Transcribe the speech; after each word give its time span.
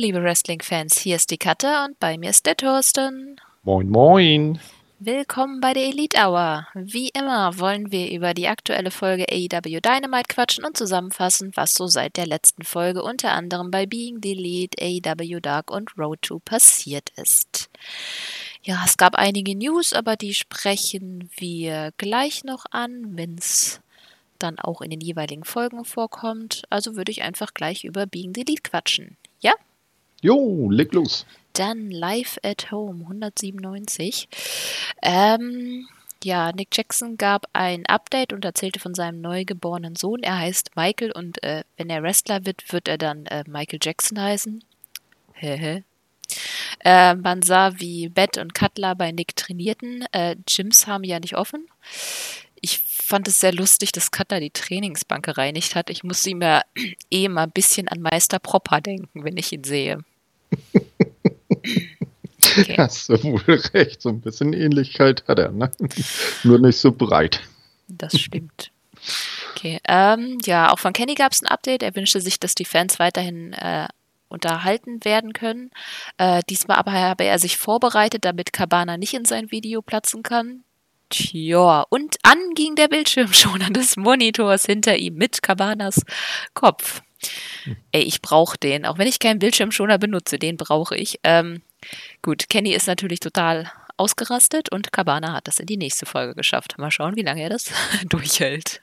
Liebe 0.00 0.22
Wrestling-Fans, 0.22 0.98
hier 0.98 1.16
ist 1.16 1.30
die 1.30 1.36
Katze 1.36 1.84
und 1.84 2.00
bei 2.00 2.16
mir 2.16 2.30
ist 2.30 2.46
der 2.46 2.56
Thorsten. 2.56 3.38
Moin, 3.64 3.90
moin. 3.90 4.58
Willkommen 4.98 5.60
bei 5.60 5.74
der 5.74 5.88
Elite 5.88 6.16
Hour. 6.16 6.66
Wie 6.72 7.10
immer 7.10 7.58
wollen 7.58 7.92
wir 7.92 8.10
über 8.10 8.32
die 8.32 8.48
aktuelle 8.48 8.90
Folge 8.90 9.26
AEW 9.30 9.80
Dynamite 9.82 10.28
quatschen 10.28 10.64
und 10.64 10.74
zusammenfassen, 10.74 11.52
was 11.54 11.74
so 11.74 11.86
seit 11.86 12.16
der 12.16 12.26
letzten 12.26 12.62
Folge 12.62 13.02
unter 13.02 13.32
anderem 13.32 13.70
bei 13.70 13.84
Being 13.84 14.20
the 14.22 14.32
Elite, 14.32 14.78
AEW 14.80 15.40
Dark 15.40 15.70
und 15.70 15.90
Road 15.98 16.22
to 16.22 16.38
passiert 16.38 17.10
ist. 17.16 17.68
Ja, 18.62 18.82
es 18.86 18.96
gab 18.96 19.16
einige 19.16 19.54
News, 19.54 19.92
aber 19.92 20.16
die 20.16 20.32
sprechen 20.32 21.28
wir 21.36 21.92
gleich 21.98 22.42
noch 22.44 22.64
an, 22.70 23.18
wenn 23.18 23.36
es 23.36 23.82
dann 24.38 24.58
auch 24.58 24.80
in 24.80 24.88
den 24.88 25.02
jeweiligen 25.02 25.44
Folgen 25.44 25.84
vorkommt. 25.84 26.62
Also 26.70 26.96
würde 26.96 27.12
ich 27.12 27.20
einfach 27.20 27.52
gleich 27.52 27.84
über 27.84 28.06
Being 28.06 28.32
the 28.34 28.40
Elite 28.40 28.62
quatschen. 28.62 29.18
Ja? 29.40 29.52
Jo, 30.20 30.70
leg 30.70 30.92
los. 30.92 31.26
Dann 31.54 31.90
Live 31.90 32.38
at 32.42 32.70
Home 32.70 33.02
197. 33.04 34.28
Ähm, 35.02 35.88
ja, 36.22 36.52
Nick 36.52 36.76
Jackson 36.76 37.16
gab 37.16 37.46
ein 37.54 37.86
Update 37.86 38.32
und 38.32 38.44
erzählte 38.44 38.78
von 38.78 38.94
seinem 38.94 39.20
neugeborenen 39.20 39.96
Sohn. 39.96 40.22
Er 40.22 40.38
heißt 40.38 40.76
Michael 40.76 41.12
und 41.12 41.42
äh, 41.42 41.64
wenn 41.76 41.88
er 41.88 42.02
Wrestler 42.02 42.44
wird, 42.44 42.70
wird 42.72 42.88
er 42.88 42.98
dann 42.98 43.24
äh, 43.26 43.44
Michael 43.46 43.78
Jackson 43.82 44.20
heißen. 44.20 44.62
Hehe. 45.32 45.84
Äh, 46.84 47.14
man 47.14 47.42
sah, 47.42 47.80
wie 47.80 48.08
Bett 48.08 48.36
und 48.36 48.54
Cutler 48.54 48.94
bei 48.94 49.12
Nick 49.12 49.34
trainierten. 49.36 50.04
Äh, 50.12 50.36
Gyms 50.46 50.86
haben 50.86 51.04
ja 51.04 51.18
nicht 51.18 51.36
offen. 51.36 51.66
Ich 52.60 52.78
fand 52.78 53.26
es 53.26 53.40
sehr 53.40 53.52
lustig, 53.52 53.92
dass 53.92 54.10
Cutler 54.10 54.40
die 54.40 54.50
Trainingsbank 54.50 55.24
gereinigt 55.24 55.74
hat. 55.74 55.88
Ich 55.88 56.04
muss 56.04 56.26
ihm 56.26 56.42
ja 56.42 56.62
eh 57.10 57.28
mal 57.28 57.44
ein 57.44 57.50
bisschen 57.50 57.88
an 57.88 58.02
Meister 58.02 58.38
Propper 58.38 58.82
denken, 58.82 59.24
wenn 59.24 59.38
ich 59.38 59.52
ihn 59.52 59.64
sehe. 59.64 60.04
Okay. 62.58 62.74
Hast 62.78 63.08
du 63.08 63.22
wohl 63.22 63.60
recht, 63.74 64.02
so 64.02 64.08
ein 64.08 64.20
bisschen 64.20 64.52
Ähnlichkeit 64.52 65.24
hat 65.28 65.38
er, 65.38 65.52
ne? 65.52 65.70
Nur 66.42 66.58
nicht 66.58 66.78
so 66.78 66.90
breit. 66.90 67.40
Das 67.86 68.18
stimmt. 68.18 68.72
Okay, 69.52 69.78
ähm, 69.86 70.38
ja, 70.44 70.72
auch 70.72 70.78
von 70.78 70.92
Kenny 70.92 71.14
gab 71.14 71.32
es 71.32 71.42
ein 71.42 71.46
Update. 71.46 71.82
Er 71.82 71.94
wünschte 71.94 72.20
sich, 72.20 72.40
dass 72.40 72.54
die 72.54 72.64
Fans 72.64 72.98
weiterhin 72.98 73.52
äh, 73.52 73.88
unterhalten 74.28 75.04
werden 75.04 75.32
können. 75.32 75.70
Äh, 76.16 76.42
diesmal 76.48 76.78
aber 76.78 76.92
habe 76.92 77.24
er 77.24 77.38
sich 77.38 77.56
vorbereitet, 77.56 78.24
damit 78.24 78.52
Cabana 78.52 78.96
nicht 78.96 79.14
in 79.14 79.24
sein 79.24 79.50
Video 79.50 79.82
platzen 79.82 80.22
kann. 80.22 80.64
Tja, 81.10 81.84
und 81.90 82.16
an 82.22 82.38
ging 82.54 82.76
der 82.76 82.88
Bildschirmschoner 82.88 83.70
des 83.70 83.96
Monitors 83.96 84.66
hinter 84.66 84.96
ihm 84.96 85.14
mit 85.14 85.42
Cabanas 85.42 86.04
Kopf. 86.54 87.02
Ey, 87.92 88.02
ich 88.02 88.22
brauche 88.22 88.58
den. 88.58 88.86
Auch 88.86 88.98
wenn 88.98 89.08
ich 89.08 89.18
keinen 89.18 89.38
Bildschirmschoner 89.38 89.98
benutze, 89.98 90.38
den 90.38 90.56
brauche 90.56 90.96
ich. 90.96 91.20
Ähm, 91.24 91.62
gut, 92.22 92.48
Kenny 92.48 92.72
ist 92.72 92.86
natürlich 92.86 93.20
total 93.20 93.70
ausgerastet 93.96 94.70
und 94.72 94.92
Cabana 94.92 95.34
hat 95.34 95.46
das 95.46 95.58
in 95.58 95.66
die 95.66 95.76
nächste 95.76 96.06
Folge 96.06 96.34
geschafft. 96.34 96.78
Mal 96.78 96.90
schauen, 96.90 97.16
wie 97.16 97.22
lange 97.22 97.42
er 97.42 97.50
das 97.50 97.70
durchhält. 98.08 98.82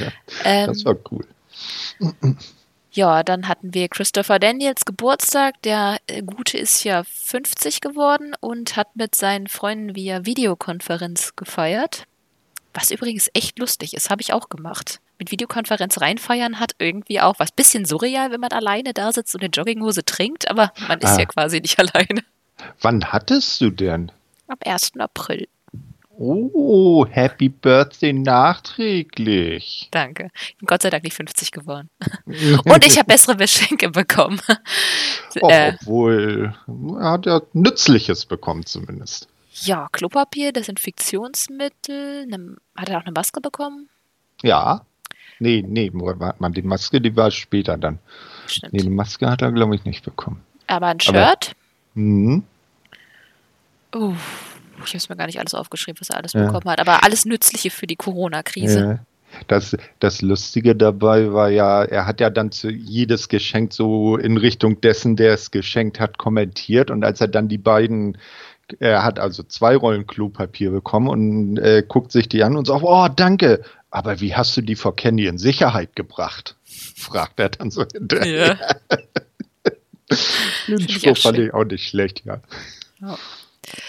Ja, 0.00 0.12
ähm, 0.44 0.66
das 0.68 0.84
war 0.84 0.96
cool. 1.10 1.26
Ja, 2.90 3.22
dann 3.22 3.48
hatten 3.48 3.74
wir 3.74 3.88
Christopher 3.88 4.38
Daniels 4.38 4.84
Geburtstag. 4.84 5.60
Der 5.62 5.98
äh, 6.06 6.22
Gute 6.22 6.58
ist 6.58 6.84
ja 6.84 7.04
50 7.04 7.80
geworden 7.80 8.34
und 8.40 8.76
hat 8.76 8.96
mit 8.96 9.14
seinen 9.14 9.46
Freunden 9.46 9.94
via 9.94 10.24
Videokonferenz 10.24 11.36
gefeiert. 11.36 12.06
Was 12.74 12.90
übrigens 12.90 13.30
echt 13.34 13.58
lustig 13.58 13.94
ist, 13.94 14.08
habe 14.08 14.22
ich 14.22 14.32
auch 14.32 14.48
gemacht 14.48 15.00
mit 15.22 15.30
Videokonferenz 15.30 16.00
reinfeiern 16.00 16.58
hat 16.58 16.74
irgendwie 16.78 17.20
auch 17.20 17.38
was 17.38 17.52
bisschen 17.52 17.84
surreal, 17.84 18.32
wenn 18.32 18.40
man 18.40 18.50
alleine 18.50 18.92
da 18.92 19.12
sitzt 19.12 19.36
und 19.36 19.42
eine 19.42 19.50
Jogginghose 19.50 20.04
trinkt, 20.04 20.50
aber 20.50 20.72
man 20.88 20.98
ist 20.98 21.10
ah. 21.10 21.18
ja 21.20 21.26
quasi 21.26 21.60
nicht 21.60 21.78
alleine. 21.78 22.24
Wann 22.80 23.04
hattest 23.12 23.60
du 23.60 23.70
denn? 23.70 24.10
Am 24.48 24.58
1. 24.64 24.92
April. 24.98 25.46
Oh, 26.18 27.06
Happy 27.08 27.48
Birthday 27.48 28.12
nachträglich. 28.12 29.88
Danke. 29.92 30.28
Ich 30.34 30.56
bin 30.58 30.66
Gott 30.66 30.82
sei 30.82 30.90
Dank 30.90 31.04
nicht 31.04 31.14
50 31.14 31.52
geworden. 31.52 31.88
Und 32.64 32.84
ich 32.84 32.98
habe 32.98 33.06
bessere 33.06 33.36
Geschenke 33.36 33.90
bekommen. 33.90 34.40
Oh, 35.40 35.48
äh, 35.48 35.74
obwohl, 35.80 36.54
er 36.98 37.10
hat 37.12 37.26
ja 37.26 37.40
Nützliches 37.52 38.26
bekommen 38.26 38.66
zumindest. 38.66 39.28
Ja, 39.54 39.88
Klopapier, 39.92 40.52
Desinfektionsmittel. 40.52 42.26
Ne, 42.26 42.56
hat 42.76 42.88
er 42.88 42.98
auch 42.98 43.04
eine 43.04 43.12
Maske 43.12 43.40
bekommen? 43.40 43.88
Ja. 44.42 44.84
Nee, 45.42 45.64
nee, 45.66 45.90
man, 45.92 46.52
die 46.52 46.62
Maske, 46.62 47.00
die 47.00 47.16
war 47.16 47.32
später 47.32 47.76
dann. 47.76 47.98
Stimmt. 48.46 48.72
Nee, 48.72 48.82
die 48.82 48.90
Maske 48.90 49.28
hat 49.28 49.42
er, 49.42 49.50
glaube 49.50 49.74
ich, 49.74 49.84
nicht 49.84 50.04
bekommen. 50.04 50.40
Aber 50.68 50.86
ein 50.86 51.00
Shirt? 51.00 51.56
Mhm. 51.94 52.44
Uh, 53.92 54.14
ich 54.84 54.90
habe 54.90 54.98
es 54.98 55.08
mir 55.08 55.16
gar 55.16 55.26
nicht 55.26 55.40
alles 55.40 55.54
aufgeschrieben, 55.54 56.00
was 56.00 56.10
er 56.10 56.18
alles 56.18 56.32
ja. 56.32 56.46
bekommen 56.46 56.70
hat. 56.70 56.80
Aber 56.80 57.02
alles 57.02 57.24
Nützliche 57.24 57.70
für 57.70 57.88
die 57.88 57.96
Corona-Krise. 57.96 58.80
Ja. 58.80 58.98
Das, 59.48 59.76
das 59.98 60.22
Lustige 60.22 60.76
dabei 60.76 61.32
war 61.32 61.50
ja, 61.50 61.82
er 61.82 62.06
hat 62.06 62.20
ja 62.20 62.30
dann 62.30 62.52
zu 62.52 62.70
jedes 62.70 63.28
Geschenk 63.28 63.72
so 63.72 64.16
in 64.16 64.36
Richtung 64.36 64.80
dessen, 64.80 65.16
der 65.16 65.32
es 65.32 65.50
geschenkt 65.50 65.98
hat, 65.98 66.18
kommentiert. 66.18 66.88
Und 66.90 67.02
als 67.02 67.20
er 67.20 67.28
dann 67.28 67.48
die 67.48 67.58
beiden, 67.58 68.16
er 68.78 69.02
hat 69.02 69.18
also 69.18 69.42
zwei 69.42 69.74
Rollen 69.74 70.06
Klopapier 70.06 70.70
bekommen 70.70 71.08
und 71.08 71.58
äh, 71.58 71.82
guckt 71.86 72.12
sich 72.12 72.28
die 72.28 72.44
an 72.44 72.56
und 72.56 72.68
sagt, 72.68 72.84
oh, 72.84 73.08
danke. 73.08 73.64
Aber 73.92 74.20
wie 74.20 74.34
hast 74.34 74.56
du 74.56 74.62
die 74.62 74.74
vor 74.74 74.96
Candy 74.96 75.26
in 75.26 75.36
Sicherheit 75.38 75.94
gebracht? 75.94 76.56
fragt 76.96 77.38
er 77.38 77.50
dann 77.50 77.70
so 77.70 77.84
hinterher. 77.84 78.58
Ja. 78.58 78.98
Den 80.68 80.88
Spruch 80.88 81.16
fand 81.16 81.38
ich 81.38 81.54
auch 81.54 81.64
nicht 81.64 81.88
schlecht, 81.88 82.24
ja. 82.24 82.40
ja. 83.00 83.18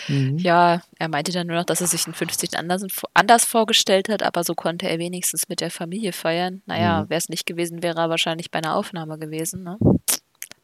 Mhm. 0.07 0.37
Ja, 0.37 0.81
er 0.97 1.09
meinte 1.09 1.31
dann 1.31 1.47
nur 1.47 1.57
noch, 1.57 1.65
dass 1.65 1.81
er 1.81 1.87
sich 1.87 2.05
den 2.05 2.13
50. 2.13 2.57
anders, 2.57 2.85
anders 3.13 3.43
vorgestellt 3.43 4.07
hat, 4.07 4.23
aber 4.23 4.43
so 4.43 4.53
konnte 4.53 4.87
er 4.87 4.99
wenigstens 4.99 5.49
mit 5.49 5.59
der 5.59 5.71
Familie 5.71 6.13
feiern. 6.13 6.61
Naja, 6.65 7.03
mhm. 7.03 7.09
wäre 7.09 7.17
es 7.17 7.27
nicht 7.27 7.45
gewesen, 7.45 7.83
wäre 7.83 7.99
er 7.99 8.09
wahrscheinlich 8.09 8.51
bei 8.51 8.59
einer 8.59 8.75
Aufnahme 8.75 9.17
gewesen. 9.17 9.63
Ne? 9.63 9.77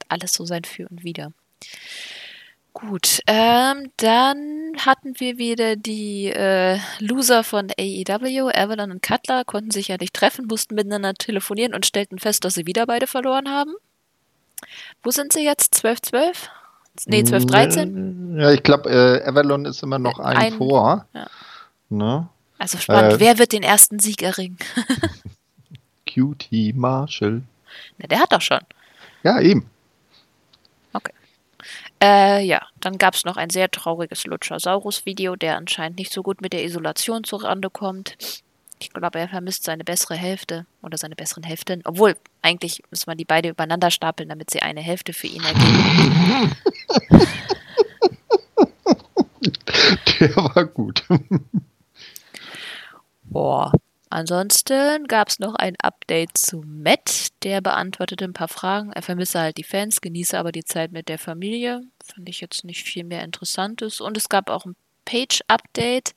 Alles 0.08 0.34
so 0.34 0.46
sein 0.46 0.64
Für 0.64 0.88
und 0.88 1.04
Wider. 1.04 1.34
Gut, 2.74 3.22
ähm, 3.26 3.92
dann 3.98 4.74
hatten 4.86 5.20
wir 5.20 5.38
wieder 5.38 5.76
die 5.76 6.28
äh, 6.28 6.78
Loser 7.00 7.44
von 7.44 7.72
AEW, 7.78 8.52
Avalon 8.54 8.92
und 8.92 9.02
Cutler, 9.02 9.44
konnten 9.44 9.72
sich 9.72 9.88
ja 9.88 9.98
nicht 10.00 10.14
treffen, 10.14 10.46
mussten 10.46 10.76
miteinander 10.76 11.14
telefonieren 11.16 11.74
und 11.74 11.86
stellten 11.86 12.20
fest, 12.20 12.46
dass 12.46 12.54
sie 12.54 12.68
wieder 12.68 12.86
beide 12.86 13.08
verloren 13.08 13.50
haben. 13.50 13.74
Wo 15.04 15.10
sind 15.12 15.34
sie 15.34 15.44
jetzt? 15.44 15.74
12-12? 15.84 16.36
Nee, 17.08 17.22
12-13? 17.22 18.40
Ja, 18.40 18.52
ich 18.52 18.62
glaube, 18.62 18.90
äh, 18.90 19.28
Avalon 19.28 19.66
ist 19.66 19.82
immer 19.84 20.00
noch 20.00 20.20
ein, 20.20 20.38
ein 20.38 20.54
vor. 20.54 21.08
Ja. 21.14 21.28
Ne? 21.90 22.30
Also 22.60 22.78
spannend, 22.78 23.14
äh, 23.14 23.20
wer 23.20 23.40
wird 23.40 23.52
den 23.52 23.64
ersten 23.64 24.00
Sieg 24.00 24.22
erringen? 24.22 24.58
Cutie 26.14 26.74
Marshall. 26.74 27.42
Na, 27.98 28.08
der 28.08 28.20
hat 28.20 28.32
doch 28.32 28.42
schon. 28.42 28.60
Ja, 29.24 29.40
eben. 29.40 29.70
Äh, 32.02 32.46
ja, 32.46 32.62
dann 32.80 32.98
gab 32.98 33.14
es 33.14 33.26
noch 33.26 33.36
ein 33.36 33.50
sehr 33.50 33.70
trauriges 33.70 34.26
Luchasaurus-Video, 34.26 35.36
der 35.36 35.58
anscheinend 35.58 36.00
nicht 36.00 36.14
so 36.14 36.24
gut 36.24 36.42
mit 36.42 36.54
der 36.54 36.64
Isolation 36.64 37.24
zurande 37.26 37.70
kommt. 37.70 38.16
Ich 38.82 38.94
glaube, 38.94 39.20
er 39.20 39.28
vermisst 39.28 39.66
seine 39.66 39.84
bessere 39.84 40.16
Hälfte 40.16 40.66
oder 40.82 40.98
seine 40.98 41.16
besseren 41.16 41.44
Hälften. 41.44 41.82
Obwohl, 41.84 42.16
eigentlich 42.42 42.82
muss 42.90 43.08
man 43.08 43.18
die 43.18 43.26
beide 43.26 43.50
übereinander 43.50 43.92
stapeln, 43.92 44.30
damit 44.30 44.50
sie 44.50 44.62
eine 44.62 44.80
Hälfte 44.80 45.12
für 45.12 45.28
ihn 45.28 45.44
ergeben. 45.44 46.56
Der 50.20 50.36
war 50.36 50.66
gut. 50.66 51.04
Boah, 53.24 53.74
Ansonsten 54.10 55.06
gab 55.08 55.30
es 55.30 55.38
noch 55.38 55.54
ein 55.56 55.76
Update 55.82 56.36
zu 56.36 56.64
Matt, 56.66 57.28
der 57.44 57.62
beantwortete 57.62 58.26
ein 58.26 58.34
paar 58.34 58.48
Fragen. 58.48 58.92
Er 58.92 59.04
vermisse 59.04 59.40
halt 59.40 59.58
die 59.58 59.64
Fans, 59.64 60.02
genieße 60.02 60.38
aber 60.38 60.52
die 60.52 60.66
Zeit 60.66 60.92
mit 60.92 61.10
der 61.10 61.20
Familie. 61.20 61.82
Fand 62.04 62.28
ich 62.28 62.42
jetzt 62.42 62.64
nicht 62.64 62.84
viel 62.84 63.04
mehr 63.04 63.24
Interessantes. 63.24 64.02
Und 64.02 64.18
es 64.18 64.28
gab 64.28 64.50
auch 64.50 64.66
ein 64.66 64.76
Page-Update. 65.06 66.16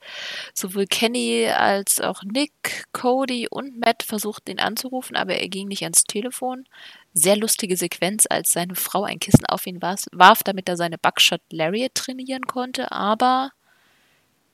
Sowohl 0.55 0.87
Kenny 0.87 1.47
als 1.47 2.01
auch 2.01 2.23
Nick, 2.23 2.87
Cody 2.93 3.47
und 3.51 3.79
Matt 3.79 4.03
versuchten 4.03 4.53
ihn 4.53 4.61
anzurufen, 4.61 5.17
aber 5.17 5.35
er 5.35 5.49
ging 5.49 5.69
nicht 5.69 5.83
ans 5.83 6.05
Telefon. 6.05 6.65
Sehr 7.13 7.37
lustige 7.37 7.77
Sequenz, 7.77 8.27
als 8.29 8.53
seine 8.53 8.75
Frau 8.75 9.05
ein 9.05 9.19
Kissen 9.19 9.47
auf 9.47 9.67
ihn 9.67 9.83
warf, 9.83 10.43
damit 10.43 10.69
er 10.69 10.79
seine 10.79 10.97
Buckshot 10.97 11.43
Lariat 11.51 11.95
trainieren 11.95 12.47
konnte. 12.47 12.91
Aber 12.91 13.53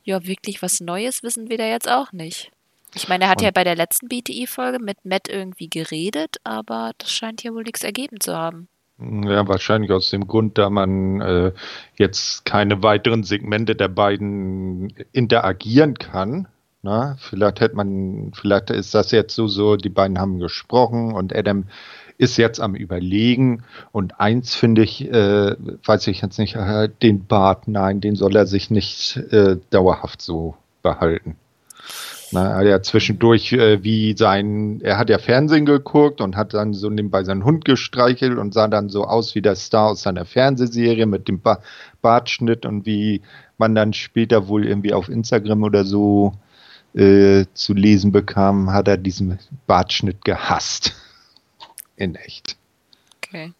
ja, 0.03 0.25
wirklich 0.27 0.61
was 0.61 0.81
Neues 0.81 1.23
wissen 1.23 1.51
wir 1.51 1.59
da 1.59 1.67
jetzt 1.67 1.89
auch 1.89 2.13
nicht. 2.13 2.51
Ich 2.95 3.09
meine, 3.09 3.25
er 3.25 3.31
hat 3.31 3.39
und 3.39 3.45
ja 3.45 3.51
bei 3.51 3.65
der 3.65 3.77
letzten 3.77 4.09
BTI-Folge 4.09 4.79
mit 4.79 5.05
Matt 5.05 5.29
irgendwie 5.29 5.69
geredet, 5.69 6.37
aber 6.45 6.93
das 6.99 7.13
scheint 7.13 7.43
ja 7.43 7.53
wohl 7.53 7.65
nichts 7.65 7.85
ergeben 7.85 8.21
zu 8.21 8.37
haben. 8.37 8.69
Ja, 9.01 9.47
wahrscheinlich 9.47 9.93
aus 9.93 10.11
dem 10.11 10.27
Grund, 10.27 10.59
da 10.59 10.71
man 10.71 11.21
äh, 11.21 11.53
jetzt 11.97 12.45
keine 12.45 12.83
weiteren 12.83 13.23
Segmente 13.23 13.77
der 13.77 13.89
beiden 13.89 14.93
interagieren 15.13 15.95
kann. 15.95 16.49
Na, 16.83 17.17
vielleicht 17.21 17.61
hätte 17.61 17.77
man, 17.77 18.33
vielleicht 18.35 18.71
ist 18.71 18.95
das 18.95 19.11
jetzt 19.13 19.35
so, 19.35 19.47
so, 19.47 19.77
die 19.77 19.89
beiden 19.89 20.19
haben 20.19 20.39
gesprochen 20.41 21.13
und 21.13 21.35
Adam 21.35 21.65
ist 22.19 22.37
jetzt 22.37 22.61
am 22.61 22.75
Überlegen. 22.75 23.63
Und 23.93 24.21
eins 24.21 24.57
finde 24.57 24.83
ich, 24.83 25.09
äh, 25.09 25.55
weiß 25.85 26.09
ich 26.09 26.21
jetzt 26.21 26.39
nicht, 26.39 26.57
äh, 26.57 26.89
den 27.03 27.27
Bart, 27.27 27.69
nein, 27.69 28.01
den 28.01 28.17
soll 28.17 28.35
er 28.35 28.47
sich 28.47 28.71
nicht 28.71 29.17
äh, 29.17 29.59
dauerhaft 29.71 30.21
so 30.21 30.57
behalten. 30.83 31.37
Na, 32.31 32.51
er 32.51 32.57
hat 32.57 32.67
ja 32.67 32.83
zwischendurch 32.83 33.53
äh, 33.53 33.83
wie 33.83 34.17
sein, 34.17 34.81
er 34.83 34.99
hat 34.99 35.09
ja 35.09 35.19
Fernsehen 35.19 35.65
geguckt 35.67 36.21
und 36.21 36.37
hat 36.37 36.55
dann 36.55 36.75
so 36.75 36.91
nebenbei 36.91 37.25
seinen 37.25 37.45
Hund 37.45 37.65
gestreichelt 37.65 38.39
und 38.39 38.53
sah 38.53 38.69
dann 38.69 38.89
so 38.89 39.05
aus 39.05 39.35
wie 39.35 39.43
der 39.43 39.57
Star 39.57 39.91
aus 39.91 40.03
seiner 40.03 40.25
Fernsehserie 40.25 41.07
mit 41.07 41.29
dem 41.29 41.41
ba 41.41 41.61
Bartschnitt 42.03 42.65
und 42.65 42.87
wie 42.87 43.23
man 43.57 43.75
dann 43.75 43.93
später 43.93 44.49
wohl 44.49 44.67
irgendwie 44.67 44.93
auf 44.93 45.09
Instagram 45.09 45.63
oder 45.63 45.85
so 45.85 46.33
äh, 46.95 47.47
zu 47.55 47.75
lesen 47.75 48.13
bekam, 48.13 48.73
hat 48.73 48.89
er 48.89 48.97
diesen 48.97 49.39
Bartschnitt 49.67 50.25
gehasst. 50.25 50.95
In 51.97 52.15
echt. 52.15 52.57
Okay. 53.17 53.53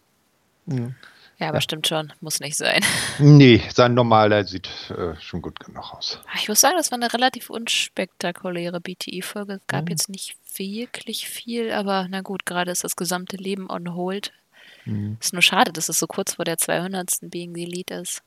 Ja. 0.67 0.91
Ja, 1.39 1.47
aber 1.47 1.57
ja. 1.57 1.61
stimmt 1.61 1.87
schon, 1.87 2.11
muss 2.19 2.39
nicht 2.41 2.57
sein. 2.57 2.83
Nee, 3.19 3.61
sein 3.73 3.93
normaler 3.93 4.45
sieht 4.45 4.69
äh, 4.89 5.15
schon 5.19 5.41
gut 5.41 5.59
genug 5.59 5.93
aus. 5.93 6.19
Ah, 6.27 6.37
ich 6.37 6.49
muss 6.49 6.59
sagen, 6.59 6.75
das 6.77 6.91
war 6.91 6.97
eine 6.97 7.13
relativ 7.13 7.49
unspektakuläre 7.49 8.81
BTI-Folge. 8.81 9.53
Es 9.53 9.67
gab 9.67 9.85
mhm. 9.85 9.91
jetzt 9.91 10.09
nicht 10.09 10.37
wirklich 10.57 11.27
viel, 11.29 11.71
aber 11.71 12.07
na 12.09 12.21
gut, 12.21 12.45
gerade 12.45 12.71
ist 12.71 12.83
das 12.83 12.95
gesamte 12.95 13.37
Leben 13.37 13.69
on 13.69 13.95
hold. 13.95 14.33
Mhm. 14.85 15.17
Ist 15.19 15.33
nur 15.33 15.41
schade, 15.41 15.71
dass 15.71 15.87
es 15.87 15.99
so 15.99 16.07
kurz 16.07 16.33
vor 16.35 16.45
der 16.45 16.57
200. 16.57 17.19
Being 17.21 17.55
the 17.55 17.63
Elite 17.63 17.93
ist. 17.93 18.21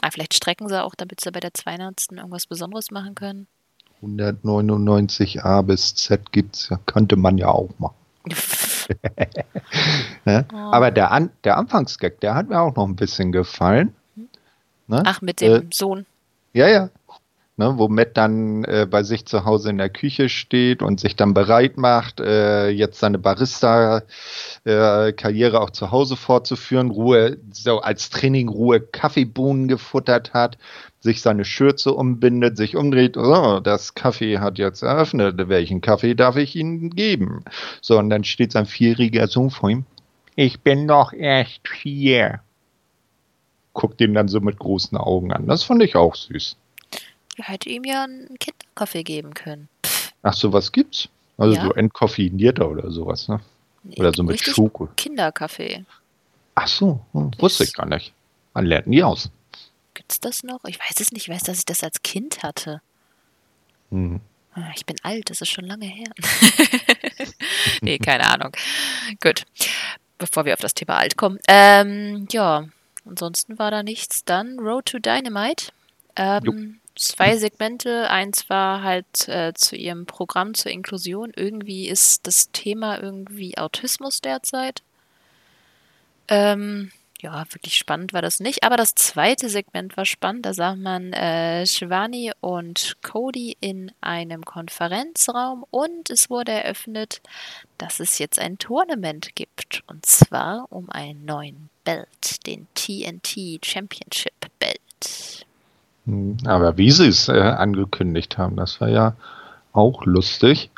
Aber 0.00 0.08
ah, 0.08 0.10
vielleicht 0.12 0.34
strecken 0.34 0.68
sie 0.68 0.82
auch, 0.82 0.94
damit 0.94 1.20
sie 1.20 1.32
bei 1.32 1.40
der 1.40 1.54
200. 1.54 2.12
irgendwas 2.12 2.46
Besonderes 2.46 2.90
machen 2.90 3.14
können. 3.14 3.48
199a 4.02 5.62
bis 5.62 5.94
Z 5.94 6.30
gibt's, 6.32 6.70
könnte 6.86 7.16
man 7.16 7.36
ja 7.38 7.48
auch 7.48 7.70
machen. 7.78 7.96
ne? 10.24 10.46
oh. 10.52 10.56
Aber 10.56 10.90
der, 10.90 11.10
An 11.10 11.30
der 11.44 11.56
Anfangsgag, 11.56 12.20
der 12.20 12.34
hat 12.34 12.48
mir 12.48 12.60
auch 12.60 12.76
noch 12.76 12.86
ein 12.86 12.96
bisschen 12.96 13.32
gefallen. 13.32 13.94
Ne? 14.86 15.02
Ach, 15.04 15.20
mit 15.20 15.40
dem 15.40 15.52
äh, 15.52 15.62
Sohn. 15.72 16.06
Ja, 16.52 16.68
ja. 16.68 16.90
Ne, 17.56 17.76
wo 17.76 17.88
Matt 17.88 18.16
dann 18.16 18.62
äh, 18.64 18.86
bei 18.88 19.02
sich 19.02 19.26
zu 19.26 19.44
Hause 19.44 19.70
in 19.70 19.78
der 19.78 19.88
Küche 19.88 20.28
steht 20.28 20.80
und 20.80 21.00
sich 21.00 21.16
dann 21.16 21.34
bereit 21.34 21.76
macht, 21.76 22.20
äh, 22.20 22.68
jetzt 22.68 23.00
seine 23.00 23.18
Barista-Karriere 23.18 25.56
äh, 25.56 25.58
auch 25.58 25.70
zu 25.70 25.90
Hause 25.90 26.14
fortzuführen, 26.14 26.92
Ruhe, 26.92 27.38
so 27.50 27.80
als 27.80 28.10
Training 28.10 28.48
Ruhe 28.48 28.80
Kaffeebohnen 28.80 29.66
gefuttert 29.66 30.34
hat, 30.34 30.56
sich 31.00 31.22
seine 31.22 31.44
Schürze 31.44 31.92
umbindet, 31.92 32.56
sich 32.56 32.76
umdreht, 32.76 33.16
oh, 33.16 33.60
das 33.60 33.94
Kaffee 33.94 34.38
hat 34.38 34.58
jetzt 34.58 34.82
eröffnet, 34.82 35.48
welchen 35.48 35.80
Kaffee 35.80 36.14
darf 36.14 36.36
ich 36.36 36.56
Ihnen 36.56 36.90
geben? 36.90 37.44
So, 37.80 37.98
und 37.98 38.10
dann 38.10 38.24
steht 38.24 38.52
sein 38.52 38.66
vierjähriger 38.66 39.28
Sohn 39.28 39.50
vor 39.50 39.70
ihm. 39.70 39.84
Ich 40.34 40.60
bin 40.60 40.86
noch 40.86 41.12
erst 41.12 41.66
vier. 41.66 42.40
Guckt 43.72 44.00
ihn 44.00 44.14
dann 44.14 44.28
so 44.28 44.40
mit 44.40 44.58
großen 44.58 44.98
Augen 44.98 45.32
an. 45.32 45.46
Das 45.46 45.62
fand 45.62 45.82
ich 45.82 45.94
auch 45.94 46.14
süß. 46.14 46.56
Er 47.36 47.44
hätte 47.44 47.68
ihm 47.68 47.84
ja 47.84 48.04
einen 48.04 48.36
Kinderkaffee 48.38 49.04
geben 49.04 49.34
können. 49.34 49.68
Ach, 50.22 50.34
sowas 50.34 50.72
gibt's? 50.72 51.08
Also 51.36 51.54
ja. 51.54 51.64
so 51.64 51.72
entkoffinierter 51.74 52.68
oder 52.68 52.90
sowas, 52.90 53.28
ne? 53.28 53.40
Oder 53.96 54.12
so 54.12 54.24
mit 54.24 54.40
Schoko. 54.40 54.88
Kinderkaffee. 54.96 55.84
Ach 56.56 56.66
so, 56.66 57.00
hm, 57.12 57.30
wusste 57.38 57.62
ich 57.62 57.72
gar 57.72 57.86
nicht. 57.86 58.12
Man 58.54 58.66
lernt 58.66 58.88
nie 58.88 59.04
aus. 59.04 59.30
Gibt's 59.98 60.20
das 60.20 60.44
noch? 60.44 60.60
Ich 60.64 60.78
weiß 60.78 61.00
es 61.00 61.10
nicht. 61.10 61.26
Ich 61.26 61.34
weiß, 61.34 61.42
dass 61.42 61.58
ich 61.58 61.64
das 61.64 61.82
als 61.82 62.02
Kind 62.02 62.44
hatte. 62.44 62.80
Hm. 63.90 64.20
Ah, 64.54 64.70
ich 64.76 64.86
bin 64.86 64.94
alt, 65.02 65.28
das 65.28 65.40
ist 65.40 65.50
schon 65.50 65.64
lange 65.64 65.86
her. 65.86 66.06
nee, 67.80 67.98
keine 67.98 68.30
Ahnung. 68.30 68.56
Gut. 69.20 69.44
Bevor 70.16 70.44
wir 70.44 70.54
auf 70.54 70.60
das 70.60 70.74
Thema 70.74 70.98
alt 70.98 71.16
kommen. 71.16 71.40
Ähm, 71.48 72.28
ja, 72.30 72.68
ansonsten 73.04 73.58
war 73.58 73.72
da 73.72 73.82
nichts. 73.82 74.24
Dann 74.24 74.60
Road 74.60 74.86
to 74.86 75.00
Dynamite. 75.00 75.72
Ähm, 76.14 76.78
zwei 76.94 77.36
Segmente. 77.36 78.08
Eins 78.08 78.48
war 78.48 78.84
halt 78.84 79.26
äh, 79.26 79.52
zu 79.54 79.74
ihrem 79.74 80.06
Programm 80.06 80.54
zur 80.54 80.70
Inklusion. 80.70 81.32
Irgendwie 81.34 81.88
ist 81.88 82.24
das 82.28 82.52
Thema 82.52 83.02
irgendwie 83.02 83.58
Autismus 83.58 84.20
derzeit. 84.20 84.84
Ähm, 86.28 86.92
ja, 87.20 87.44
wirklich 87.52 87.74
spannend 87.74 88.12
war 88.12 88.22
das 88.22 88.40
nicht. 88.40 88.62
Aber 88.62 88.76
das 88.76 88.94
zweite 88.94 89.48
Segment 89.48 89.96
war 89.96 90.04
spannend. 90.04 90.46
Da 90.46 90.54
sah 90.54 90.76
man 90.76 91.12
äh, 91.12 91.66
Shivani 91.66 92.32
und 92.40 92.96
Cody 93.02 93.56
in 93.60 93.90
einem 94.00 94.44
Konferenzraum 94.44 95.64
und 95.70 96.10
es 96.10 96.30
wurde 96.30 96.52
eröffnet, 96.52 97.20
dass 97.76 98.00
es 98.00 98.18
jetzt 98.18 98.38
ein 98.38 98.58
Tournament 98.58 99.34
gibt. 99.34 99.82
Und 99.86 100.06
zwar 100.06 100.66
um 100.70 100.90
einen 100.90 101.24
neuen 101.24 101.70
Belt, 101.84 102.46
den 102.46 102.68
TNT 102.74 103.64
Championship 103.64 104.32
Belt. 104.58 105.46
Hm, 106.06 106.38
aber 106.46 106.76
wie 106.76 106.90
sie 106.90 107.08
es 107.08 107.28
äh, 107.28 107.32
angekündigt 107.32 108.38
haben, 108.38 108.56
das 108.56 108.80
war 108.80 108.88
ja 108.88 109.16
auch 109.72 110.04
lustig. 110.06 110.70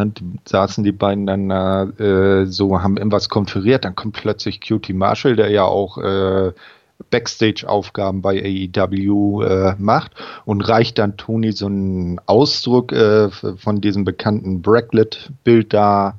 Dann 0.00 0.40
saßen 0.44 0.82
die 0.82 0.92
beiden 0.92 1.26
dann 1.26 1.50
äh, 1.50 2.46
so, 2.46 2.80
haben 2.82 2.96
irgendwas 2.96 3.28
konferiert, 3.28 3.84
dann 3.84 3.94
kommt 3.94 4.16
plötzlich 4.16 4.60
Cutie 4.60 4.92
Marshall, 4.92 5.36
der 5.36 5.50
ja 5.50 5.64
auch 5.64 5.98
äh, 5.98 6.52
Backstage-Aufgaben 7.10 8.22
bei 8.22 8.42
AEW 8.42 9.42
äh, 9.42 9.74
macht 9.78 10.12
und 10.44 10.62
reicht 10.62 10.98
dann 10.98 11.16
Tony 11.16 11.52
so 11.52 11.66
einen 11.66 12.20
Ausdruck 12.26 12.92
äh, 12.92 13.30
von 13.30 13.80
diesem 13.80 14.04
bekannten 14.04 14.62
Bracklet-Bild 14.62 15.72
da 15.72 16.18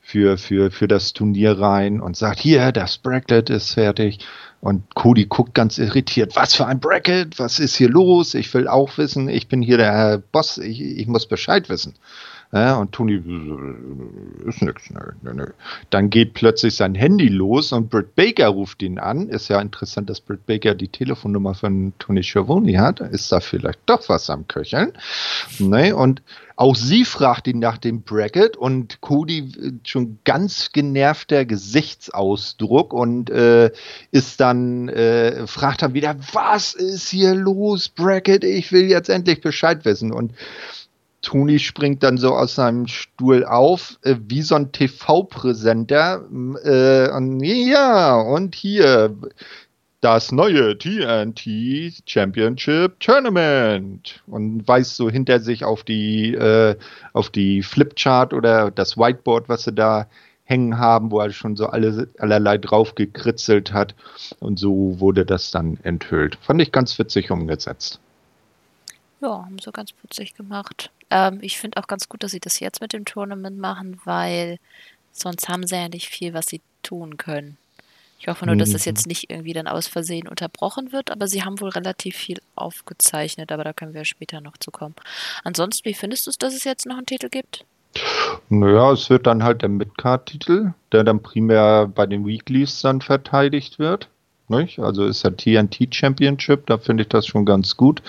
für, 0.00 0.36
für, 0.36 0.70
für 0.70 0.88
das 0.88 1.12
Turnier 1.12 1.58
rein 1.58 2.00
und 2.00 2.16
sagt, 2.16 2.40
hier, 2.40 2.72
das 2.72 2.98
Bracklet 2.98 3.48
ist 3.48 3.72
fertig. 3.72 4.18
Und 4.62 4.94
Cody 4.94 5.26
guckt 5.26 5.54
ganz 5.54 5.76
irritiert, 5.78 6.36
was 6.36 6.54
für 6.54 6.66
ein 6.66 6.78
Bracket, 6.78 7.40
was 7.40 7.58
ist 7.58 7.74
hier 7.74 7.88
los? 7.88 8.34
Ich 8.34 8.54
will 8.54 8.68
auch 8.68 8.96
wissen, 8.96 9.28
ich 9.28 9.48
bin 9.48 9.60
hier 9.60 9.76
der 9.76 10.22
Boss, 10.30 10.56
ich, 10.56 10.80
ich 10.80 11.08
muss 11.08 11.26
Bescheid 11.26 11.68
wissen. 11.68 11.94
Ja, 12.52 12.76
und 12.76 12.92
Tony, 12.92 13.16
ist 14.46 14.62
nix. 14.62 14.90
Nö, 14.90 15.00
nö, 15.22 15.32
nö. 15.32 15.46
Dann 15.90 16.10
geht 16.10 16.34
plötzlich 16.34 16.76
sein 16.76 16.94
Handy 16.94 17.28
los 17.28 17.72
und 17.72 17.90
Britt 17.90 18.14
Baker 18.14 18.48
ruft 18.48 18.82
ihn 18.82 19.00
an. 19.00 19.28
Ist 19.30 19.48
ja 19.48 19.60
interessant, 19.60 20.08
dass 20.10 20.20
Britt 20.20 20.46
Baker 20.46 20.74
die 20.74 20.88
Telefonnummer 20.88 21.54
von 21.54 21.92
Tony 21.98 22.22
Schiavone 22.22 22.78
hat. 22.78 23.00
Ist 23.00 23.32
da 23.32 23.40
vielleicht 23.40 23.80
doch 23.86 24.08
was 24.10 24.30
am 24.30 24.46
Köcheln? 24.46 24.92
Ne? 25.58 25.96
Und 25.96 26.22
auch 26.62 26.76
sie 26.76 27.04
fragt 27.04 27.48
ihn 27.48 27.58
nach 27.58 27.76
dem 27.76 28.02
Bracket 28.02 28.56
und 28.56 29.00
Cody 29.00 29.80
schon 29.82 30.20
ganz 30.22 30.70
genervter 30.70 31.44
Gesichtsausdruck 31.44 32.92
und 32.92 33.30
äh, 33.30 33.72
ist 34.12 34.38
dann, 34.38 34.88
äh, 34.88 35.48
fragt 35.48 35.82
dann 35.82 35.92
wieder, 35.92 36.14
was 36.32 36.74
ist 36.74 37.08
hier 37.08 37.34
los, 37.34 37.88
Bracket? 37.88 38.44
Ich 38.44 38.70
will 38.70 38.84
jetzt 38.84 39.08
endlich 39.08 39.40
Bescheid 39.40 39.84
wissen. 39.84 40.12
Und 40.12 40.34
Toni 41.20 41.58
springt 41.58 42.04
dann 42.04 42.16
so 42.16 42.32
aus 42.32 42.54
seinem 42.54 42.86
Stuhl 42.86 43.44
auf, 43.44 43.98
äh, 44.02 44.14
wie 44.28 44.42
so 44.42 44.54
ein 44.54 44.70
TV-Präsenter. 44.70 46.22
Äh, 46.62 47.10
und 47.10 47.40
ja, 47.42 48.20
und 48.20 48.54
hier 48.54 49.16
das 50.02 50.32
neue 50.32 50.76
TNT 50.76 52.02
Championship 52.06 52.98
Tournament 52.98 54.20
und 54.26 54.66
weist 54.66 54.96
so 54.96 55.08
hinter 55.08 55.38
sich 55.38 55.64
auf 55.64 55.84
die, 55.84 56.34
äh, 56.34 56.76
auf 57.12 57.30
die 57.30 57.62
Flipchart 57.62 58.34
oder 58.34 58.72
das 58.72 58.98
Whiteboard, 58.98 59.48
was 59.48 59.62
sie 59.62 59.72
da 59.72 60.08
hängen 60.42 60.76
haben, 60.76 61.12
wo 61.12 61.20
er 61.20 61.30
schon 61.30 61.54
so 61.54 61.68
alle, 61.68 62.08
allerlei 62.18 62.58
drauf 62.58 62.96
gekritzelt 62.96 63.72
hat. 63.72 63.94
Und 64.40 64.58
so 64.58 64.98
wurde 64.98 65.24
das 65.24 65.52
dann 65.52 65.78
enthüllt. 65.84 66.36
Fand 66.42 66.60
ich 66.60 66.72
ganz 66.72 66.98
witzig 66.98 67.30
umgesetzt. 67.30 68.00
Ja, 69.20 69.44
haben 69.44 69.60
sie 69.60 69.70
ganz 69.70 69.92
putzig 69.92 70.34
gemacht. 70.34 70.90
Ähm, 71.10 71.38
ich 71.42 71.58
finde 71.58 71.80
auch 71.80 71.86
ganz 71.86 72.08
gut, 72.08 72.24
dass 72.24 72.32
sie 72.32 72.40
das 72.40 72.58
jetzt 72.58 72.80
mit 72.80 72.92
dem 72.92 73.04
Tournament 73.04 73.56
machen, 73.56 74.00
weil 74.04 74.58
sonst 75.12 75.48
haben 75.48 75.64
sie 75.64 75.76
ja 75.76 75.88
nicht 75.88 76.08
viel, 76.08 76.34
was 76.34 76.46
sie 76.46 76.60
tun 76.82 77.18
können. 77.18 77.56
Ich 78.22 78.28
hoffe 78.28 78.46
nur, 78.46 78.54
dass 78.54 78.70
das 78.70 78.84
jetzt 78.84 79.06
mhm. 79.06 79.10
nicht 79.10 79.30
irgendwie 79.30 79.52
dann 79.52 79.66
aus 79.66 79.88
Versehen 79.88 80.28
unterbrochen 80.28 80.92
wird, 80.92 81.10
aber 81.10 81.26
sie 81.26 81.42
haben 81.42 81.58
wohl 81.58 81.70
relativ 81.70 82.14
viel 82.14 82.38
aufgezeichnet, 82.54 83.50
aber 83.50 83.64
da 83.64 83.72
können 83.72 83.94
wir 83.94 84.04
später 84.04 84.40
noch 84.40 84.56
zu 84.58 84.70
kommen. 84.70 84.94
Ansonsten, 85.42 85.88
wie 85.88 85.94
findest 85.94 86.26
du 86.26 86.30
es, 86.30 86.38
dass 86.38 86.54
es 86.54 86.62
jetzt 86.62 86.86
noch 86.86 86.98
einen 86.98 87.06
Titel 87.06 87.28
gibt? 87.28 87.64
Naja, 88.48 88.92
es 88.92 89.10
wird 89.10 89.26
dann 89.26 89.42
halt 89.42 89.62
der 89.62 89.70
Midcard-Titel, 89.70 90.72
der 90.92 91.02
dann 91.02 91.20
primär 91.20 91.88
bei 91.88 92.06
den 92.06 92.24
Weeklies 92.24 92.80
dann 92.82 93.00
verteidigt 93.00 93.80
wird. 93.80 94.08
Nicht? 94.52 94.78
Also 94.78 95.04
ist 95.04 95.24
ja 95.24 95.30
TNT 95.30 95.94
Championship, 95.94 96.66
da 96.66 96.76
finde 96.76 97.02
ich 97.02 97.08
das 97.08 97.26
schon 97.26 97.46
ganz 97.46 97.76
gut. 97.76 98.02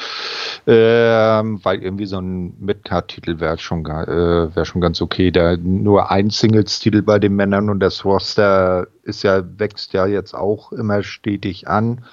Ähm, 0.67 1.59
weil 1.63 1.81
irgendwie 1.81 2.05
so 2.05 2.19
ein 2.19 2.55
Midcard-Titel 2.59 3.39
wäre 3.39 3.57
schon, 3.57 3.85
äh, 3.85 4.55
wär 4.55 4.65
schon 4.65 4.81
ganz 4.81 5.01
okay. 5.01 5.31
Da 5.31 5.55
nur 5.57 6.11
ein 6.11 6.29
Singles-Titel 6.29 7.01
bei 7.01 7.17
den 7.17 7.35
Männern 7.35 7.69
und 7.69 7.79
das 7.79 8.03
Roster 8.03 8.87
ist 9.03 9.23
ja, 9.23 9.41
wächst 9.57 9.93
ja 9.93 10.05
jetzt 10.05 10.33
auch 10.33 10.71
immer 10.73 11.01
stetig 11.03 11.67
an. 11.67 12.03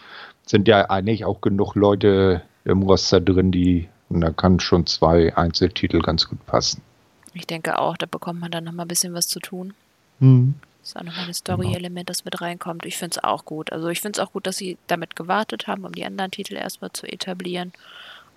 Sind 0.46 0.68
ja 0.68 0.88
eigentlich 0.90 1.24
auch 1.24 1.40
genug 1.40 1.74
Leute 1.74 2.42
im 2.64 2.82
Roster 2.82 3.20
drin, 3.20 3.50
die, 3.50 3.88
und 4.08 4.20
da 4.20 4.30
kann 4.30 4.60
schon 4.60 4.86
zwei 4.86 5.36
Einzeltitel 5.36 6.00
ganz 6.00 6.28
gut 6.28 6.44
passen. 6.46 6.82
Ich 7.34 7.46
denke 7.46 7.78
auch, 7.78 7.96
da 7.96 8.06
bekommt 8.06 8.40
man 8.40 8.50
dann 8.50 8.64
nochmal 8.64 8.86
ein 8.86 8.88
bisschen 8.88 9.14
was 9.14 9.26
zu 9.28 9.40
tun. 9.40 9.74
Hm. 10.20 10.54
Das 10.80 10.90
ist 10.90 10.96
auch 10.96 11.02
nochmal 11.02 11.26
ein 11.26 11.34
Story-Element, 11.34 12.08
das 12.08 12.24
mit 12.24 12.40
reinkommt. 12.40 12.86
Ich 12.86 12.96
finde 12.96 13.16
es 13.18 13.24
auch 13.24 13.44
gut. 13.44 13.70
Also 13.72 13.88
ich 13.88 14.00
finde 14.00 14.18
es 14.18 14.26
auch 14.26 14.32
gut, 14.32 14.46
dass 14.46 14.56
sie 14.56 14.78
damit 14.86 15.14
gewartet 15.14 15.66
haben, 15.66 15.84
um 15.84 15.92
die 15.92 16.04
anderen 16.04 16.30
Titel 16.30 16.54
erstmal 16.54 16.90
zu 16.92 17.06
etablieren. 17.06 17.72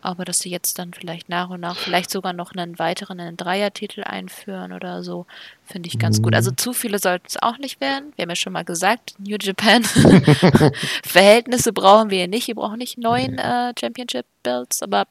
Aber 0.02 0.26
dass 0.26 0.40
sie 0.40 0.50
jetzt 0.50 0.78
dann 0.80 0.94
vielleicht 0.94 1.30
nach 1.30 1.50
und 1.50 1.62
nach, 1.62 1.78
vielleicht 1.78 2.10
sogar 2.10 2.34
noch 2.34 2.52
einen 2.52 2.78
weiteren, 2.78 3.22
einen 3.22 3.38
Dreier-Titel 3.38 4.04
einführen 4.04 4.74
oder 4.74 5.02
so, 5.02 5.26
finde 5.64 5.88
ich 5.88 5.98
ganz 5.98 6.20
mhm. 6.20 6.24
gut. 6.24 6.36
Also 6.36 6.52
mhm. 6.52 6.58
zu 6.58 6.74
viele 6.74 7.00
sollten 7.00 7.28
es 7.28 7.42
auch 7.42 7.58
nicht 7.58 7.80
werden. 7.80 8.12
Wir 8.18 8.24
haben 8.24 8.30
ja 8.30 8.36
schon 8.36 8.52
mal 8.52 8.66
gesagt, 8.66 9.16
New 9.18 9.38
Japan. 9.40 9.84
Verhältnisse 11.06 11.72
brauchen 11.72 12.10
wir 12.10 12.28
nicht. 12.28 12.48
Wir 12.48 12.56
brauchen 12.56 12.80
nicht 12.80 12.98
neun 12.98 13.38
äh, 13.38 13.74
Championship-Belts, 13.80 14.84
aber 14.84 15.08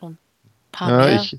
schon 0.00 0.12
ein 0.12 0.18
paar 0.72 0.90
ja, 0.90 0.96
mehr. 0.96 1.22
Ich, 1.22 1.38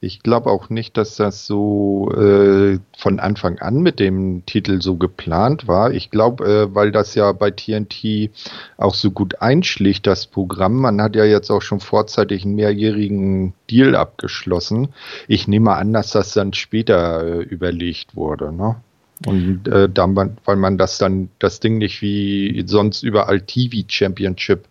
ich 0.00 0.22
glaube 0.22 0.50
auch 0.50 0.68
nicht, 0.68 0.96
dass 0.96 1.14
das 1.16 1.46
so 1.46 2.10
äh, 2.12 2.78
von 2.96 3.20
Anfang 3.20 3.58
an 3.60 3.80
mit 3.80 4.00
dem 4.00 4.44
Titel 4.46 4.82
so 4.82 4.96
geplant 4.96 5.68
war. 5.68 5.92
Ich 5.92 6.10
glaube, 6.10 6.44
äh, 6.44 6.74
weil 6.74 6.90
das 6.90 7.14
ja 7.14 7.30
bei 7.32 7.52
TNT 7.52 8.30
auch 8.76 8.94
so 8.94 9.12
gut 9.12 9.40
einschlägt, 9.40 10.08
das 10.08 10.26
Programm. 10.26 10.80
Man 10.80 11.00
hat 11.00 11.14
ja 11.14 11.24
jetzt 11.24 11.50
auch 11.50 11.62
schon 11.62 11.78
vorzeitig 11.78 12.44
einen 12.44 12.56
mehrjährigen 12.56 13.54
Deal 13.70 13.94
abgeschlossen. 13.94 14.88
Ich 15.28 15.46
nehme 15.46 15.74
an, 15.74 15.92
dass 15.92 16.10
das 16.10 16.32
dann 16.34 16.52
später 16.52 17.24
äh, 17.24 17.42
überlegt 17.42 18.16
wurde. 18.16 18.52
Ne? 18.52 18.76
Und 19.24 19.68
äh, 19.68 19.88
dann, 19.88 20.16
weil 20.44 20.56
man 20.56 20.78
das 20.78 20.98
dann, 20.98 21.28
das 21.38 21.60
Ding 21.60 21.78
nicht 21.78 22.02
wie 22.02 22.64
sonst 22.66 23.02
überall 23.04 23.40
TV 23.40 23.84
Championship 23.88 24.64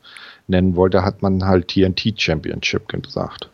nennen 0.47 0.75
wollte, 0.75 1.03
hat 1.03 1.21
man 1.21 1.45
halt 1.45 1.69
TNT 1.69 2.19
Championship 2.19 2.89
gesagt. 2.89 3.49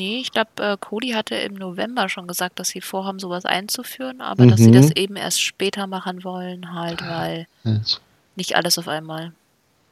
Nee, 0.00 0.20
ich 0.20 0.32
glaube, 0.32 0.48
äh, 0.56 0.78
Cody 0.80 1.10
hatte 1.10 1.34
im 1.34 1.52
November 1.52 2.08
schon 2.08 2.26
gesagt, 2.26 2.58
dass 2.58 2.68
sie 2.68 2.80
vorhaben, 2.80 3.18
sowas 3.18 3.44
einzuführen, 3.44 4.22
aber 4.22 4.46
dass 4.46 4.58
sie 4.58 4.70
das 4.70 4.86
mhm. 4.86 4.92
eben 4.96 5.16
erst 5.16 5.42
später 5.42 5.86
machen 5.86 6.24
wollen, 6.24 6.72
halt, 6.72 7.02
weil 7.06 7.46
Jetzt. 7.64 8.00
nicht 8.34 8.56
alles 8.56 8.78
auf 8.78 8.88
einmal. 8.88 9.32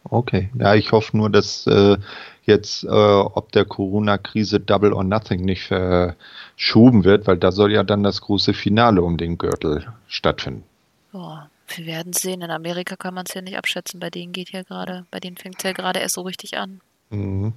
Okay, 0.05 0.49
ja, 0.59 0.75
ich 0.75 0.93
hoffe 0.93 1.15
nur, 1.15 1.29
dass 1.29 1.67
äh, 1.67 1.99
jetzt 2.47 2.85
äh, 2.85 2.89
ob 2.89 3.53
der 3.53 3.67
Corona-Krise 3.67 4.61
Double 4.61 4.95
or 4.95 5.05
Nothing 5.05 5.45
nicht 5.45 5.65
verschoben 5.65 7.05
wird, 7.05 7.27
weil 7.27 7.37
da 7.37 7.53
soll 7.53 7.71
ja 7.71 7.83
dann 7.83 8.03
das 8.03 8.23
große 8.23 8.55
Finale 8.55 9.03
um 9.03 9.19
den 9.19 9.37
Gürtel 9.37 9.93
stattfinden. 10.07 10.65
Boah, 11.13 11.51
wir 11.77 11.85
werden 11.85 12.15
sehen. 12.15 12.41
In 12.41 12.51
Amerika 12.51 12.97
kann 12.97 13.13
man 13.13 13.27
es 13.27 13.35
ja 13.35 13.43
nicht 13.43 13.59
abschätzen. 13.59 14.01
Bei 14.01 14.09
denen 14.09 14.33
geht 14.33 14.53
ja 14.53 14.63
gerade, 14.63 15.05
bei 15.11 15.21
denen 15.21 15.37
fängt 15.37 15.59
es 15.59 15.65
ja 15.65 15.73
gerade 15.73 16.01
erst 16.01 16.15
so 16.15 16.23
richtig 16.23 16.57
an. 16.57 16.81
Mhm. 17.11 17.53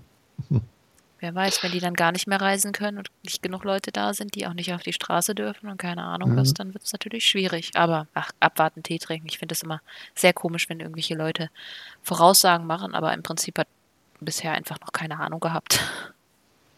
Wer 1.22 1.36
weiß, 1.36 1.62
wenn 1.62 1.72
die 1.72 1.80
dann 1.80 1.94
gar 1.94 2.12
nicht 2.12 2.26
mehr 2.26 2.42
reisen 2.42 2.72
können 2.72 2.98
und 2.98 3.12
nicht 3.24 3.44
genug 3.44 3.64
Leute 3.64 3.92
da 3.92 4.14
sind, 4.14 4.34
die 4.34 4.48
auch 4.48 4.56
nicht 4.56 4.74
auf 4.74 4.82
die 4.82 4.92
Straße 4.92 5.36
dürfen 5.36 5.70
und 5.70 5.78
keine 5.78 6.04
Ahnung 6.04 6.32
mhm. 6.32 6.38
was, 6.38 6.56
dann 6.56 6.74
wird 6.74 6.84
es 6.84 6.94
natürlich 6.94 7.28
schwierig. 7.28 7.72
Aber 7.76 8.08
ach, 8.16 8.32
abwarten, 8.40 8.82
Tee 8.82 8.98
trinken. 8.98 9.28
Ich 9.30 9.38
finde 9.38 9.54
es 9.54 9.62
immer 9.62 9.82
sehr 10.16 10.34
komisch, 10.34 10.68
wenn 10.68 10.80
irgendwelche 10.80 11.14
Leute 11.14 11.50
Voraussagen 12.02 12.66
machen, 12.66 12.96
aber 12.96 13.14
im 13.14 13.22
Prinzip 13.22 13.60
hat 13.60 13.68
bisher 14.20 14.54
einfach 14.54 14.80
noch 14.80 14.92
keine 14.92 15.20
Ahnung 15.20 15.40
gehabt. 15.40 15.80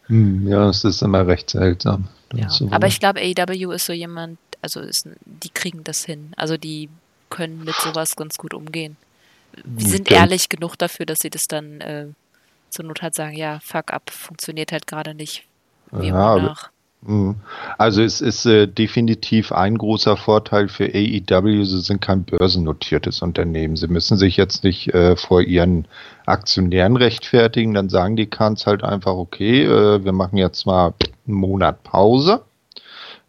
Hm, 0.08 0.46
ja, 0.46 0.68
es 0.68 0.84
ist 0.84 1.00
immer 1.00 1.26
recht 1.26 1.48
seltsam. 1.48 2.08
Ja. 2.34 2.48
Aber 2.70 2.86
ich 2.86 3.00
glaube, 3.00 3.20
AEW 3.20 3.72
ist 3.72 3.86
so 3.86 3.94
jemand, 3.94 4.38
also 4.60 4.80
ist, 4.80 5.08
die 5.24 5.48
kriegen 5.48 5.82
das 5.84 6.04
hin. 6.04 6.32
Also 6.36 6.58
die 6.58 6.90
können 7.30 7.64
mit 7.64 7.74
sowas 7.76 8.14
ganz 8.14 8.36
gut 8.36 8.52
umgehen. 8.52 8.98
Die 9.64 9.86
sind 9.88 10.10
ehrlich 10.10 10.50
genug 10.50 10.76
dafür, 10.76 11.06
dass 11.06 11.20
sie 11.20 11.30
das 11.30 11.48
dann 11.48 11.80
äh, 11.80 12.08
zur 12.74 12.84
Not 12.84 13.02
halt 13.02 13.14
sagen, 13.14 13.36
ja, 13.36 13.60
fuck 13.60 13.92
up, 13.92 14.10
funktioniert 14.10 14.72
halt 14.72 14.86
gerade 14.86 15.14
nicht. 15.14 15.44
Wie 15.92 16.08
ja, 16.08 16.36
nach. 16.36 16.70
Mhm. 17.06 17.36
Also 17.78 18.02
es 18.02 18.20
ist 18.20 18.46
äh, 18.46 18.66
definitiv 18.66 19.52
ein 19.52 19.76
großer 19.76 20.16
Vorteil 20.16 20.68
für 20.68 20.86
AEW, 20.86 21.64
sie 21.64 21.80
sind 21.80 22.00
kein 22.00 22.24
börsennotiertes 22.24 23.22
Unternehmen. 23.22 23.76
Sie 23.76 23.88
müssen 23.88 24.16
sich 24.16 24.36
jetzt 24.36 24.64
nicht 24.64 24.92
äh, 24.94 25.16
vor 25.16 25.42
ihren 25.42 25.86
Aktionären 26.26 26.96
rechtfertigen, 26.96 27.74
dann 27.74 27.90
sagen 27.90 28.16
die 28.16 28.26
Kans 28.26 28.66
halt 28.66 28.82
einfach, 28.82 29.14
okay, 29.14 29.64
äh, 29.64 30.04
wir 30.04 30.12
machen 30.12 30.38
jetzt 30.38 30.66
mal 30.66 30.94
einen 31.26 31.36
Monat 31.36 31.82
Pause 31.84 32.42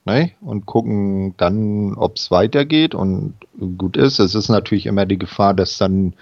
ne, 0.05 0.31
und 0.41 0.65
gucken 0.65 1.35
dann, 1.37 1.95
ob 1.95 2.15
es 2.15 2.31
weitergeht 2.31 2.95
und 2.95 3.35
gut 3.77 3.97
ist. 3.97 4.19
Es 4.19 4.35
ist 4.35 4.49
natürlich 4.49 4.85
immer 4.85 5.05
die 5.05 5.19
Gefahr, 5.19 5.53
dass 5.53 5.77
dann 5.77 6.13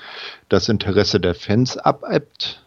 das 0.50 0.70
Interesse 0.70 1.20
der 1.20 1.36
Fans 1.36 1.78
abebbt 1.78 2.63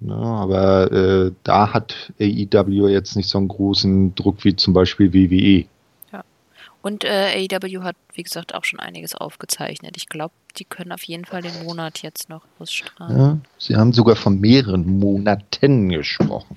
ne, 0.00 0.14
aber 0.14 0.92
äh, 0.92 1.32
da 1.42 1.72
hat 1.72 2.12
AEW 2.20 2.88
jetzt 2.88 3.16
nicht 3.16 3.28
so 3.28 3.38
einen 3.38 3.48
großen 3.48 4.14
Druck 4.14 4.44
wie 4.44 4.56
zum 4.56 4.74
Beispiel 4.74 5.12
WWE. 5.12 5.66
Ja. 6.12 6.24
Und 6.82 7.04
äh, 7.04 7.46
AEW 7.50 7.82
hat, 7.82 7.96
wie 8.14 8.22
gesagt, 8.22 8.54
auch 8.54 8.64
schon 8.64 8.80
einiges 8.80 9.14
aufgezeichnet. 9.14 9.96
Ich 9.96 10.08
glaube, 10.08 10.34
die 10.56 10.64
können 10.64 10.92
auf 10.92 11.02
jeden 11.04 11.24
Fall 11.24 11.42
den 11.42 11.64
Monat 11.64 12.02
jetzt 12.02 12.28
noch 12.28 12.42
ausstrahlen. 12.58 13.18
Ja, 13.18 13.38
sie 13.58 13.76
haben 13.76 13.92
sogar 13.92 14.16
von 14.16 14.40
mehreren 14.40 14.98
Monaten 14.98 15.88
gesprochen. 15.88 16.56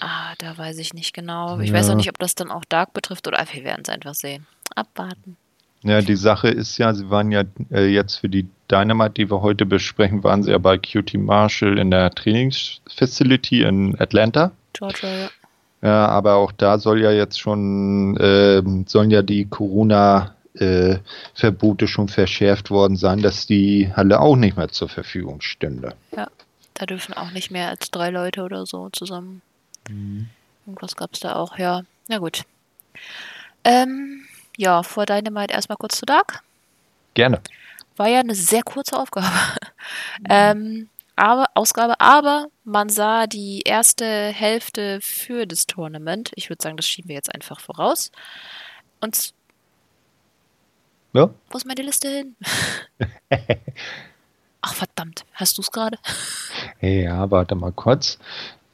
Ah, 0.00 0.34
da 0.38 0.58
weiß 0.58 0.78
ich 0.78 0.92
nicht 0.92 1.14
genau. 1.14 1.60
Ich 1.60 1.70
ja. 1.70 1.76
weiß 1.76 1.90
auch 1.90 1.94
nicht, 1.94 2.10
ob 2.10 2.18
das 2.18 2.34
dann 2.34 2.50
auch 2.50 2.64
Dark 2.64 2.92
betrifft 2.92 3.26
oder 3.26 3.44
wir 3.52 3.64
werden 3.64 3.82
es 3.84 3.88
einfach 3.88 4.14
sehen. 4.14 4.46
Abwarten. 4.74 5.36
Ja, 5.84 6.00
die 6.00 6.16
Sache 6.16 6.48
ist 6.48 6.78
ja, 6.78 6.94
sie 6.94 7.10
waren 7.10 7.30
ja 7.30 7.44
äh, 7.70 7.86
jetzt 7.86 8.16
für 8.16 8.30
die 8.30 8.48
Dynamite, 8.70 9.12
die 9.12 9.30
wir 9.30 9.42
heute 9.42 9.66
besprechen, 9.66 10.24
waren 10.24 10.42
sie 10.42 10.50
ja 10.50 10.58
bei 10.58 10.78
QT 10.78 11.14
Marshall 11.14 11.78
in 11.78 11.90
der 11.90 12.10
Trainingsfacility 12.10 13.62
in 13.62 13.94
Atlanta. 14.00 14.52
Georgia, 14.72 15.08
ja. 15.08 15.28
Ja, 15.82 16.06
aber 16.06 16.36
auch 16.36 16.52
da 16.52 16.78
soll 16.78 17.02
ja 17.02 17.12
jetzt 17.12 17.38
schon, 17.38 18.16
äh, 18.16 18.62
sollen 18.86 19.10
ja 19.10 19.20
die 19.20 19.44
Corona-Verbote 19.44 21.84
äh, 21.84 21.88
schon 21.88 22.08
verschärft 22.08 22.70
worden 22.70 22.96
sein, 22.96 23.20
dass 23.20 23.46
die 23.46 23.92
Halle 23.94 24.20
auch 24.20 24.36
nicht 24.36 24.56
mehr 24.56 24.68
zur 24.68 24.88
Verfügung 24.88 25.42
stünde. 25.42 25.92
Ja, 26.16 26.28
da 26.72 26.86
dürfen 26.86 27.12
auch 27.12 27.32
nicht 27.32 27.50
mehr 27.50 27.68
als 27.68 27.90
drei 27.90 28.08
Leute 28.08 28.44
oder 28.44 28.64
so 28.64 28.88
zusammen. 28.88 29.42
Mhm. 29.90 30.30
Irgendwas 30.64 30.96
gab 30.96 31.12
es 31.12 31.20
da 31.20 31.36
auch, 31.36 31.58
ja. 31.58 31.82
Na 32.08 32.16
gut. 32.16 32.44
Ähm, 33.64 34.23
ja, 34.56 34.82
vor 34.82 35.06
Dynamite 35.06 35.52
erstmal 35.52 35.76
kurz 35.76 35.98
zu 35.98 36.06
Dark. 36.06 36.42
Gerne. 37.14 37.40
War 37.96 38.08
ja 38.08 38.20
eine 38.20 38.34
sehr 38.34 38.62
kurze 38.62 38.98
Aufgabe. 38.98 39.26
Mhm. 40.20 40.26
ähm, 40.28 40.88
aber, 41.16 41.46
Ausgabe, 41.54 42.00
aber 42.00 42.48
man 42.64 42.88
sah 42.88 43.26
die 43.26 43.60
erste 43.60 44.04
Hälfte 44.04 44.98
für 45.00 45.46
das 45.46 45.66
Tournament. 45.66 46.32
Ich 46.34 46.50
würde 46.50 46.62
sagen, 46.62 46.76
das 46.76 46.86
schieben 46.86 47.08
wir 47.08 47.14
jetzt 47.14 47.32
einfach 47.32 47.60
voraus. 47.60 48.10
Und 49.00 49.32
ja? 51.12 51.30
Wo 51.50 51.56
ist 51.56 51.66
meine 51.66 51.82
Liste 51.82 52.08
hin? 52.08 52.36
Ach 54.60 54.74
verdammt, 54.74 55.24
hast 55.34 55.56
du 55.56 55.62
es 55.62 55.70
gerade? 55.70 55.96
Ja, 56.80 57.30
warte 57.30 57.54
mal 57.54 57.70
kurz. 57.70 58.18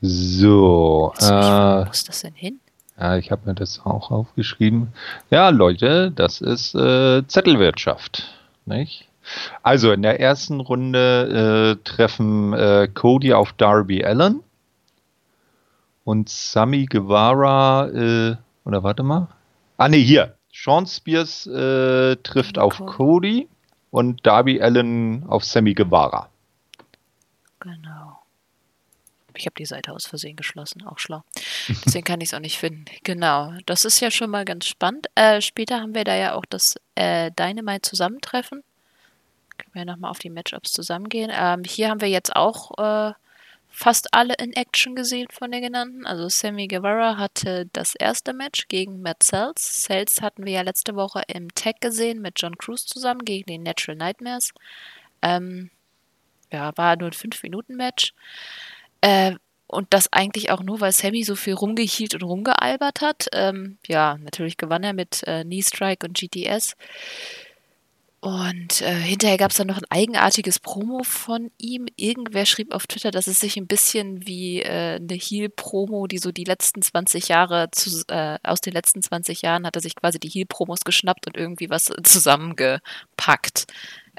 So. 0.00 1.12
Äh, 1.18 1.22
wo 1.22 1.84
muss 1.84 2.04
das 2.04 2.22
denn 2.22 2.32
hin? 2.32 2.60
Ja, 3.00 3.16
ich 3.16 3.30
habe 3.30 3.46
mir 3.46 3.54
das 3.54 3.80
auch 3.84 4.10
aufgeschrieben. 4.10 4.92
Ja, 5.30 5.48
Leute, 5.48 6.10
das 6.10 6.42
ist 6.42 6.74
äh, 6.74 7.26
Zettelwirtschaft. 7.26 8.34
Nicht? 8.66 9.08
Also 9.62 9.92
in 9.92 10.02
der 10.02 10.20
ersten 10.20 10.60
Runde 10.60 11.78
äh, 11.78 11.84
treffen 11.84 12.52
äh, 12.52 12.88
Cody 12.92 13.32
auf 13.32 13.54
Darby 13.54 14.04
Allen 14.04 14.42
und 16.04 16.28
Sammy 16.28 16.86
Guevara, 16.86 17.88
äh, 17.88 18.36
oder 18.64 18.82
warte 18.82 19.02
mal. 19.02 19.28
Ah, 19.78 19.88
ne, 19.88 19.96
hier. 19.96 20.36
Sean 20.52 20.86
Spears 20.86 21.46
äh, 21.46 22.16
trifft 22.16 22.58
auf 22.58 22.84
Cody 22.84 23.48
und 23.90 24.26
Darby 24.26 24.60
Allen 24.60 25.24
auf 25.26 25.44
Sammy 25.44 25.74
Guevara. 25.74 26.28
Genau. 27.60 28.09
Ich 29.40 29.46
habe 29.46 29.54
die 29.56 29.64
Seite 29.64 29.92
aus 29.92 30.06
Versehen 30.06 30.36
geschlossen, 30.36 30.86
auch 30.86 30.98
schlau. 30.98 31.22
Deswegen 31.86 32.04
kann 32.04 32.20
ich 32.20 32.28
es 32.28 32.34
auch 32.34 32.40
nicht 32.40 32.58
finden. 32.58 32.84
Genau, 33.04 33.54
das 33.64 33.86
ist 33.86 34.00
ja 34.00 34.10
schon 34.10 34.30
mal 34.30 34.44
ganz 34.44 34.66
spannend. 34.66 35.06
Äh, 35.14 35.40
später 35.40 35.80
haben 35.80 35.94
wir 35.94 36.04
da 36.04 36.14
ja 36.14 36.34
auch 36.34 36.44
das 36.44 36.76
äh, 36.94 37.30
Dynamite-Zusammentreffen. 37.32 38.62
Können 39.56 39.70
wir 39.72 39.80
ja 39.80 39.86
nochmal 39.86 40.10
auf 40.10 40.18
die 40.18 40.30
Matchups 40.30 40.72
zusammengehen. 40.72 41.30
Ähm, 41.34 41.62
hier 41.64 41.88
haben 41.88 42.02
wir 42.02 42.08
jetzt 42.08 42.36
auch 42.36 42.76
äh, 42.78 43.14
fast 43.70 44.12
alle 44.12 44.34
in 44.34 44.52
Action 44.52 44.94
gesehen 44.94 45.28
von 45.30 45.50
den 45.50 45.62
genannten. 45.62 46.06
Also 46.06 46.28
Sammy 46.28 46.68
Guevara 46.68 47.16
hatte 47.16 47.66
das 47.72 47.94
erste 47.94 48.34
Match 48.34 48.68
gegen 48.68 49.00
Matt 49.00 49.22
Sells. 49.22 49.84
Sells 49.84 50.20
hatten 50.20 50.44
wir 50.44 50.52
ja 50.52 50.62
letzte 50.62 50.96
Woche 50.96 51.22
im 51.28 51.54
Tag 51.54 51.80
gesehen 51.80 52.20
mit 52.20 52.34
John 52.36 52.58
Cruz 52.58 52.84
zusammen 52.84 53.24
gegen 53.24 53.46
den 53.46 53.62
Natural 53.62 53.96
Nightmares. 53.96 54.52
Ähm, 55.22 55.70
ja, 56.52 56.76
war 56.76 56.96
nur 56.96 57.08
ein 57.08 57.12
5-Minuten-Match. 57.12 58.12
Äh, 59.00 59.34
und 59.66 59.86
das 59.90 60.12
eigentlich 60.12 60.50
auch 60.50 60.62
nur, 60.62 60.80
weil 60.80 60.92
Sammy 60.92 61.22
so 61.22 61.36
viel 61.36 61.54
rumgehielt 61.54 62.14
und 62.14 62.24
rumgealbert 62.24 63.00
hat. 63.00 63.28
Ähm, 63.32 63.78
ja, 63.86 64.18
natürlich 64.18 64.56
gewann 64.56 64.82
er 64.82 64.92
mit 64.92 65.22
äh, 65.26 65.44
Knee 65.44 65.62
Strike 65.62 66.06
und 66.06 66.18
GTS. 66.18 66.74
Und 68.22 68.82
äh, 68.82 68.92
hinterher 68.92 69.38
gab 69.38 69.50
es 69.50 69.56
dann 69.56 69.68
noch 69.68 69.78
ein 69.78 69.86
eigenartiges 69.88 70.58
Promo 70.58 71.02
von 71.04 71.50
ihm. 71.56 71.86
Irgendwer 71.96 72.44
schrieb 72.44 72.74
auf 72.74 72.86
Twitter, 72.86 73.10
dass 73.10 73.26
es 73.26 73.40
sich 73.40 73.56
ein 73.56 73.66
bisschen 73.66 74.26
wie 74.26 74.60
äh, 74.60 74.96
eine 74.96 75.14
Heal-Promo, 75.14 76.06
die 76.06 76.18
so 76.18 76.30
die 76.30 76.44
letzten 76.44 76.82
20 76.82 77.28
Jahre, 77.28 77.70
zu, 77.72 78.02
äh, 78.08 78.38
aus 78.42 78.60
den 78.60 78.74
letzten 78.74 79.00
20 79.00 79.40
Jahren 79.40 79.66
hat 79.66 79.74
er 79.76 79.80
sich 79.80 79.94
quasi 79.96 80.18
die 80.18 80.28
Heal-Promos 80.28 80.80
geschnappt 80.80 81.28
und 81.28 81.36
irgendwie 81.38 81.70
was 81.70 81.84
zusammengepackt. 82.02 83.66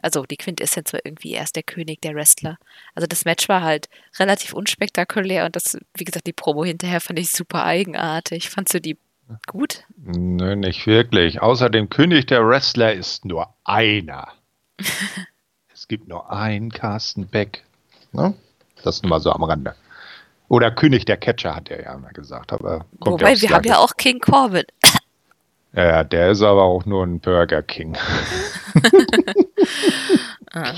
Also 0.02 0.24
die 0.24 0.38
Quintessenz 0.38 0.94
war 0.94 1.02
irgendwie 1.04 1.32
erst 1.32 1.56
der 1.56 1.64
König 1.64 2.02
der 2.02 2.16
Wrestler. 2.16 2.58
Also 2.96 3.08
das 3.08 3.26
Match 3.26 3.48
war 3.50 3.62
halt 3.62 3.90
relativ 4.20 4.54
unspektakulär 4.54 5.46
und 5.46 5.56
das, 5.56 5.78
wie 5.96 6.04
gesagt, 6.04 6.28
die 6.28 6.34
Promo 6.34 6.66
hinterher 6.66 7.02
fand 7.02 7.20
ich 7.20 7.32
super 7.32 7.64
eigenartig. 7.64 8.50
Fandst 8.50 8.74
du 8.74 8.82
die 8.82 8.98
gut? 9.48 9.84
Nö, 9.98 10.56
nicht 10.56 10.88
wirklich. 10.88 11.42
Außerdem 11.42 11.90
König 11.90 12.28
der 12.28 12.46
Wrestler 12.48 12.94
ist 12.94 13.26
nur 13.26 13.54
einer. 13.64 14.28
es 15.74 15.88
gibt 15.88 16.08
nur 16.08 16.32
einen 16.32 16.72
Carsten 16.72 17.28
Beck. 17.28 17.64
Ne? 18.12 18.34
Das 18.84 19.02
nur 19.02 19.10
mal 19.10 19.20
so 19.20 19.32
am 19.32 19.44
Rande. 19.44 19.76
Oder 20.48 20.70
König 20.70 21.06
der 21.06 21.16
Catcher, 21.16 21.56
hat 21.56 21.70
er 21.70 21.84
ja 21.84 21.98
mal 21.98 22.12
gesagt. 22.12 22.52
Aber 22.52 22.86
Wobei, 23.00 23.40
wir 23.40 23.50
haben 23.52 23.64
ja 23.64 23.78
auch 23.78 23.96
King 23.96 24.20
Corbin. 24.20 24.66
Ja, 25.74 26.04
der 26.04 26.32
ist 26.32 26.42
aber 26.42 26.64
auch 26.64 26.86
nur 26.86 27.06
ein 27.06 27.20
Burger 27.20 27.62
King. 27.62 27.96
ah. 30.52 30.74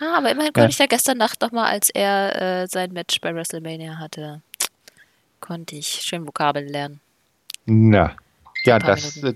ah. 0.00 0.16
aber 0.18 0.30
immerhin 0.30 0.52
konnte 0.52 0.60
ja. 0.60 0.68
ich 0.68 0.78
ja 0.78 0.86
gestern 0.86 1.18
Nacht 1.18 1.40
nochmal, 1.40 1.72
als 1.72 1.88
er 1.90 2.62
äh, 2.62 2.66
sein 2.66 2.92
Match 2.92 3.20
bei 3.20 3.34
WrestleMania 3.34 3.98
hatte, 3.98 4.42
konnte 5.40 5.76
ich 5.76 5.86
schön 5.86 6.26
Vokabeln 6.26 6.68
lernen. 6.68 7.00
Na, 7.64 8.14
ja, 8.64 8.78
das, 8.78 9.16
äh, 9.18 9.34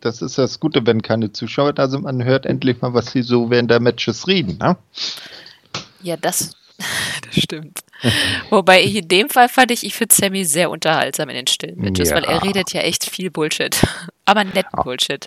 das 0.00 0.22
ist 0.22 0.38
das 0.38 0.58
Gute, 0.58 0.84
wenn 0.86 1.02
keine 1.02 1.32
Zuschauer 1.32 1.72
da 1.72 1.88
sind. 1.88 2.02
Man 2.02 2.24
hört 2.24 2.46
endlich 2.46 2.80
mal, 2.80 2.94
was 2.94 3.12
sie 3.12 3.22
so 3.22 3.50
während 3.50 3.70
der 3.70 3.80
Matches 3.80 4.26
reden. 4.26 4.58
Ne? 4.58 4.76
Ja, 6.02 6.16
das, 6.16 6.56
das 7.26 7.42
stimmt. 7.42 7.80
Wobei 8.50 8.82
ich 8.82 8.96
in 8.96 9.08
dem 9.08 9.28
Fall 9.28 9.48
fand 9.48 9.70
ich, 9.70 9.84
ich 9.84 9.94
finde 9.94 10.14
Sammy 10.14 10.44
sehr 10.44 10.70
unterhaltsam 10.70 11.28
in 11.28 11.36
den 11.36 11.46
stillen 11.46 11.78
Matches, 11.78 12.10
ja. 12.10 12.16
weil 12.16 12.24
er 12.24 12.42
redet 12.42 12.72
ja 12.72 12.80
echt 12.82 13.08
viel 13.08 13.30
Bullshit. 13.30 13.76
Aber 14.24 14.44
netten 14.44 14.82
Bullshit. 14.82 15.26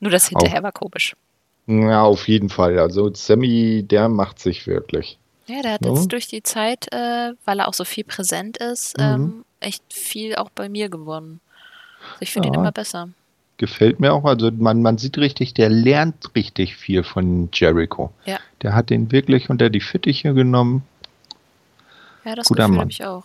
Nur 0.00 0.10
das 0.10 0.28
hinterher 0.28 0.58
auf, 0.58 0.64
war 0.64 0.72
komisch. 0.72 1.14
Ja, 1.66 2.02
auf 2.02 2.28
jeden 2.28 2.48
Fall. 2.48 2.78
Also 2.78 3.12
Sammy, 3.12 3.84
der 3.86 4.08
macht 4.08 4.38
sich 4.38 4.66
wirklich. 4.66 5.18
Ja, 5.46 5.62
der 5.62 5.72
hat 5.72 5.84
ja. 5.84 5.92
jetzt 5.92 6.12
durch 6.12 6.26
die 6.26 6.42
Zeit, 6.42 6.92
äh, 6.92 7.32
weil 7.44 7.60
er 7.60 7.68
auch 7.68 7.74
so 7.74 7.84
viel 7.84 8.04
präsent 8.04 8.58
ist, 8.58 8.96
mhm. 8.98 9.04
ähm, 9.04 9.44
echt 9.60 9.82
viel 9.92 10.36
auch 10.36 10.50
bei 10.50 10.68
mir 10.68 10.88
gewonnen. 10.88 11.40
Also 12.00 12.22
ich 12.22 12.32
finde 12.32 12.48
ja. 12.48 12.54
ihn 12.54 12.60
immer 12.60 12.72
besser. 12.72 13.08
Gefällt 13.56 13.98
mir 13.98 14.12
auch. 14.12 14.24
Also 14.24 14.50
man, 14.52 14.82
man 14.82 14.98
sieht 14.98 15.18
richtig, 15.18 15.52
der 15.54 15.68
lernt 15.68 16.34
richtig 16.36 16.76
viel 16.76 17.02
von 17.02 17.48
Jericho. 17.52 18.12
Ja. 18.24 18.38
Der 18.62 18.74
hat 18.74 18.90
den 18.90 19.10
wirklich 19.10 19.50
unter 19.50 19.68
die 19.68 19.80
Fittiche 19.80 20.32
genommen. 20.32 20.84
Ja, 22.28 22.34
das 22.34 22.48
Guter 22.48 22.64
Gefühl 22.64 22.80
habe 22.80 22.90
ich 22.90 23.04
auch. 23.04 23.24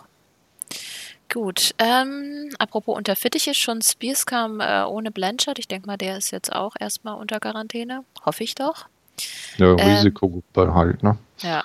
Gut, 1.30 1.76
ähm, 1.78 2.50
apropos 2.58 2.96
unter 2.96 3.18
Fittiche, 3.18 3.54
schon 3.54 3.82
Spears 3.82 4.26
kam 4.26 4.62
äh, 4.62 4.84
ohne 4.84 5.12
Blanchard. 5.12 5.60
Ich 5.60 5.68
denke 5.68 5.88
mal, 5.88 5.98
der 5.98 6.18
ist 6.18 6.32
jetzt 6.32 6.54
auch 6.54 6.76
erstmal 6.80 7.16
unter 7.16 7.42
Quarantäne. 7.42 8.06
Hoffe 8.26 8.46
ich 8.46 8.56
doch. 8.56 8.86
Ja, 9.58 9.72
ähm, 9.72 9.80
Risikogruppe 9.80 10.74
halt, 10.74 11.04
ne? 11.04 11.18
Ja. 11.42 11.64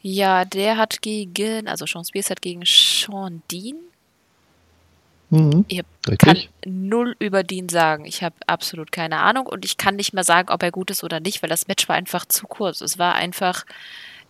Ja, 0.00 0.44
der 0.44 0.76
hat 0.76 1.02
gegen, 1.02 1.66
also 1.66 1.86
Sean 1.86 2.04
Spears 2.04 2.30
hat 2.30 2.40
gegen 2.40 2.62
Sean 2.64 3.42
Dean. 3.50 3.78
Mhm, 5.30 5.64
ich 5.66 5.82
kann 6.18 6.38
null 6.64 7.16
über 7.18 7.42
Dean 7.42 7.68
sagen. 7.68 8.04
Ich 8.04 8.22
habe 8.22 8.36
absolut 8.46 8.92
keine 8.92 9.18
Ahnung 9.18 9.46
und 9.46 9.64
ich 9.64 9.76
kann 9.76 9.96
nicht 9.96 10.12
mehr 10.12 10.24
sagen, 10.24 10.50
ob 10.50 10.62
er 10.62 10.70
gut 10.70 10.90
ist 10.92 11.02
oder 11.02 11.18
nicht, 11.18 11.42
weil 11.42 11.50
das 11.50 11.66
Match 11.66 11.88
war 11.88 11.96
einfach 11.96 12.26
zu 12.26 12.46
kurz. 12.46 12.80
Es 12.80 12.98
war 12.98 13.14
einfach, 13.14 13.64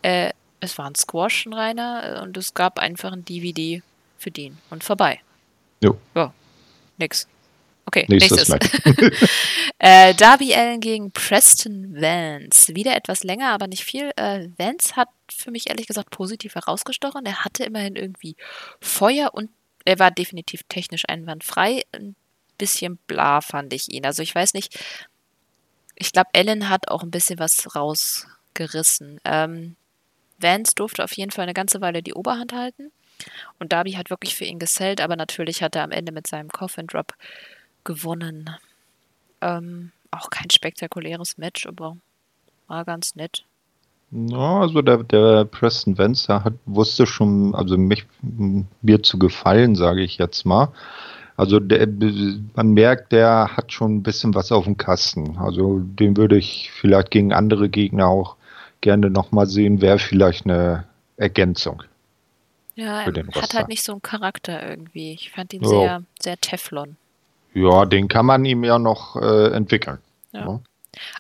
äh, 0.03 0.31
es 0.63 0.79
war 0.79 0.87
ein 0.87 0.95
Squash, 0.95 1.47
ein 1.47 1.53
reiner, 1.53 2.19
äh, 2.19 2.23
und 2.23 2.37
es 2.37 2.55
gab 2.55 2.79
einfach 2.79 3.13
ein 3.13 3.25
DVD 3.25 3.83
für 4.17 4.31
Dean 4.31 4.59
und 4.71 4.85
vorbei. 4.85 5.21
Jo. 5.81 5.99
Ja, 6.15 6.33
nix. 6.99 7.27
Okay, 7.85 8.07
nächstes. 8.09 8.49
nächstes. 8.49 9.29
äh, 9.79 10.15
Darby 10.15 10.55
Allen 10.55 10.81
gegen 10.81 11.11
Preston 11.11 12.01
Vance. 12.01 12.75
Wieder 12.77 12.95
etwas 12.95 13.25
länger, 13.25 13.51
aber 13.51 13.67
nicht 13.67 13.83
viel. 13.83 14.13
Äh, 14.15 14.49
Vance 14.57 14.95
hat 14.95 15.09
für 15.29 15.51
mich 15.51 15.69
ehrlich 15.69 15.89
gesagt 15.89 16.11
positiv 16.11 16.55
herausgestochen. 16.55 17.27
Er 17.27 17.45
hatte 17.45 17.65
immerhin 17.65 17.97
irgendwie 17.97 18.37
Feuer 18.81 19.35
und 19.35 19.51
er 19.85 19.99
war 19.99 20.13
definitiv 20.13 20.63
technisch 20.69 21.03
einwandfrei. 21.09 21.83
Ein 21.91 22.15
bisschen 22.57 22.99
bla 23.09 23.41
fand 23.41 23.73
ich 23.73 23.93
ihn. 23.93 24.07
Also 24.07 24.23
ich 24.23 24.33
weiß 24.33 24.55
nicht. 24.55 24.79
Ich 25.97 26.13
glaube, 26.13 26.31
Allen 26.35 26.69
hat 26.69 26.87
auch 26.87 27.03
ein 27.03 27.11
bisschen 27.11 27.41
was 27.41 27.75
rausgerissen. 27.75 29.21
Ähm, 29.25 29.77
Vance 30.43 30.75
durfte 30.75 31.05
auf 31.05 31.13
jeden 31.13 31.31
Fall 31.31 31.45
eine 31.45 31.55
ganze 31.55 31.81
Weile 31.81 32.03
die 32.03 32.15
Oberhand 32.15 32.53
halten. 32.53 32.91
Und 33.59 33.73
Darby 33.73 33.93
hat 33.93 34.11
wirklich 34.11 34.35
für 34.35 34.45
ihn 34.45 34.59
gesellt, 34.59 35.01
aber 35.01 35.17
natürlich 35.17 35.63
hat 35.63 35.77
er 35.77 35.85
am 35.85 35.93
Ende 35.93 36.13
mit 36.13 36.27
seinem 36.27 36.49
Coffin 36.49 36.87
Drop 36.87 37.15
gewonnen. 37.85 38.51
Ähm, 39.41 39.93
auch 40.11 40.31
kein 40.31 40.51
spektakuläres 40.51 41.39
Match, 41.39 41.67
aber 41.67 41.97
war 42.67 42.85
ganz 42.85 43.15
nett. 43.15 43.45
Ja, 44.11 44.61
also 44.61 44.83
der, 44.83 45.05
der 45.05 45.45
Preston 45.47 45.97
Vance 45.97 46.45
hat, 46.45 46.55
wusste 46.67 47.07
schon, 47.07 47.55
also 47.55 47.79
mich, 47.79 48.05
mir 48.83 49.03
zu 49.03 49.19
gefallen, 49.19 49.75
sage 49.75 50.03
ich 50.03 50.19
jetzt 50.19 50.45
mal. 50.45 50.69
Also 51.37 51.61
der, 51.61 51.89
man 52.55 52.73
merkt, 52.73 53.13
der 53.13 53.57
hat 53.57 53.73
schon 53.73 53.97
ein 53.97 54.03
bisschen 54.03 54.35
was 54.35 54.53
auf 54.53 54.65
dem 54.65 54.77
Kasten. 54.77 55.39
Also 55.39 55.79
den 55.81 56.17
würde 56.19 56.37
ich 56.37 56.71
vielleicht 56.73 57.11
gegen 57.11 57.33
andere 57.33 57.71
Gegner 57.71 58.07
auch 58.07 58.37
gerne 58.83 59.09
nochmal 59.09 59.47
sehen, 59.47 59.81
wäre 59.81 59.99
vielleicht 59.99 60.45
eine 60.45 60.85
Ergänzung. 61.17 61.83
Ja, 62.75 63.03
er 63.03 63.43
hat 63.43 63.55
halt 63.55 63.69
nicht 63.69 63.83
so 63.83 63.93
einen 63.93 64.03
Charakter 64.03 64.69
irgendwie. 64.69 65.13
Ich 65.13 65.31
fand 65.31 65.53
ihn 65.53 65.63
ja. 65.63 65.69
sehr, 65.69 66.03
sehr 66.21 66.37
Teflon. 66.39 66.97
Ja, 67.55 67.85
den 67.85 68.09
kann 68.09 68.27
man 68.27 68.45
ihm 68.45 68.65
ja 68.65 68.79
noch 68.79 69.17
äh, 69.17 69.53
entwickeln. 69.53 69.99
Ja. 70.33 70.41
Ja. 70.41 70.61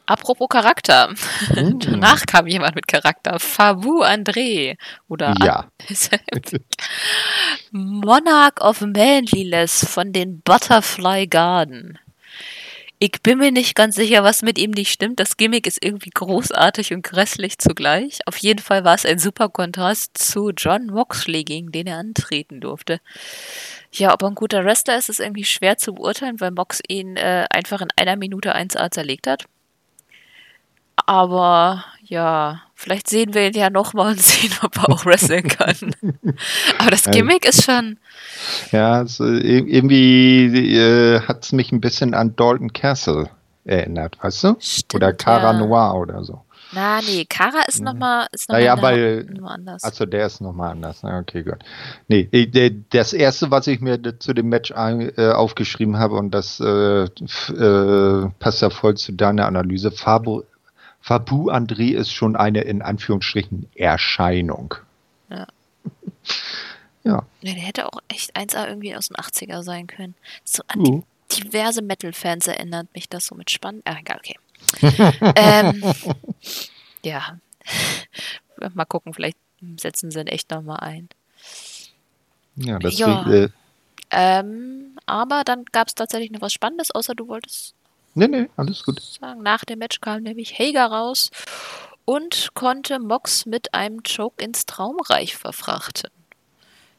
Apropos 0.06 0.48
Charakter. 0.48 1.08
Mhm. 1.54 1.78
Danach 1.80 2.26
kam 2.26 2.46
jemand 2.46 2.74
mit 2.74 2.86
Charakter. 2.86 3.38
Fabu 3.38 4.02
André. 4.02 4.76
Oder 5.08 5.34
ja. 5.42 5.66
Monarch 7.70 8.60
of 8.60 8.80
Manliness 8.80 9.86
von 9.88 10.12
den 10.12 10.40
Butterfly 10.42 11.26
Garden. 11.26 11.98
Ich 13.04 13.20
bin 13.20 13.38
mir 13.38 13.50
nicht 13.50 13.74
ganz 13.74 13.96
sicher, 13.96 14.22
was 14.22 14.42
mit 14.42 14.58
ihm 14.58 14.70
nicht 14.70 14.92
stimmt. 14.92 15.18
Das 15.18 15.36
Gimmick 15.36 15.66
ist 15.66 15.84
irgendwie 15.84 16.10
großartig 16.10 16.94
und 16.94 17.02
grässlich 17.02 17.58
zugleich. 17.58 18.20
Auf 18.26 18.36
jeden 18.36 18.60
Fall 18.60 18.84
war 18.84 18.94
es 18.94 19.04
ein 19.04 19.18
super 19.18 19.48
Kontrast 19.48 20.16
zu 20.16 20.50
John 20.50 20.86
Moxley, 20.86 21.42
gegen 21.42 21.72
den 21.72 21.88
er 21.88 21.98
antreten 21.98 22.60
durfte. 22.60 23.00
Ja, 23.90 24.14
ob 24.14 24.22
er 24.22 24.28
ein 24.28 24.36
guter 24.36 24.64
Wrestler 24.64 24.98
ist, 24.98 25.08
ist 25.08 25.18
irgendwie 25.18 25.42
schwer 25.42 25.78
zu 25.78 25.94
beurteilen, 25.94 26.40
weil 26.40 26.52
Mox 26.52 26.80
ihn 26.86 27.16
äh, 27.16 27.46
einfach 27.50 27.80
in 27.80 27.88
einer 27.96 28.14
Minute 28.14 28.54
1A 28.54 28.92
zerlegt 28.92 29.26
hat. 29.26 29.46
Aber 30.94 31.84
ja, 32.04 32.62
vielleicht 32.82 33.08
sehen 33.08 33.32
wir 33.32 33.46
ihn 33.46 33.54
ja 33.54 33.70
nochmal 33.70 34.12
und 34.12 34.20
sehen, 34.22 34.52
ob 34.62 34.76
er 34.76 34.90
auch 34.90 35.06
wresteln 35.06 35.48
kann. 35.48 35.94
Aber 36.78 36.90
das 36.90 37.04
Gimmick 37.04 37.46
ist 37.46 37.64
schon. 37.64 37.98
Ja, 38.72 38.94
also 38.94 39.24
irgendwie 39.24 40.76
äh, 40.76 41.20
hat 41.20 41.44
es 41.44 41.52
mich 41.52 41.72
ein 41.72 41.80
bisschen 41.80 42.14
an 42.14 42.34
Dalton 42.36 42.72
Castle 42.72 43.30
erinnert, 43.64 44.18
weißt 44.20 44.44
du? 44.44 44.56
Stimmt, 44.58 44.94
oder 44.94 45.12
Cara 45.12 45.52
ja. 45.52 45.58
Noir 45.58 45.94
oder 45.94 46.24
so. 46.24 46.42
Na, 46.74 47.00
nee, 47.02 47.26
Cara 47.26 47.62
ist 47.68 47.82
nochmal 47.82 48.28
noch 48.48 48.54
naja, 48.54 48.80
weil, 48.80 49.28
anders. 49.44 49.84
Achso, 49.84 50.06
der 50.06 50.26
ist 50.26 50.40
nochmal 50.40 50.70
anders. 50.70 51.04
Okay, 51.04 51.42
gut. 51.42 51.58
Nee, 52.08 52.28
das 52.90 53.12
erste, 53.12 53.50
was 53.50 53.66
ich 53.66 53.80
mir 53.80 54.00
zu 54.18 54.32
dem 54.32 54.48
Match 54.48 54.72
ein, 54.72 55.12
äh, 55.18 55.32
aufgeschrieben 55.32 55.98
habe, 55.98 56.14
und 56.14 56.30
das 56.30 56.60
äh, 56.60 57.04
äh, 57.04 58.30
passt 58.38 58.62
ja 58.62 58.70
voll 58.70 58.96
zu 58.96 59.12
deiner 59.12 59.46
Analyse, 59.46 59.90
Fabo, 59.90 60.44
Fabu 61.02 61.50
André 61.50 61.94
ist 61.94 62.12
schon 62.12 62.36
eine 62.36 62.60
in 62.60 62.80
Anführungsstrichen 62.80 63.68
Erscheinung. 63.74 64.76
Ja. 65.28 65.46
ja. 67.02 67.26
Der 67.42 67.52
hätte 67.54 67.86
auch 67.86 67.98
echt 68.08 68.36
1A 68.36 68.68
irgendwie 68.68 68.94
aus 68.94 69.08
den 69.08 69.16
80er 69.16 69.64
sein 69.64 69.88
können. 69.88 70.14
So 70.44 70.62
an 70.68 70.80
uh. 70.80 71.02
diverse 71.32 71.82
Metal-Fans 71.82 72.46
erinnert 72.46 72.86
mich 72.94 73.08
das 73.08 73.26
so 73.26 73.34
mit 73.34 73.50
Spannend. 73.50 73.82
Ah, 73.84 73.96
egal, 73.98 74.18
okay. 74.18 74.36
ähm, 75.36 75.82
ja. 77.04 77.38
Mal 78.74 78.84
gucken, 78.84 79.12
vielleicht 79.12 79.38
setzen 79.76 80.12
sie 80.12 80.20
ihn 80.20 80.28
echt 80.28 80.50
nochmal 80.52 80.78
ein. 80.80 81.08
Ja, 82.54 82.78
deswegen. 82.78 83.10
Ja. 83.10 83.32
Äh, 83.32 83.48
ähm, 84.10 84.98
aber 85.06 85.42
dann 85.42 85.64
gab 85.72 85.88
es 85.88 85.96
tatsächlich 85.96 86.30
noch 86.30 86.42
was 86.42 86.52
Spannendes, 86.52 86.90
außer 86.92 87.14
du 87.14 87.26
wolltest 87.26 87.74
Nee, 88.14 88.28
nee, 88.28 88.48
alles 88.56 88.84
gut. 88.84 89.00
Nach 89.40 89.64
dem 89.64 89.78
Match 89.78 90.00
kam 90.00 90.22
nämlich 90.22 90.58
Hager 90.58 90.86
raus 90.86 91.30
und 92.04 92.50
konnte 92.54 92.98
Mox 92.98 93.46
mit 93.46 93.72
einem 93.74 94.02
Choke 94.02 94.44
ins 94.44 94.66
Traumreich 94.66 95.36
verfrachten. 95.36 96.10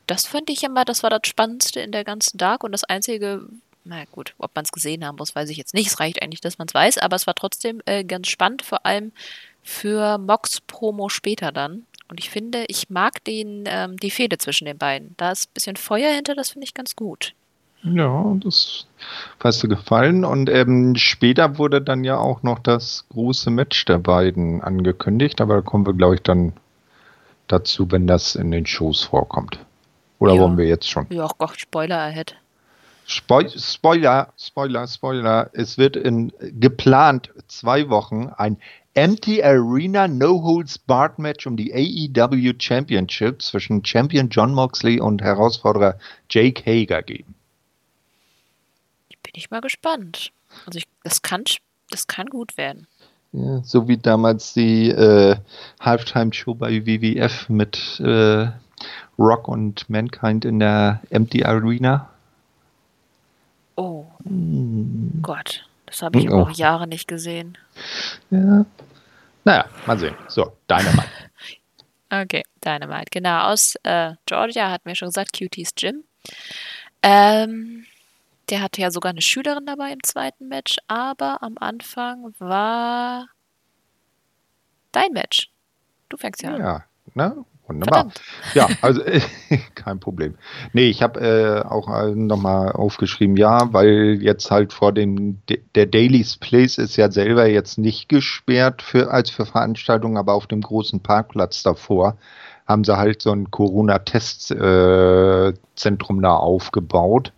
Das 0.08 0.26
fand 0.26 0.50
ich 0.50 0.64
immer, 0.64 0.86
das 0.86 1.04
war 1.04 1.10
das 1.10 1.22
Spannendste 1.26 1.80
in 1.80 1.92
der 1.92 2.04
ganzen 2.04 2.38
Dark 2.38 2.64
und 2.64 2.72
das 2.72 2.84
Einzige, 2.84 3.48
na 3.86 4.04
gut, 4.06 4.34
ob 4.38 4.56
man 4.56 4.66
es 4.66 4.72
gesehen 4.72 5.06
haben 5.06 5.18
muss, 5.18 5.36
weiß 5.36 5.50
ich 5.50 5.58
jetzt 5.58 5.74
nicht. 5.74 5.88
Es 5.88 6.00
reicht 6.00 6.22
eigentlich, 6.22 6.42
dass 6.42 6.58
man 6.58 6.68
es 6.68 6.74
weiß, 6.74 6.98
aber 6.98 7.16
es 7.16 7.28
war 7.28 7.36
trotzdem 7.36 7.82
äh, 7.86 8.04
ganz 8.04 8.28
spannend, 8.28 8.64
vor 8.64 8.86
allem 8.86 9.12
für 9.62 10.18
Mox 10.18 10.62
Promo 10.62 11.10
später 11.10 11.52
dann. 11.52 11.86
Und 12.10 12.20
ich 12.20 12.30
finde, 12.30 12.66
ich 12.68 12.90
mag 12.90 13.24
den, 13.24 13.64
ähm, 13.66 13.98
die 13.98 14.12
Fehde 14.12 14.38
zwischen 14.38 14.66
den 14.66 14.78
beiden. 14.78 15.16
Da 15.18 15.32
ist 15.32 15.50
ein 15.50 15.54
bisschen 15.54 15.78
Feuer 15.78 16.14
hinter, 16.14 16.36
das 16.36 16.52
finde 16.52 16.66
ich 16.66 16.74
ganz 16.74 16.96
gut. 16.96 17.34
Ja, 17.84 18.34
das 18.40 18.88
hast 19.44 19.64
du 19.64 19.68
gefallen. 19.68 20.24
Und 20.24 20.50
ähm, 20.50 20.96
später 20.96 21.58
wurde 21.58 21.82
dann 21.82 22.04
ja 22.04 22.18
auch 22.18 22.42
noch 22.42 22.60
das 22.60 23.06
große 23.10 23.50
Match 23.52 23.84
der 23.86 24.00
beiden 24.00 24.62
angekündigt, 24.62 25.42
aber 25.42 25.56
da 25.56 25.62
kommen 25.62 25.86
wir, 25.86 25.94
glaube 25.94 26.16
ich, 26.16 26.22
dann 26.22 26.54
dazu, 27.48 27.92
wenn 27.92 28.08
das 28.08 28.36
in 28.36 28.52
den 28.52 28.66
Shows 28.66 29.04
vorkommt. 29.04 29.60
Oder 30.20 30.36
ja. 30.36 30.42
wollen 30.42 30.58
wir 30.58 30.66
jetzt 30.66 30.90
schon? 30.90 31.08
Ja, 31.10 31.28
Gott, 31.38 31.60
Spoiler 31.60 32.00
ahead. 32.00 32.36
Spo 33.06 33.42
Spoiler, 33.50 34.32
Spoiler, 34.38 34.88
Spoiler. 34.88 35.50
Es 35.52 35.78
wird 35.78 35.98
in 35.98 36.32
geplant 36.40 37.32
zwei 37.48 37.90
Wochen 37.90 38.30
ein 38.38 38.58
Empty 38.94 39.44
Arena 39.44 40.08
No 40.08 40.42
Holds 40.42 40.78
Barred 40.78 41.20
Match 41.20 41.46
um 41.46 41.58
die 41.58 41.74
AEW 41.74 42.54
Championship 42.60 43.42
zwischen 43.42 43.84
Champion 43.84 44.30
John 44.30 44.54
Moxley 44.54 45.02
und 45.02 45.22
Herausforderer 45.22 45.98
Jake 46.30 46.64
Hager 46.66 47.02
geben. 47.02 47.36
Bin 49.34 49.40
ich 49.40 49.50
mal 49.50 49.62
gespannt. 49.62 50.32
Also 50.68 50.78
ich, 50.78 50.88
das 51.04 51.24
kann, 51.24 51.44
das 51.90 52.06
kann 52.06 52.28
gut 52.28 52.56
werden. 52.56 52.88
Ja, 53.32 53.64
so 53.64 53.88
wie 53.88 53.98
damals 53.98 54.54
die 54.54 54.90
äh, 54.90 55.36
Halftime-Show 55.80 56.54
bei 56.54 56.86
WWF 56.86 57.50
mit 57.50 58.00
äh, 58.00 58.48
Rock 59.18 59.48
und 59.48 59.90
Mankind 59.90 60.46
in 60.46 60.60
der 60.60 61.02
Empty 61.10 61.44
Arena. 61.44 62.10
Oh 63.76 64.06
hm. 64.24 65.20
Gott, 65.24 65.68
das 65.88 66.04
habe 66.04 66.20
ich 66.20 66.30
oh. 66.30 66.42
auch 66.42 66.52
Jahre 66.52 66.86
nicht 66.86 67.08
gesehen. 67.08 67.58
Ja. 68.30 68.66
Naja, 69.46 69.66
mal 69.88 69.98
sehen. 69.98 70.16
So, 70.28 70.54
Dynamite. 70.70 71.10
okay, 72.12 72.44
Dynamite. 72.64 73.10
Genau, 73.10 73.52
aus 73.52 73.74
äh, 73.82 74.14
Georgia 74.28 74.70
hat 74.70 74.86
mir 74.86 74.96
schon 74.96 75.08
gesagt, 75.08 75.34
Cuties 75.34 75.74
Gym. 75.74 76.04
Ähm, 77.02 77.86
der 78.54 78.62
hatte 78.62 78.82
ja 78.82 78.92
sogar 78.92 79.10
eine 79.10 79.22
Schülerin 79.22 79.66
dabei 79.66 79.92
im 79.92 80.04
zweiten 80.04 80.48
Match, 80.48 80.78
aber 80.88 81.42
am 81.42 81.56
Anfang 81.60 82.36
war 82.38 83.26
dein 84.92 85.12
Match. 85.12 85.50
Du 86.10 86.18
fängst 86.18 86.44
ja 86.44 86.54
an. 86.54 86.62
Ja, 86.62 86.84
ne? 87.16 87.44
Wunderbar. 87.66 88.12
Verdammt. 88.12 88.22
Ja, 88.54 88.68
also 88.82 89.02
kein 89.74 90.00
Problem. 90.00 90.36
Nee, 90.72 90.88
ich 90.88 91.02
habe 91.02 91.20
äh, 91.20 91.64
auch 91.68 91.90
äh, 91.90 92.14
nochmal 92.14 92.74
aufgeschrieben, 92.74 93.38
ja, 93.38 93.74
weil 93.74 94.20
jetzt 94.22 94.52
halt 94.52 94.72
vor 94.72 94.92
dem, 94.92 95.42
der 95.74 95.88
Daily's 95.88 96.38
Place 96.38 96.78
ist 96.78 96.96
ja 96.96 97.10
selber 97.10 97.48
jetzt 97.48 97.80
nicht 97.80 98.08
gesperrt 98.08 98.84
für, 98.84 99.10
als 99.10 99.32
für 99.32 99.48
Veranstaltungen, 99.48 100.18
aber 100.18 100.36
auf 100.36 100.46
dem 100.46 100.62
großen 100.62 101.00
Parkplatz 101.00 101.64
davor 101.64 102.18
haben 102.68 102.84
sie 102.84 102.96
halt 102.96 103.24
so 103.24 103.32
ein 103.32 103.50
Corona-Testzentrum 103.50 106.20
äh, 106.20 106.22
da 106.22 106.36
aufgebaut 106.36 107.34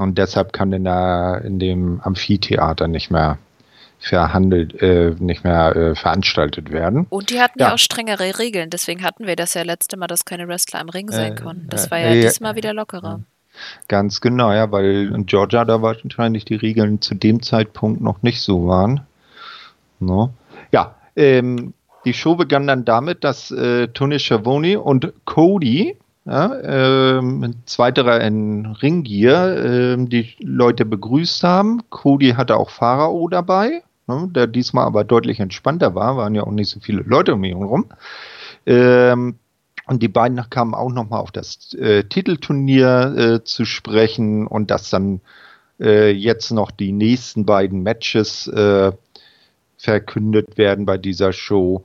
und 0.00 0.18
deshalb 0.18 0.52
kann 0.52 0.72
in, 0.72 0.84
der, 0.84 1.42
in 1.44 1.58
dem 1.58 2.00
Amphitheater 2.00 2.88
nicht 2.88 3.10
mehr 3.10 3.38
verhandelt, 3.98 4.80
äh, 4.80 5.14
nicht 5.18 5.44
mehr 5.44 5.76
äh, 5.76 5.94
veranstaltet 5.94 6.72
werden. 6.72 7.06
Und 7.10 7.30
die 7.30 7.40
hatten 7.40 7.58
ja. 7.58 7.68
ja. 7.68 7.74
auch 7.74 7.78
strengere 7.78 8.38
Regeln, 8.38 8.70
deswegen 8.70 9.04
hatten 9.04 9.26
wir 9.26 9.36
das 9.36 9.54
ja 9.54 9.62
letzte 9.62 9.96
Mal, 9.96 10.06
dass 10.06 10.24
keine 10.24 10.48
Wrestler 10.48 10.80
im 10.80 10.88
Ring 10.88 11.10
sein 11.10 11.32
äh, 11.32 11.40
konnten. 11.40 11.68
Das 11.68 11.90
war 11.90 11.98
ja 11.98 12.14
äh, 12.14 12.20
diesmal 12.22 12.56
wieder 12.56 12.72
lockerer. 12.72 13.20
Ganz 13.88 14.20
genau, 14.20 14.52
ja, 14.52 14.70
weil 14.72 15.12
in 15.14 15.26
Georgia 15.26 15.64
da 15.64 15.82
wahrscheinlich 15.82 16.44
die 16.46 16.54
Regeln 16.54 17.02
zu 17.02 17.14
dem 17.14 17.42
Zeitpunkt 17.42 18.00
noch 18.00 18.22
nicht 18.22 18.40
so 18.40 18.66
waren. 18.66 19.02
No. 19.98 20.32
Ja, 20.72 20.94
ähm, 21.16 21.74
die 22.06 22.14
Show 22.14 22.36
begann 22.36 22.66
dann 22.66 22.86
damit, 22.86 23.22
dass 23.24 23.50
äh, 23.50 23.88
Tony 23.88 24.18
Schiavone 24.18 24.80
und 24.80 25.12
Cody 25.26 25.98
ja, 26.30 27.18
ähm, 27.18 27.56
zweiterer 27.66 28.20
in 28.20 28.66
Ringgear 28.66 29.56
ähm, 29.56 30.08
die 30.08 30.36
Leute 30.38 30.84
begrüßt 30.84 31.42
haben. 31.42 31.82
Cody 31.90 32.30
hatte 32.30 32.56
auch 32.56 32.70
Pharao 32.70 33.28
dabei 33.28 33.82
ne, 34.10 34.28
der 34.30 34.46
diesmal 34.46 34.86
aber 34.86 35.04
deutlich 35.04 35.40
entspannter 35.40 35.94
war, 35.94 36.16
waren 36.16 36.34
ja 36.34 36.42
auch 36.42 36.52
nicht 36.52 36.70
so 36.70 36.80
viele 36.80 37.02
Leute 37.02 37.34
um 37.34 37.44
ihn 37.44 37.58
herum. 37.58 37.86
Ähm, 38.66 39.36
und 39.86 40.02
die 40.02 40.08
beiden 40.08 40.38
kamen 40.50 40.74
auch 40.74 40.90
nochmal 40.90 41.20
auf 41.20 41.32
das 41.32 41.74
äh, 41.74 42.04
Titelturnier 42.04 43.14
äh, 43.16 43.44
zu 43.44 43.64
sprechen 43.64 44.46
und 44.46 44.70
dass 44.70 44.90
dann 44.90 45.20
äh, 45.80 46.10
jetzt 46.10 46.50
noch 46.52 46.70
die 46.70 46.92
nächsten 46.92 47.44
beiden 47.44 47.82
Matches 47.82 48.46
äh, 48.48 48.92
verkündet 49.78 50.58
werden 50.58 50.84
bei 50.84 50.98
dieser 50.98 51.32
Show. 51.32 51.84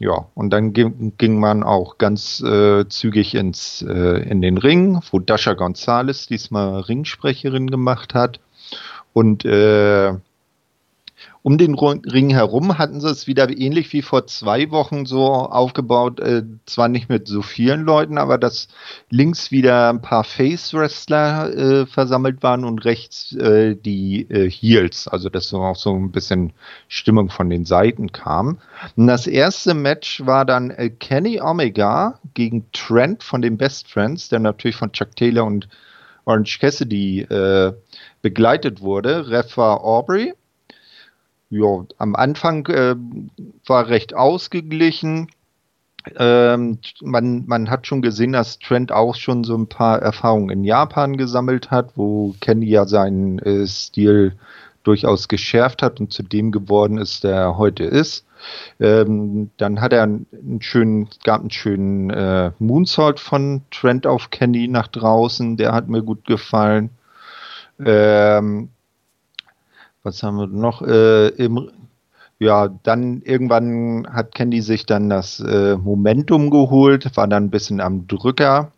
Ja, 0.00 0.26
und 0.34 0.50
dann 0.50 0.72
ging, 0.72 1.38
man 1.38 1.62
auch 1.62 1.98
ganz 1.98 2.40
äh, 2.40 2.88
zügig 2.88 3.34
ins, 3.36 3.82
äh, 3.82 4.28
in 4.28 4.42
den 4.42 4.58
Ring, 4.58 5.00
wo 5.10 5.20
Dasha 5.20 5.52
Gonzalez 5.52 6.26
diesmal 6.26 6.80
Ringsprecherin 6.80 7.70
gemacht 7.70 8.12
hat. 8.12 8.40
Und 9.12 9.44
äh, 9.44 10.14
um 11.44 11.58
den 11.58 11.74
Ring 11.74 12.30
herum 12.30 12.78
hatten 12.78 13.02
sie 13.02 13.10
es 13.10 13.26
wieder 13.26 13.50
ähnlich 13.50 13.92
wie 13.92 14.00
vor 14.00 14.26
zwei 14.26 14.70
Wochen 14.70 15.04
so 15.04 15.26
aufgebaut, 15.26 16.18
äh, 16.18 16.42
zwar 16.64 16.88
nicht 16.88 17.10
mit 17.10 17.28
so 17.28 17.42
vielen 17.42 17.82
Leuten, 17.82 18.16
aber 18.16 18.38
dass 18.38 18.68
links 19.10 19.50
wieder 19.50 19.90
ein 19.90 20.00
paar 20.00 20.24
Face-Wrestler 20.24 21.52
äh, 21.54 21.86
versammelt 21.86 22.42
waren 22.42 22.64
und 22.64 22.86
rechts 22.86 23.36
äh, 23.36 23.76
die 23.76 24.22
äh, 24.30 24.48
Heels, 24.50 25.06
also 25.06 25.28
dass 25.28 25.50
so 25.50 25.60
auch 25.60 25.76
so 25.76 25.94
ein 25.94 26.12
bisschen 26.12 26.54
Stimmung 26.88 27.28
von 27.28 27.50
den 27.50 27.66
Seiten 27.66 28.10
kam. 28.10 28.56
Und 28.96 29.06
das 29.06 29.26
erste 29.26 29.74
Match 29.74 30.24
war 30.24 30.46
dann 30.46 30.70
äh, 30.70 30.88
Kenny 30.88 31.42
Omega 31.42 32.20
gegen 32.32 32.72
Trent 32.72 33.22
von 33.22 33.42
den 33.42 33.58
Best 33.58 33.90
Friends, 33.90 34.30
der 34.30 34.38
natürlich 34.38 34.76
von 34.76 34.92
Chuck 34.92 35.14
Taylor 35.14 35.44
und 35.44 35.68
Orange 36.24 36.58
Cassidy 36.58 37.20
äh, 37.20 37.74
begleitet 38.22 38.80
wurde. 38.80 39.28
Ref 39.28 39.58
war 39.58 39.84
Aubrey 39.84 40.32
ja, 41.50 41.84
am 41.98 42.14
Anfang 42.16 42.66
äh, 42.66 42.96
war 43.66 43.88
recht 43.88 44.14
ausgeglichen. 44.14 45.28
Ähm, 46.16 46.78
man, 47.00 47.44
man 47.46 47.70
hat 47.70 47.86
schon 47.86 48.02
gesehen, 48.02 48.32
dass 48.32 48.58
Trent 48.58 48.92
auch 48.92 49.14
schon 49.14 49.44
so 49.44 49.56
ein 49.56 49.68
paar 49.68 50.02
Erfahrungen 50.02 50.50
in 50.50 50.64
Japan 50.64 51.16
gesammelt 51.16 51.70
hat, 51.70 51.96
wo 51.96 52.34
Kenny 52.40 52.66
ja 52.66 52.86
seinen 52.86 53.38
äh, 53.38 53.66
Stil 53.66 54.36
durchaus 54.82 55.28
geschärft 55.28 55.82
hat 55.82 55.98
und 55.98 56.12
zu 56.12 56.22
dem 56.22 56.52
geworden 56.52 56.98
ist, 56.98 57.24
der 57.24 57.34
er 57.34 57.58
heute 57.58 57.84
ist. 57.84 58.26
Ähm, 58.78 59.50
dann 59.56 59.80
hat 59.80 59.94
er 59.94 60.02
einen 60.02 60.60
schönen, 60.60 61.08
gab 61.24 61.40
einen 61.40 61.50
schönen 61.50 62.10
äh, 62.10 62.50
Moonsault 62.58 63.18
von 63.18 63.62
Trent 63.70 64.06
auf 64.06 64.28
Kenny 64.28 64.68
nach 64.68 64.88
draußen, 64.88 65.56
der 65.56 65.72
hat 65.72 65.88
mir 65.88 66.02
gut 66.02 66.26
gefallen. 66.26 66.90
Ähm, 67.82 68.68
was 70.04 70.22
haben 70.22 70.36
wir 70.36 70.46
noch? 70.46 70.82
Äh, 70.82 71.28
im, 71.30 71.70
ja, 72.38 72.68
dann 72.82 73.22
irgendwann 73.22 74.06
hat 74.12 74.34
Candy 74.34 74.60
sich 74.60 74.86
dann 74.86 75.08
das 75.08 75.40
äh, 75.40 75.76
Momentum 75.76 76.50
geholt, 76.50 77.16
war 77.16 77.26
dann 77.26 77.44
ein 77.44 77.50
bisschen 77.50 77.80
am 77.80 78.06
Drücker. 78.06 78.72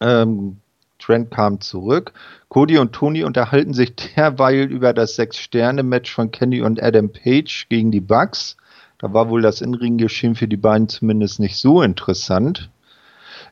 Ähm, 0.00 0.58
Trent 0.98 1.30
kam 1.30 1.60
zurück. 1.60 2.12
Cody 2.48 2.78
und 2.78 2.92
Tony 2.92 3.24
unterhalten 3.24 3.72
sich 3.72 3.94
derweil 4.16 4.70
über 4.70 4.92
das 4.92 5.14
Sechs-Sterne-Match 5.14 6.12
von 6.12 6.30
Kenny 6.30 6.60
und 6.60 6.82
Adam 6.82 7.10
Page 7.10 7.66
gegen 7.68 7.90
die 7.90 8.00
Bucks. 8.00 8.56
Da 8.98 9.12
war 9.12 9.28
wohl 9.30 9.42
das 9.42 9.60
Inring-Geschehen 9.60 10.34
für 10.34 10.48
die 10.48 10.56
beiden 10.56 10.88
zumindest 10.88 11.38
nicht 11.38 11.56
so 11.56 11.82
interessant. 11.82 12.70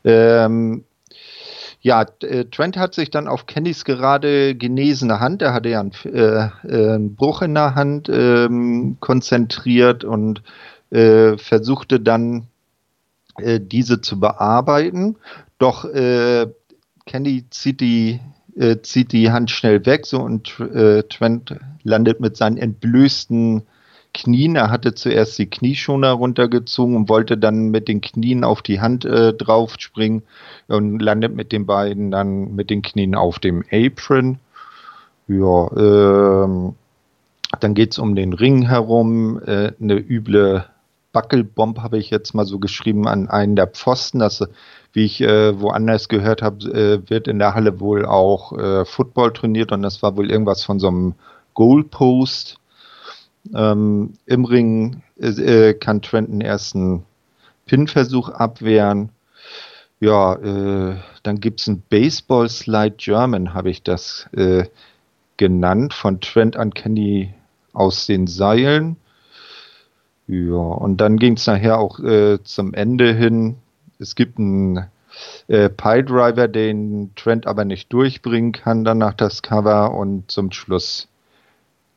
Ähm, 0.05 0.85
ja, 1.87 2.05
äh, 2.23 2.47
Trent 2.47 2.77
hat 2.77 2.95
sich 2.95 3.11
dann 3.11 3.29
auf 3.29 3.47
Kennys 3.47 3.85
gerade 3.85 4.57
genesene 4.57 5.21
Hand, 5.21 5.41
er 5.41 5.55
hatte 5.55 5.69
ja 5.69 5.79
einen, 5.79 5.93
äh, 6.05 6.49
äh, 6.67 6.95
einen 6.95 7.15
Bruch 7.15 7.43
in 7.43 7.55
der 7.55 7.77
Hand, 7.77 8.09
ähm, 8.13 8.97
konzentriert 8.99 10.03
und 10.03 10.43
äh, 10.91 11.39
versuchte 11.39 12.01
dann 12.01 12.49
äh, 13.39 13.61
diese 13.61 14.01
zu 14.01 14.19
bearbeiten. 14.19 15.15
Doch 15.59 15.85
äh, 15.85 16.49
Kenny 17.07 17.45
zieht 17.51 17.81
die, 17.81 18.19
zieht 18.83 19.13
die 19.13 19.31
Hand 19.31 19.53
schnell 19.53 19.87
weg 19.87 20.07
so 20.07 20.19
und 20.21 20.57
Trent 21.11 21.55
landet 21.85 22.19
mit 22.19 22.37
seinen 22.37 22.57
entblößten 22.57 23.63
Knien. 24.17 24.57
Er 24.57 24.71
hatte 24.71 24.95
zuerst 24.95 25.39
die 25.39 25.47
Knieschoner 25.47 26.13
runtergezogen 26.13 26.97
und 26.97 27.09
wollte 27.09 27.37
dann 27.37 27.69
mit 27.69 27.87
den 27.87 28.01
Knien 28.01 28.45
auf 28.45 28.63
die 28.63 28.81
Hand 28.81 29.05
äh, 29.05 29.33
draufspringen 29.35 30.23
und 30.69 31.01
landet 31.01 31.35
mit 31.35 31.53
den 31.53 31.67
beiden 31.67 32.11
dann 32.11 32.55
mit 32.55 32.71
den 32.71 32.83
Knien 32.83 33.15
auf 33.15 33.39
dem 33.39 33.63
Apron. 33.71 34.39
Ja, 35.29 35.71
ähm, 35.77 36.75
dann 37.61 37.75
geht 37.75 37.93
es 37.93 37.99
um 37.99 38.15
den 38.15 38.33
Ring 38.33 38.63
herum, 38.63 39.41
äh, 39.45 39.73
eine 39.81 39.95
üble 39.95 40.65
Buckelbomb 41.13 41.79
habe 41.79 41.97
ich 41.97 42.11
jetzt 42.11 42.35
mal 42.35 42.45
so 42.45 42.59
geschrieben 42.59 43.09
an 43.09 43.31
einen 43.31 43.57
der 43.57 43.69
Pfosten. 43.69 44.19
Das, 44.19 44.47
wie 44.93 45.05
ich 45.07 45.23
äh, 45.23 45.59
woanders 45.59 46.09
gehört 46.09 46.43
habe, 46.43 46.67
äh, 46.67 47.09
wird 47.09 47.27
in 47.27 47.39
der 47.39 47.55
Halle 47.55 47.81
wohl 47.81 48.05
auch 48.05 48.53
äh, 48.53 48.85
Football 48.85 49.33
trainiert 49.33 49.73
und 49.73 49.81
das 49.81 50.03
war 50.03 50.19
wohl 50.19 50.31
irgendwas 50.31 50.63
von 50.63 50.79
so 50.79 50.89
einem 50.89 51.15
Goalpost. 51.55 52.59
Ähm, 53.55 54.15
Im 54.27 54.45
Ring 54.45 55.03
äh, 55.19 55.75
kann 55.75 56.03
Trent 56.03 56.31
einen 56.31 56.41
ersten 56.41 57.05
Pin-Versuch 57.67 58.29
abwehren. 58.29 59.11
Ja, 60.01 60.35
äh, 60.35 60.97
dann 61.23 61.41
gibt 61.41 61.61
es 61.61 61.67
ein 61.67 61.83
Baseball 61.89 62.49
Slide 62.49 62.97
German, 62.99 63.55
habe 63.55 63.71
ich 63.71 63.83
das 63.83 64.29
äh, 64.33 64.65
genannt, 65.37 65.95
von 65.95 66.21
Trent 66.21 66.57
an 66.57 66.73
Kenny 66.73 67.35
aus 67.73 68.07
den 68.07 68.27
Seilen. 68.27 68.97
Ja, 70.29 70.57
und 70.57 71.01
dann 71.01 71.19
ging 71.19 71.35
es 71.35 71.47
nachher 71.47 71.79
auch 71.79 72.01
äh, 72.01 72.43
zum 72.43 72.75
Ende 72.75 73.15
hin. 73.15 73.57
Es 73.99 74.15
gibt 74.15 74.39
einen 74.39 74.87
äh, 75.47 75.69
Pile-Driver, 75.69 76.49
den 76.49 77.13
Trent 77.15 77.47
aber 77.47 77.65
nicht 77.65 77.93
durchbringen 77.93 78.53
kann, 78.53 78.85
danach 78.85 79.15
das 79.15 79.43
Cover 79.43 79.95
und 79.95 80.31
zum 80.31 80.53
Schluss 80.53 81.09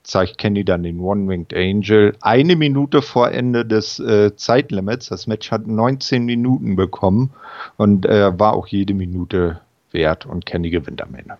zeigt 0.10 0.38
Kenny 0.38 0.66
dann 0.66 0.84
den 0.84 1.00
One-Winged 1.00 1.54
Angel. 1.54 2.16
Eine 2.22 2.56
Minute 2.56 3.02
vor 3.02 3.32
Ende 3.32 3.66
des 3.66 4.00
äh, 4.00 4.36
Zeitlimits. 4.36 5.08
Das 5.08 5.28
Match 5.28 5.52
hat 5.52 5.68
19 5.68 6.26
Minuten 6.26 6.76
bekommen 6.76 7.32
und 7.78 8.06
äh, 8.06 8.38
war 8.38 8.54
auch 8.54 8.68
jede 8.68 8.94
Minute 8.94 9.62
wert 9.92 10.26
und 10.26 10.46
Kenny 10.46 10.70
gewinnt 10.70 11.02
am 11.02 11.14
Ende. 11.16 11.38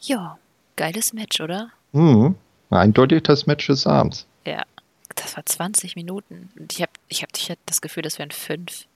Ja, 0.00 0.38
geiles 0.76 1.12
Match, 1.12 1.40
oder? 1.40 1.70
Mhm. 1.92 2.36
Eindeutig 2.70 3.24
das 3.24 3.46
Match 3.46 3.66
des 3.66 3.86
Abends. 3.86 4.26
Ja, 4.46 4.62
das 5.14 5.36
war 5.36 5.44
20 5.44 5.96
Minuten. 5.96 6.50
Und 6.58 6.72
ich 6.72 6.82
habe 6.82 6.92
ich 7.08 7.22
hab, 7.22 7.30
ich 7.36 7.50
hab 7.50 7.58
das 7.66 7.80
Gefühl, 7.80 8.02
das 8.02 8.18
wären 8.18 8.30
fünf. 8.30 8.86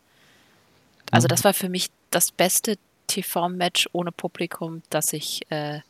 Also, 1.11 1.29
das 1.29 1.45
war 1.45 1.55
für 1.55 1.69
mich 1.69 1.91
das 2.11 2.33
beste 2.33 2.79
TV-Match 3.07 3.89
ohne 3.93 4.11
Publikum, 4.11 4.83
das 4.91 5.13
ich 5.13 5.43
äh, 5.51 5.81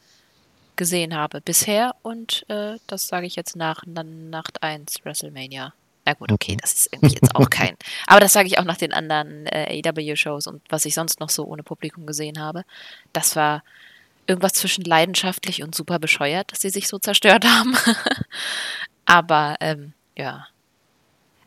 gesehen 0.76 1.14
habe 1.14 1.40
bisher. 1.40 1.94
Und 2.02 2.44
äh, 2.48 2.76
das 2.86 3.08
sage 3.08 3.26
ich 3.26 3.36
jetzt 3.36 3.56
nach 3.56 3.84
Nacht 3.86 4.62
1 4.62 5.04
WrestleMania. 5.04 5.72
Na 6.04 6.12
gut, 6.12 6.30
okay, 6.30 6.56
das 6.60 6.72
ist 6.72 6.92
irgendwie 6.92 7.16
jetzt 7.16 7.34
auch 7.34 7.50
kein. 7.50 7.76
Aber 8.06 8.20
das 8.20 8.32
sage 8.32 8.46
ich 8.46 8.58
auch 8.58 8.64
nach 8.64 8.76
den 8.76 8.92
anderen 8.92 9.46
äh, 9.46 9.82
AEW-Shows 9.84 10.46
und 10.46 10.62
was 10.68 10.84
ich 10.84 10.94
sonst 10.94 11.18
noch 11.18 11.30
so 11.30 11.44
ohne 11.44 11.64
Publikum 11.64 12.06
gesehen 12.06 12.40
habe. 12.40 12.64
Das 13.12 13.34
war 13.34 13.64
irgendwas 14.28 14.52
zwischen 14.52 14.84
leidenschaftlich 14.84 15.62
und 15.62 15.74
super 15.74 15.98
bescheuert, 15.98 16.52
dass 16.52 16.60
sie 16.60 16.70
sich 16.70 16.86
so 16.86 16.98
zerstört 16.98 17.44
haben. 17.58 17.76
Aber 19.04 19.56
ähm, 19.60 19.94
ja. 20.16 20.46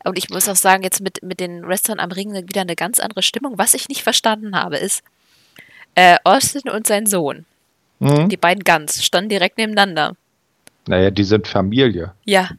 Und 0.04 0.18
ich 0.18 0.30
muss 0.30 0.48
auch 0.48 0.56
sagen, 0.56 0.82
jetzt 0.82 1.00
mit, 1.00 1.22
mit 1.22 1.40
den 1.40 1.66
Wrestlern 1.66 2.00
am 2.00 2.12
Ring 2.12 2.34
wieder 2.34 2.62
eine 2.62 2.76
ganz 2.76 3.00
andere 3.00 3.22
Stimmung. 3.22 3.58
Was 3.58 3.74
ich 3.74 3.88
nicht 3.88 4.02
verstanden 4.02 4.56
habe, 4.56 4.76
ist 4.76 5.02
äh, 5.94 6.16
Austin 6.24 6.70
und 6.70 6.86
sein 6.86 7.06
Sohn. 7.06 7.46
Mhm. 8.00 8.28
Die 8.28 8.36
beiden 8.36 8.64
Guns 8.64 9.04
standen 9.04 9.28
direkt 9.28 9.58
nebeneinander. 9.58 10.16
Naja, 10.86 11.10
die 11.10 11.24
sind 11.24 11.46
Familie. 11.46 12.12
Ja. 12.24 12.50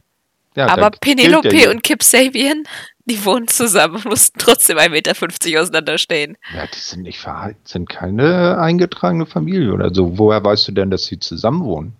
ja 0.56 0.68
Aber 0.68 0.90
Penelope 0.90 1.70
und 1.70 1.82
Kip 1.82 2.02
Sabian, 2.02 2.64
die 3.04 3.24
wohnen 3.24 3.48
zusammen 3.48 3.96
und 3.96 4.04
mussten 4.06 4.38
trotzdem 4.38 4.78
1,50 4.78 4.90
Meter 4.90 5.60
auseinanderstehen. 5.60 6.38
Ja, 6.54 6.66
die 6.66 6.78
sind 6.78 7.02
nicht 7.02 7.18
verhalten, 7.18 7.60
sind 7.64 7.88
keine 7.88 8.58
eingetragene 8.58 9.26
Familie 9.26 9.72
oder 9.72 9.92
so. 9.92 10.18
Woher 10.18 10.42
weißt 10.42 10.68
du 10.68 10.72
denn, 10.72 10.90
dass 10.90 11.04
sie 11.06 11.18
zusammen 11.18 11.64
wohnen? 11.64 11.96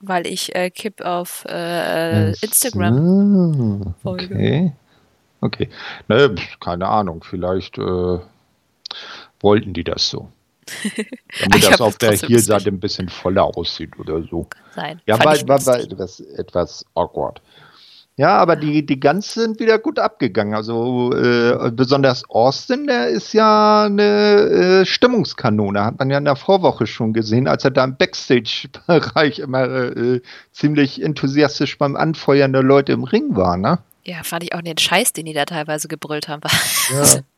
Weil 0.00 0.26
ich 0.26 0.54
äh, 0.54 0.70
Kip 0.70 1.00
auf 1.00 1.44
äh, 1.48 2.30
Instagram 2.30 3.84
so, 3.84 3.94
folge. 4.02 4.34
Okay. 4.34 4.72
Okay. 5.40 5.68
Ne, 6.08 6.34
keine 6.60 6.88
Ahnung, 6.88 7.24
vielleicht 7.24 7.78
äh, 7.78 8.18
wollten 9.40 9.72
die 9.72 9.84
das 9.84 10.08
so. 10.08 10.28
Damit 11.40 11.66
das 11.66 11.80
auf 11.80 11.96
der 11.98 12.12
Heelseite 12.12 12.68
ein 12.70 12.80
bisschen 12.80 13.08
voller 13.08 13.44
aussieht 13.44 13.98
oder 13.98 14.22
so. 14.22 14.48
Sein. 14.74 15.00
Ja, 15.06 15.18
war, 15.18 15.36
war, 15.48 15.66
war 15.66 15.80
etwas, 15.80 16.20
etwas 16.20 16.84
awkward. 16.94 17.40
Ja, 18.18 18.36
aber 18.36 18.56
die, 18.56 18.84
die 18.84 18.98
Guns 18.98 19.34
sind 19.34 19.60
wieder 19.60 19.78
gut 19.78 20.00
abgegangen. 20.00 20.52
Also 20.52 21.12
äh, 21.12 21.70
besonders 21.70 22.28
Austin, 22.28 22.88
der 22.88 23.10
ist 23.10 23.32
ja 23.32 23.84
eine 23.84 24.80
äh, 24.80 24.84
Stimmungskanone. 24.84 25.84
Hat 25.84 26.00
man 26.00 26.10
ja 26.10 26.18
in 26.18 26.24
der 26.24 26.34
Vorwoche 26.34 26.88
schon 26.88 27.12
gesehen, 27.12 27.46
als 27.46 27.64
er 27.64 27.70
da 27.70 27.84
im 27.84 27.96
Backstage-Bereich 27.96 29.38
immer 29.38 29.68
äh, 29.68 30.20
ziemlich 30.50 31.00
enthusiastisch 31.00 31.78
beim 31.78 31.94
Anfeuern 31.94 32.52
der 32.52 32.64
Leute 32.64 32.90
im 32.90 33.04
Ring 33.04 33.36
war, 33.36 33.56
ne? 33.56 33.78
Ja, 34.04 34.24
fand 34.24 34.42
ich 34.42 34.52
auch 34.52 34.62
den 34.62 34.78
Scheiß, 34.78 35.12
den 35.12 35.26
die 35.26 35.32
da 35.32 35.44
teilweise 35.44 35.86
gebrüllt 35.86 36.28
haben. 36.28 36.42
Ja. 36.92 37.20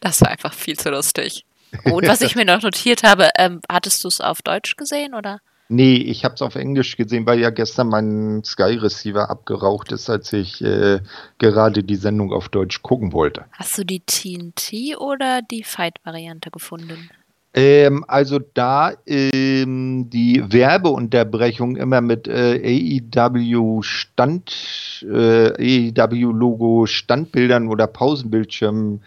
Das 0.00 0.22
war 0.22 0.28
einfach 0.28 0.54
viel 0.54 0.78
zu 0.78 0.88
lustig. 0.88 1.44
Und 1.84 2.06
was 2.06 2.20
ich 2.20 2.34
mir 2.34 2.44
noch 2.44 2.62
notiert 2.62 3.02
habe, 3.02 3.30
ähm, 3.38 3.60
hattest 3.70 4.04
du 4.04 4.08
es 4.08 4.20
auf 4.20 4.42
Deutsch 4.42 4.76
gesehen 4.76 5.14
oder? 5.14 5.40
Nee, 5.70 5.96
ich 5.96 6.24
habe 6.24 6.34
es 6.34 6.40
auf 6.40 6.54
Englisch 6.54 6.96
gesehen, 6.96 7.26
weil 7.26 7.40
ja 7.40 7.50
gestern 7.50 7.88
mein 7.88 8.42
Sky 8.42 8.78
Receiver 8.78 9.28
abgeraucht 9.28 9.92
ist, 9.92 10.08
als 10.08 10.32
ich 10.32 10.62
äh, 10.62 11.00
gerade 11.36 11.84
die 11.84 11.96
Sendung 11.96 12.32
auf 12.32 12.48
Deutsch 12.48 12.80
gucken 12.80 13.12
wollte. 13.12 13.44
Hast 13.52 13.76
du 13.76 13.84
die 13.84 14.00
TNT 14.00 14.98
oder 14.98 15.42
die 15.42 15.64
Fight-Variante 15.64 16.50
gefunden? 16.50 17.10
Ähm, 17.54 18.04
also 18.06 18.38
da 18.38 18.92
ähm, 19.06 20.10
die 20.10 20.44
Werbeunterbrechung 20.52 21.76
immer 21.76 22.02
mit 22.02 22.28
äh, 22.28 23.00
AEW 23.16 23.82
Stand, 23.82 25.04
äh, 25.10 25.92
AEW 25.96 26.32
Logo 26.32 26.84
Standbildern 26.86 27.68
oder 27.68 27.86
Pausenbildschirmen 27.86 29.02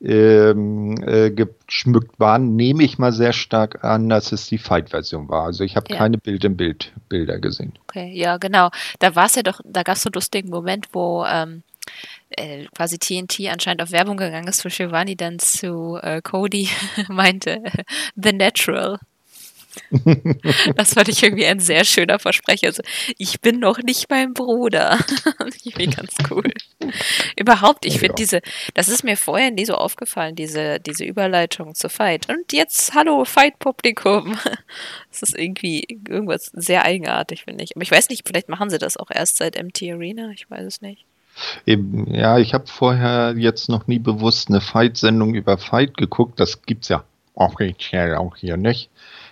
ähm, 0.00 1.02
äh, 1.04 1.30
geschmückt 1.30 2.20
waren, 2.20 2.54
nehme 2.54 2.84
ich 2.84 2.98
mal 2.98 3.12
sehr 3.12 3.32
stark 3.32 3.82
an, 3.82 4.08
dass 4.08 4.30
es 4.30 4.46
die 4.46 4.58
Fight-Version 4.58 5.28
war. 5.28 5.46
Also 5.46 5.64
ich 5.64 5.74
habe 5.74 5.86
ja. 5.90 5.98
keine 5.98 6.18
Bild 6.18 6.44
in 6.44 6.56
Bild 6.56 6.92
Bilder 7.08 7.38
gesehen. 7.40 7.72
Okay, 7.88 8.12
ja 8.14 8.36
genau. 8.36 8.70
Da 9.00 9.16
war 9.16 9.26
es 9.26 9.34
ja 9.34 9.42
doch, 9.42 9.60
da 9.64 9.82
gab 9.82 9.96
es 9.96 10.02
so 10.04 10.08
einen 10.08 10.14
lustigen 10.14 10.48
Moment, 10.48 10.86
wo 10.92 11.24
ähm, 11.24 11.64
äh, 12.30 12.66
quasi 12.74 12.98
TNT 12.98 13.48
anscheinend 13.50 13.82
auf 13.82 13.92
Werbung 13.92 14.16
gegangen 14.16 14.48
ist, 14.48 14.64
wo 14.64 14.68
Giovanni 14.68 15.16
dann 15.16 15.38
zu 15.38 15.98
äh, 16.02 16.22
Cody 16.22 16.68
meinte, 17.08 17.62
The 18.16 18.32
Natural. 18.32 18.98
das 20.76 20.94
fand 20.94 21.08
ich 21.08 21.22
irgendwie 21.22 21.46
ein 21.46 21.60
sehr 21.60 21.84
schöner 21.84 22.18
Versprecher. 22.18 22.68
Also, 22.68 22.82
ich 23.18 23.40
bin 23.40 23.60
noch 23.60 23.78
nicht 23.78 24.10
mein 24.10 24.34
Bruder. 24.34 24.98
irgendwie 25.64 25.86
ganz 25.86 26.14
cool. 26.30 26.52
Überhaupt, 27.36 27.86
ich 27.86 27.98
finde 28.00 28.14
diese, 28.16 28.40
das 28.74 28.88
ist 28.88 29.04
mir 29.04 29.16
vorher 29.16 29.50
nie 29.50 29.64
so 29.64 29.74
aufgefallen, 29.74 30.34
diese, 30.34 30.80
diese 30.80 31.04
Überleitung 31.04 31.74
zu 31.74 31.88
Fight. 31.88 32.28
Und 32.28 32.52
jetzt, 32.52 32.94
hallo, 32.94 33.24
Fight-Publikum. 33.24 34.38
Das 35.10 35.22
ist 35.22 35.38
irgendwie 35.38 35.84
irgendwas 36.08 36.46
sehr 36.52 36.84
eigenartig, 36.84 37.44
finde 37.44 37.64
ich. 37.64 37.76
Aber 37.76 37.82
ich 37.82 37.90
weiß 37.90 38.08
nicht, 38.08 38.26
vielleicht 38.26 38.48
machen 38.48 38.70
sie 38.70 38.78
das 38.78 38.96
auch 38.96 39.10
erst 39.12 39.36
seit 39.36 39.60
MT 39.60 39.82
Arena, 39.82 40.30
ich 40.30 40.50
weiß 40.50 40.64
es 40.64 40.80
nicht. 40.80 41.04
Eben, 41.66 42.12
ja, 42.12 42.38
ich 42.38 42.54
habe 42.54 42.66
vorher 42.66 43.34
jetzt 43.36 43.68
noch 43.68 43.86
nie 43.86 43.98
bewusst 43.98 44.48
eine 44.48 44.60
Fight-Sendung 44.60 45.34
über 45.34 45.58
Fight 45.58 45.96
geguckt. 45.96 46.40
Das 46.40 46.62
gibt 46.62 46.84
es 46.84 46.88
ja 46.88 47.04
offiziell 47.34 48.16
auch 48.16 48.36
hier 48.36 48.56
nicht. 48.56 48.90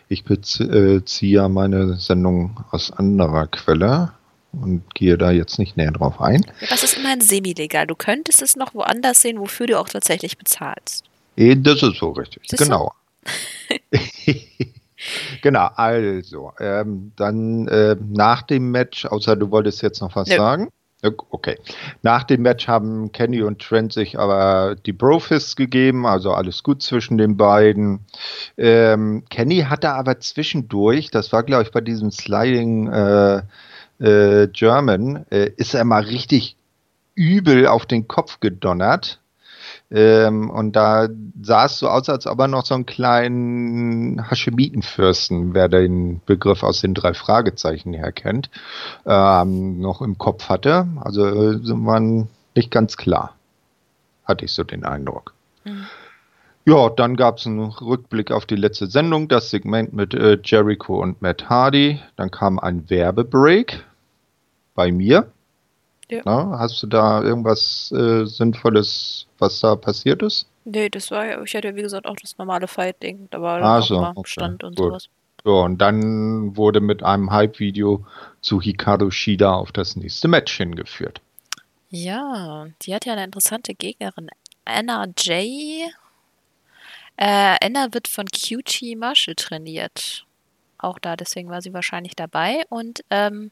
Ich 0.08 0.24
beziehe 0.24 1.02
ja 1.20 1.48
meine 1.48 1.96
Sendung 1.96 2.64
aus 2.70 2.90
anderer 2.90 3.46
Quelle 3.46 4.12
und 4.52 4.94
gehe 4.94 5.18
da 5.18 5.30
jetzt 5.30 5.58
nicht 5.58 5.76
näher 5.76 5.92
drauf 5.92 6.20
ein. 6.20 6.46
Das 6.70 6.82
ist 6.82 6.96
immerhin 6.96 7.20
semi-legal. 7.20 7.86
Du 7.86 7.94
könntest 7.94 8.40
es 8.40 8.56
noch 8.56 8.74
woanders 8.74 9.20
sehen, 9.20 9.38
wofür 9.38 9.66
du 9.66 9.78
auch 9.78 9.88
tatsächlich 9.88 10.38
bezahlst. 10.38 11.04
Eh, 11.36 11.54
das 11.56 11.82
ist 11.82 11.98
so 11.98 12.10
richtig, 12.12 12.44
Siehst 12.48 12.62
genau. 12.62 12.92
genau, 15.42 15.68
also, 15.74 16.52
ähm, 16.58 17.12
dann 17.16 17.68
äh, 17.68 17.96
nach 18.00 18.42
dem 18.42 18.70
Match, 18.70 19.04
außer 19.04 19.36
du 19.36 19.50
wolltest 19.50 19.82
jetzt 19.82 20.00
noch 20.00 20.14
was 20.16 20.28
Nö. 20.28 20.36
sagen. 20.36 20.68
Okay. 21.02 21.56
Nach 22.02 22.24
dem 22.24 22.42
Match 22.42 22.66
haben 22.66 23.12
Kenny 23.12 23.42
und 23.42 23.62
Trent 23.62 23.92
sich 23.92 24.18
aber 24.18 24.74
die 24.74 24.92
Brofists 24.92 25.54
gegeben, 25.54 26.06
also 26.06 26.32
alles 26.32 26.64
gut 26.64 26.82
zwischen 26.82 27.18
den 27.18 27.36
beiden. 27.36 28.00
Ähm, 28.56 29.22
Kenny 29.30 29.60
hatte 29.60 29.92
aber 29.92 30.18
zwischendurch, 30.18 31.12
das 31.12 31.32
war 31.32 31.44
glaube 31.44 31.62
ich 31.62 31.70
bei 31.70 31.80
diesem 31.80 32.10
Sliding 32.10 32.88
äh, 32.88 33.42
äh, 34.00 34.48
German, 34.48 35.24
äh, 35.30 35.50
ist 35.56 35.74
er 35.74 35.84
mal 35.84 36.02
richtig 36.02 36.56
übel 37.14 37.68
auf 37.68 37.86
den 37.86 38.08
Kopf 38.08 38.40
gedonnert. 38.40 39.20
Ähm, 39.90 40.50
und 40.50 40.76
da 40.76 41.08
sah 41.40 41.64
es 41.64 41.78
so 41.78 41.88
aus, 41.88 42.08
als 42.08 42.26
ob 42.26 42.38
er 42.40 42.48
noch 42.48 42.66
so 42.66 42.74
einen 42.74 42.84
kleinen 42.84 44.30
Haschemitenfürsten, 44.30 45.54
wer 45.54 45.68
den 45.68 46.20
Begriff 46.26 46.62
aus 46.62 46.80
den 46.82 46.94
drei 46.94 47.14
Fragezeichen 47.14 47.94
her 47.94 48.12
kennt, 48.12 48.50
ähm, 49.06 49.80
noch 49.80 50.02
im 50.02 50.18
Kopf 50.18 50.48
hatte. 50.48 50.86
Also 51.00 51.26
äh, 51.26 51.58
waren 51.86 52.28
nicht 52.54 52.70
ganz 52.70 52.96
klar, 52.96 53.34
hatte 54.24 54.44
ich 54.44 54.52
so 54.52 54.64
den 54.64 54.84
Eindruck. 54.84 55.32
Mhm. 55.64 55.86
Ja, 56.66 56.90
dann 56.90 57.16
gab 57.16 57.38
es 57.38 57.46
einen 57.46 57.60
Rückblick 57.60 58.30
auf 58.30 58.44
die 58.44 58.56
letzte 58.56 58.88
Sendung, 58.88 59.28
das 59.28 59.48
Segment 59.48 59.94
mit 59.94 60.12
äh, 60.12 60.38
Jericho 60.44 61.00
und 61.00 61.22
Matt 61.22 61.48
Hardy. 61.48 61.98
Dann 62.16 62.30
kam 62.30 62.58
ein 62.58 62.90
Werbebreak 62.90 63.86
bei 64.74 64.92
mir. 64.92 65.32
Ja. 66.10 66.22
Na, 66.24 66.58
hast 66.58 66.82
du 66.82 66.86
da 66.86 67.22
irgendwas 67.22 67.92
äh, 67.92 68.24
Sinnvolles, 68.24 69.26
was 69.38 69.60
da 69.60 69.76
passiert 69.76 70.22
ist? 70.22 70.48
Nee, 70.64 70.88
das 70.88 71.10
war 71.10 71.26
ja, 71.26 71.42
ich 71.42 71.54
hatte 71.54 71.68
ja 71.68 71.76
wie 71.76 71.82
gesagt 71.82 72.06
auch 72.06 72.16
das 72.16 72.36
normale 72.38 72.66
Fight-Ding. 72.66 73.28
Da 73.30 73.40
war 73.40 73.62
ah, 73.62 73.78
auch 73.78 73.82
so, 73.82 73.98
okay, 73.98 74.22
Stand 74.30 74.64
und 74.64 74.76
gut. 74.76 74.86
sowas. 74.86 75.08
So, 75.44 75.60
und 75.60 75.78
dann 75.78 76.56
wurde 76.56 76.80
mit 76.80 77.02
einem 77.02 77.30
Hype-Video 77.30 78.04
zu 78.40 78.60
Hikaru 78.60 79.10
Shida 79.10 79.54
auf 79.54 79.72
das 79.72 79.96
nächste 79.96 80.28
Match 80.28 80.56
hingeführt. 80.56 81.20
Ja, 81.90 82.66
die 82.82 82.94
hat 82.94 83.06
ja 83.06 83.12
eine 83.14 83.24
interessante 83.24 83.74
Gegnerin. 83.74 84.28
Anna 84.64 85.06
J. 85.16 85.90
Äh, 87.16 87.56
Anna 87.64 87.88
wird 87.92 88.08
von 88.08 88.26
QT 88.26 88.96
Marshall 88.96 89.36
trainiert. 89.36 90.26
Auch 90.76 90.98
da, 90.98 91.16
deswegen 91.16 91.48
war 91.48 91.62
sie 91.62 91.72
wahrscheinlich 91.72 92.14
dabei. 92.14 92.64
Und 92.68 93.02
ähm, 93.10 93.50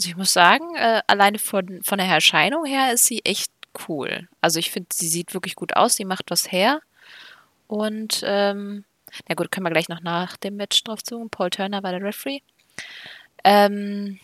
also 0.00 0.08
ich 0.08 0.16
muss 0.16 0.32
sagen, 0.32 0.76
äh, 0.76 1.02
alleine 1.08 1.38
von, 1.38 1.82
von 1.82 1.98
der 1.98 2.06
Erscheinung 2.06 2.64
her 2.64 2.94
ist 2.94 3.04
sie 3.04 3.22
echt 3.22 3.52
cool. 3.86 4.28
Also 4.40 4.58
ich 4.58 4.70
finde, 4.70 4.88
sie 4.94 5.08
sieht 5.08 5.34
wirklich 5.34 5.54
gut 5.56 5.76
aus, 5.76 5.94
sie 5.94 6.06
macht 6.06 6.30
was 6.30 6.50
her. 6.50 6.80
Und 7.66 8.22
ähm, 8.24 8.86
na 9.28 9.34
gut, 9.34 9.52
können 9.52 9.66
wir 9.66 9.70
gleich 9.70 9.90
noch 9.90 10.00
nach 10.00 10.38
dem 10.38 10.56
Match 10.56 10.82
drauf 10.84 11.02
zu. 11.02 11.28
Paul 11.28 11.50
Turner 11.50 11.82
war 11.82 11.90
der 11.90 12.02
Referee. 12.02 12.40
Ähm, 13.44 14.18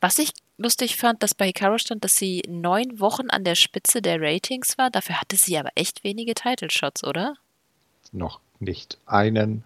was 0.00 0.18
ich 0.18 0.32
lustig 0.56 0.96
fand, 0.96 1.22
dass 1.22 1.34
bei 1.34 1.48
Hikaru 1.48 1.76
stand, 1.76 2.04
dass 2.04 2.16
sie 2.16 2.42
neun 2.48 3.00
Wochen 3.00 3.28
an 3.28 3.44
der 3.44 3.54
Spitze 3.54 4.00
der 4.00 4.18
Ratings 4.18 4.78
war. 4.78 4.88
Dafür 4.88 5.20
hatte 5.20 5.36
sie 5.36 5.58
aber 5.58 5.72
echt 5.74 6.04
wenige 6.04 6.32
Title 6.32 6.70
Shots, 6.70 7.04
oder? 7.04 7.34
Noch 8.12 8.40
nicht 8.60 8.96
einen 9.04 9.64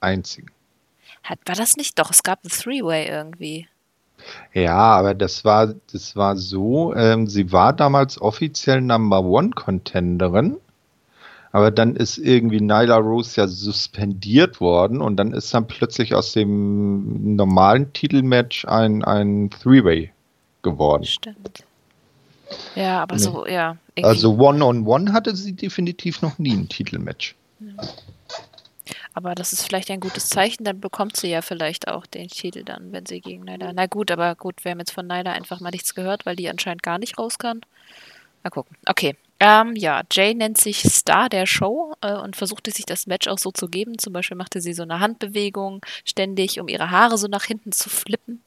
einzigen. 0.00 0.55
Hat, 1.26 1.38
war 1.46 1.54
das 1.54 1.76
nicht? 1.76 1.98
Doch, 1.98 2.10
es 2.10 2.22
gab 2.22 2.44
ein 2.44 2.48
Three-Way 2.48 3.08
irgendwie. 3.08 3.68
Ja, 4.54 4.74
aber 4.76 5.14
das 5.14 5.44
war, 5.44 5.74
das 5.92 6.16
war 6.16 6.36
so, 6.36 6.94
ähm, 6.94 7.26
sie 7.26 7.52
war 7.52 7.72
damals 7.72 8.20
offiziell 8.20 8.80
Number 8.80 9.22
One 9.22 9.50
Contenderin, 9.50 10.56
aber 11.52 11.70
dann 11.70 11.94
ist 11.96 12.16
irgendwie 12.18 12.60
Nyla 12.60 12.96
Rose 12.96 13.40
ja 13.40 13.46
suspendiert 13.46 14.60
worden 14.60 15.00
und 15.02 15.16
dann 15.16 15.32
ist 15.32 15.52
dann 15.52 15.66
plötzlich 15.66 16.14
aus 16.14 16.32
dem 16.32 17.36
normalen 17.36 17.92
Titelmatch 17.92 18.64
ein, 18.64 19.04
ein 19.04 19.50
Three-Way 19.50 20.10
geworden. 20.62 21.04
Stimmt. 21.04 21.64
Ja, 22.74 23.02
aber 23.02 23.18
so, 23.18 23.46
ja. 23.46 23.76
irgendwie- 23.94 24.08
Also 24.08 24.36
One-on-One 24.38 25.12
hatte 25.12 25.36
sie 25.36 25.52
definitiv 25.52 26.22
noch 26.22 26.38
nie 26.38 26.54
ein 26.56 26.68
Titelmatch. 26.68 27.34
Aber 29.16 29.34
das 29.34 29.54
ist 29.54 29.62
vielleicht 29.62 29.90
ein 29.90 30.00
gutes 30.00 30.28
Zeichen, 30.28 30.64
dann 30.64 30.78
bekommt 30.78 31.16
sie 31.16 31.28
ja 31.30 31.40
vielleicht 31.40 31.88
auch 31.88 32.04
den 32.04 32.28
Titel 32.28 32.64
dann, 32.64 32.92
wenn 32.92 33.06
sie 33.06 33.22
gegen 33.22 33.44
Nyla. 33.44 33.72
Na 33.72 33.86
gut, 33.86 34.10
aber 34.10 34.34
gut, 34.34 34.62
wir 34.62 34.72
haben 34.72 34.78
jetzt 34.78 34.90
von 34.90 35.06
Nyla 35.06 35.32
einfach 35.32 35.58
mal 35.58 35.70
nichts 35.70 35.94
gehört, 35.94 36.26
weil 36.26 36.36
die 36.36 36.50
anscheinend 36.50 36.82
gar 36.82 36.98
nicht 36.98 37.18
raus 37.18 37.38
kann. 37.38 37.62
Mal 38.44 38.50
gucken. 38.50 38.76
Okay. 38.84 39.16
Ähm, 39.38 39.76
ja, 39.76 40.02
Jay 40.10 40.34
nennt 40.34 40.58
sich 40.58 40.82
Star 40.82 41.28
der 41.28 41.44
Show 41.44 41.94
äh, 42.00 42.14
und 42.14 42.36
versuchte 42.36 42.70
sich 42.70 42.86
das 42.86 43.06
Match 43.06 43.28
auch 43.28 43.38
so 43.38 43.50
zu 43.50 43.68
geben. 43.68 43.98
Zum 43.98 44.14
Beispiel 44.14 44.36
machte 44.36 44.62
sie 44.62 44.72
so 44.72 44.82
eine 44.82 45.00
Handbewegung 45.00 45.84
ständig, 46.04 46.58
um 46.58 46.68
ihre 46.68 46.90
Haare 46.90 47.18
so 47.18 47.28
nach 47.28 47.44
hinten 47.44 47.72
zu 47.72 47.90
flippen. 47.90 48.42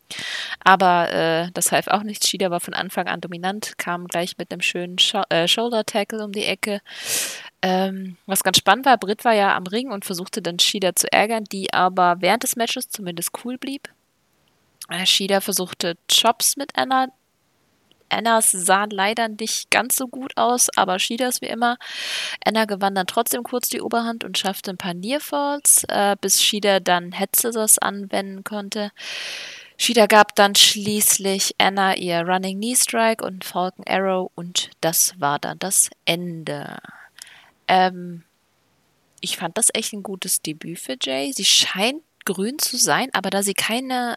Aber 0.64 1.12
äh, 1.12 1.52
das 1.54 1.72
half 1.72 1.88
auch 1.88 2.02
nichts. 2.02 2.28
Shida 2.28 2.50
war 2.50 2.60
von 2.60 2.74
Anfang 2.74 3.08
an 3.08 3.22
dominant, 3.22 3.78
kam 3.78 4.08
gleich 4.08 4.38
mit 4.40 4.52
einem 4.52 4.62
schönen 4.62 4.98
Scho 4.98 5.22
äh, 5.30 5.48
Shoulder-Tackle 5.48 6.24
um 6.24 6.32
die 6.32 6.46
Ecke. 6.46 6.82
Ähm, 7.62 8.18
was 8.26 8.44
ganz 8.44 8.58
spannend 8.58 8.86
war, 8.88 8.98
Britt 8.98 9.26
war 9.26 9.34
ja 9.34 9.56
am 9.56 9.68
Ring 9.68 9.92
und 9.92 10.06
versuchte 10.06 10.42
dann 10.42 10.58
Shida 10.58 10.96
zu 10.96 11.12
ärgern, 11.12 11.44
die 11.44 11.72
aber 11.72 12.18
während 12.20 12.44
des 12.44 12.56
Matches 12.56 12.90
zumindest 12.90 13.32
cool 13.44 13.60
blieb. 13.60 13.90
Äh, 14.90 15.06
Shida 15.06 15.40
versuchte 15.40 15.98
Chops 16.08 16.58
mit 16.58 16.72
Anna. 16.76 17.10
Annas 18.10 18.52
sahen 18.52 18.90
leider 18.90 19.28
nicht 19.28 19.72
ganz 19.72 19.96
so 19.96 20.08
gut 20.08 20.36
aus, 20.38 20.70
aber 20.76 21.00
Shidas 21.00 21.42
wie 21.42 21.48
immer. 21.48 21.78
Anna 22.44 22.66
gewann 22.66 22.96
dann 22.96 23.08
trotzdem 23.08 23.44
kurz 23.44 23.70
die 23.70 23.82
Oberhand 23.82 24.24
und 24.24 24.38
schaffte 24.38 24.72
ein 24.72 24.78
paar 24.78 24.94
Nearfalls, 24.94 25.86
äh, 25.88 26.16
bis 26.20 26.44
Shida 26.44 26.80
dann 26.80 27.12
Head 27.12 27.36
Scissors 27.36 27.78
anwenden 27.78 28.44
konnte. 28.44 28.92
Shida 29.78 30.08
gab 30.08 30.36
dann 30.36 30.56
schließlich 30.56 31.56
Anna 31.58 31.96
ihr 31.96 32.22
Running 32.22 32.58
Knee 32.58 32.76
Strike 32.76 33.24
und 33.24 33.46
Falcon 33.46 33.86
Arrow 33.88 34.30
und 34.36 34.72
das 34.82 35.18
war 35.20 35.40
dann 35.40 35.58
das 35.60 35.90
Ende. 36.04 36.80
Ähm, 37.70 38.24
ich 39.22 39.38
fand 39.38 39.58
das 39.58 39.70
echt 39.74 39.94
ein 39.94 40.04
gutes 40.04 40.42
Debüt 40.42 40.80
für 40.80 40.98
Jay. 41.02 41.32
Sie 41.34 41.46
scheint 41.46 42.04
grün 42.26 42.60
zu 42.60 42.78
sein, 42.78 43.10
aber 43.14 43.30
da 43.30 43.42
sie 43.42 43.54
keine 43.54 44.16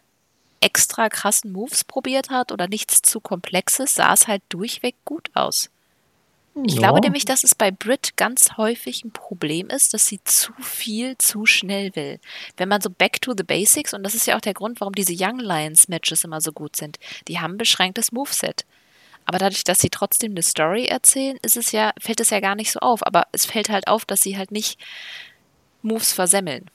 extra 0.63 1.09
krassen 1.09 1.51
Moves 1.51 1.83
probiert 1.83 2.29
hat 2.29 2.51
oder 2.51 2.67
nichts 2.67 3.01
zu 3.01 3.19
komplexes, 3.19 3.95
sah 3.95 4.13
es 4.13 4.27
halt 4.27 4.41
durchweg 4.49 4.95
gut 5.05 5.29
aus. 5.33 5.69
Ich 6.65 6.75
Ja. 6.75 6.81
glaube 6.81 7.01
nämlich, 7.01 7.25
dass 7.25 7.43
es 7.43 7.55
bei 7.55 7.71
Brit 7.71 8.15
ganz 8.15 8.57
häufig 8.57 9.03
ein 9.03 9.11
Problem 9.11 9.69
ist, 9.69 9.93
dass 9.93 10.05
sie 10.05 10.23
zu 10.23 10.53
viel 10.61 11.17
zu 11.17 11.47
schnell 11.47 11.95
will. 11.95 12.19
Wenn 12.57 12.69
man 12.69 12.79
so 12.79 12.91
back 12.91 13.21
to 13.21 13.33
the 13.35 13.43
basics, 13.43 13.93
und 13.93 14.03
das 14.03 14.13
ist 14.13 14.27
ja 14.27 14.37
auch 14.37 14.41
der 14.41 14.53
Grund, 14.53 14.79
warum 14.79 14.93
diese 14.93 15.15
Young 15.17 15.39
Lions 15.39 15.87
Matches 15.87 16.23
immer 16.23 16.41
so 16.41 16.51
gut 16.51 16.75
sind, 16.75 16.99
die 17.27 17.39
haben 17.39 17.55
ein 17.55 17.57
beschränktes 17.57 18.11
Moveset. 18.11 18.65
Aber 19.25 19.39
dadurch, 19.39 19.63
dass 19.63 19.79
sie 19.79 19.89
trotzdem 19.89 20.33
eine 20.33 20.43
Story 20.43 20.85
erzählen, 20.85 21.37
ist 21.41 21.57
es 21.57 21.71
ja, 21.71 21.91
fällt 21.99 22.19
es 22.19 22.29
ja 22.29 22.39
gar 22.39 22.55
nicht 22.55 22.71
so 22.71 22.79
auf. 22.81 23.05
Aber 23.05 23.25
es 23.31 23.45
fällt 23.45 23.69
halt 23.69 23.87
auf, 23.87 24.05
dass 24.05 24.21
sie 24.21 24.37
halt 24.37 24.51
nicht 24.51 24.79
Moves 25.81 26.13
versemmeln. 26.13 26.69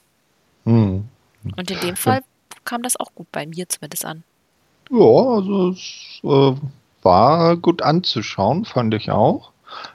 Hm. 0.64 1.08
Und 1.56 1.70
in 1.70 1.80
dem 1.80 1.96
Fall 1.96 2.22
kam 2.68 2.82
das 2.82 2.98
auch 3.00 3.14
gut 3.14 3.26
bei 3.32 3.46
mir 3.46 3.68
zumindest 3.68 4.04
an. 4.04 4.22
Ja, 4.90 4.98
also 4.98 5.70
es 5.70 6.20
äh, 6.22 6.54
war 7.02 7.56
gut 7.56 7.82
anzuschauen, 7.82 8.64
fand 8.64 8.94
ich 8.94 9.10
auch. 9.10 9.52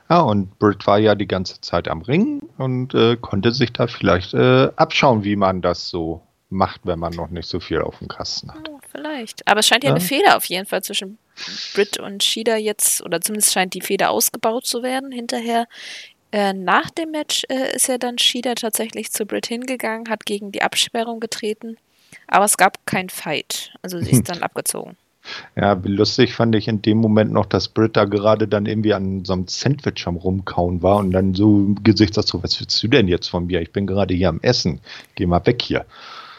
Ja, 0.10 0.22
und 0.22 0.58
Britt 0.60 0.86
war 0.86 1.00
ja 1.00 1.16
die 1.16 1.28
ganze 1.28 1.60
Zeit 1.62 1.88
am 1.88 2.02
Ring 2.02 2.42
und 2.58 2.94
äh, 2.94 3.16
konnte 3.18 3.52
sich 3.52 3.74
da 3.74 3.88
vielleicht 3.88 4.34
äh, 4.34 4.70
abschauen, 4.76 5.24
wie 5.24 5.36
man 5.36 5.62
das 5.62 5.90
so 5.90 6.22
macht, 6.50 6.82
wenn 6.84 7.00
man 7.00 7.14
noch 7.14 7.30
nicht 7.30 7.48
so 7.48 7.60
viel 7.60 7.82
auf 7.82 7.98
dem 7.98 8.08
Kasten 8.08 8.52
hat. 8.52 8.70
Oh, 8.70 8.80
vielleicht. 8.92 9.48
Aber 9.48 9.62
es 9.62 9.68
scheint 9.68 9.84
ja, 9.84 9.90
Ja. 9.90 9.96
eine 9.96 10.04
Fehler 10.04 10.38
auf 10.38 10.46
jeden 10.46 10.68
Fall 10.68 10.84
zwischen 10.84 11.18
Britt 11.74 12.00
und 12.00 12.24
Shida 12.24 12.58
jetzt, 12.58 13.04
oder 13.04 13.20
zumindest 13.22 13.54
scheint 13.54 13.74
die 13.74 13.82
Fehler 13.82 14.12
ausgebaut 14.12 14.66
zu 14.68 14.84
werden 14.84 15.12
hinterher. 15.12 15.66
Äh, 16.32 16.54
nach 16.54 16.92
dem 16.92 17.10
Match 17.12 17.44
äh, 17.50 17.76
ist 17.76 17.88
ja 17.88 17.98
dann 17.98 18.20
Shida 18.20 18.54
tatsächlich 18.54 19.12
zu 19.12 19.26
Britt 19.26 19.48
hingegangen, 19.48 20.10
hat 20.10 20.26
gegen 20.28 20.52
die 20.52 20.62
Absperrung 20.62 21.20
getreten, 21.20 21.78
aber 22.28 22.46
es 22.46 22.58
gab 22.58 22.86
keinen 22.86 23.10
Fight. 23.10 23.74
Also 23.82 24.00
sie 24.00 24.12
ist 24.12 24.30
dann 24.30 24.42
abgezogen. 24.44 24.96
Ja, 25.56 25.82
wie 25.86 25.88
lustig 25.90 26.36
fand 26.36 26.54
ich 26.56 26.68
in 26.68 26.82
dem 26.82 26.98
Moment 26.98 27.32
noch, 27.32 27.46
dass 27.46 27.70
Britt 27.70 27.96
da 27.96 28.04
gerade 28.04 28.46
dann 28.48 28.66
irgendwie 28.66 28.94
an 28.94 29.24
so 29.24 29.32
einem 29.34 29.48
Sandwich 29.48 30.06
am 30.06 30.18
Rumkauen 30.18 30.84
war 30.84 30.98
und 30.98 31.12
dann 31.12 31.34
so 31.34 31.46
im 31.60 31.82
Gesichtsausdruck, 31.84 32.44
was 32.44 32.60
willst 32.60 32.84
du 32.84 32.90
denn 32.90 33.08
jetzt 33.08 33.30
von 33.30 33.46
mir? 33.46 33.62
Ich 33.62 33.72
bin 33.72 33.88
gerade 33.88 34.14
hier 34.14 34.28
am 34.28 34.42
Essen. 34.42 34.82
Geh 35.16 35.26
mal 35.26 35.46
weg 35.46 35.62
hier. 35.62 35.86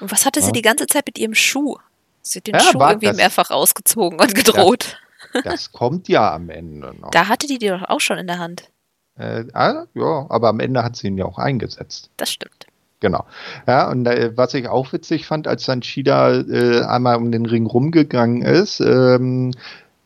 Und 0.00 0.12
was 0.12 0.26
hatte 0.26 0.40
sie 0.40 0.48
Ja. 0.48 0.52
die 0.52 0.62
ganze 0.62 0.86
Zeit 0.86 1.06
mit 1.06 1.18
ihrem 1.18 1.34
Schuh? 1.34 1.78
Sie 2.20 2.40
hat 2.40 2.46
den 2.46 2.54
Ja, 2.56 2.60
Schuh 2.60 2.78
irgendwie 2.78 3.06
das- 3.06 3.16
mehrfach 3.16 3.50
ausgezogen 3.50 4.20
und 4.20 4.34
gedroht. 4.34 4.98
Das 5.44 5.72
kommt 5.72 6.08
ja 6.08 6.34
am 6.34 6.50
Ende 6.50 6.94
noch. 7.00 7.10
Da 7.10 7.28
hatte 7.28 7.46
die 7.46 7.58
die 7.58 7.68
doch 7.68 7.82
auch 7.88 8.00
schon 8.00 8.18
in 8.18 8.26
der 8.26 8.38
Hand. 8.38 8.68
Äh, 9.16 9.44
ah, 9.54 9.84
ja, 9.94 10.26
aber 10.28 10.48
am 10.48 10.60
Ende 10.60 10.82
hat 10.84 10.96
sie 10.96 11.06
ihn 11.06 11.16
ja 11.16 11.24
auch 11.24 11.38
eingesetzt. 11.38 12.10
Das 12.18 12.30
stimmt. 12.30 12.63
Genau. 13.04 13.26
Ja, 13.66 13.90
und 13.90 14.06
äh, 14.06 14.34
was 14.34 14.54
ich 14.54 14.66
auch 14.66 14.94
witzig 14.94 15.26
fand, 15.26 15.46
als 15.46 15.66
dann 15.66 15.82
Shida 15.82 16.40
äh, 16.40 16.80
einmal 16.84 17.16
um 17.16 17.30
den 17.30 17.44
Ring 17.44 17.66
rumgegangen 17.66 18.40
ist, 18.40 18.80
ähm, 18.80 19.50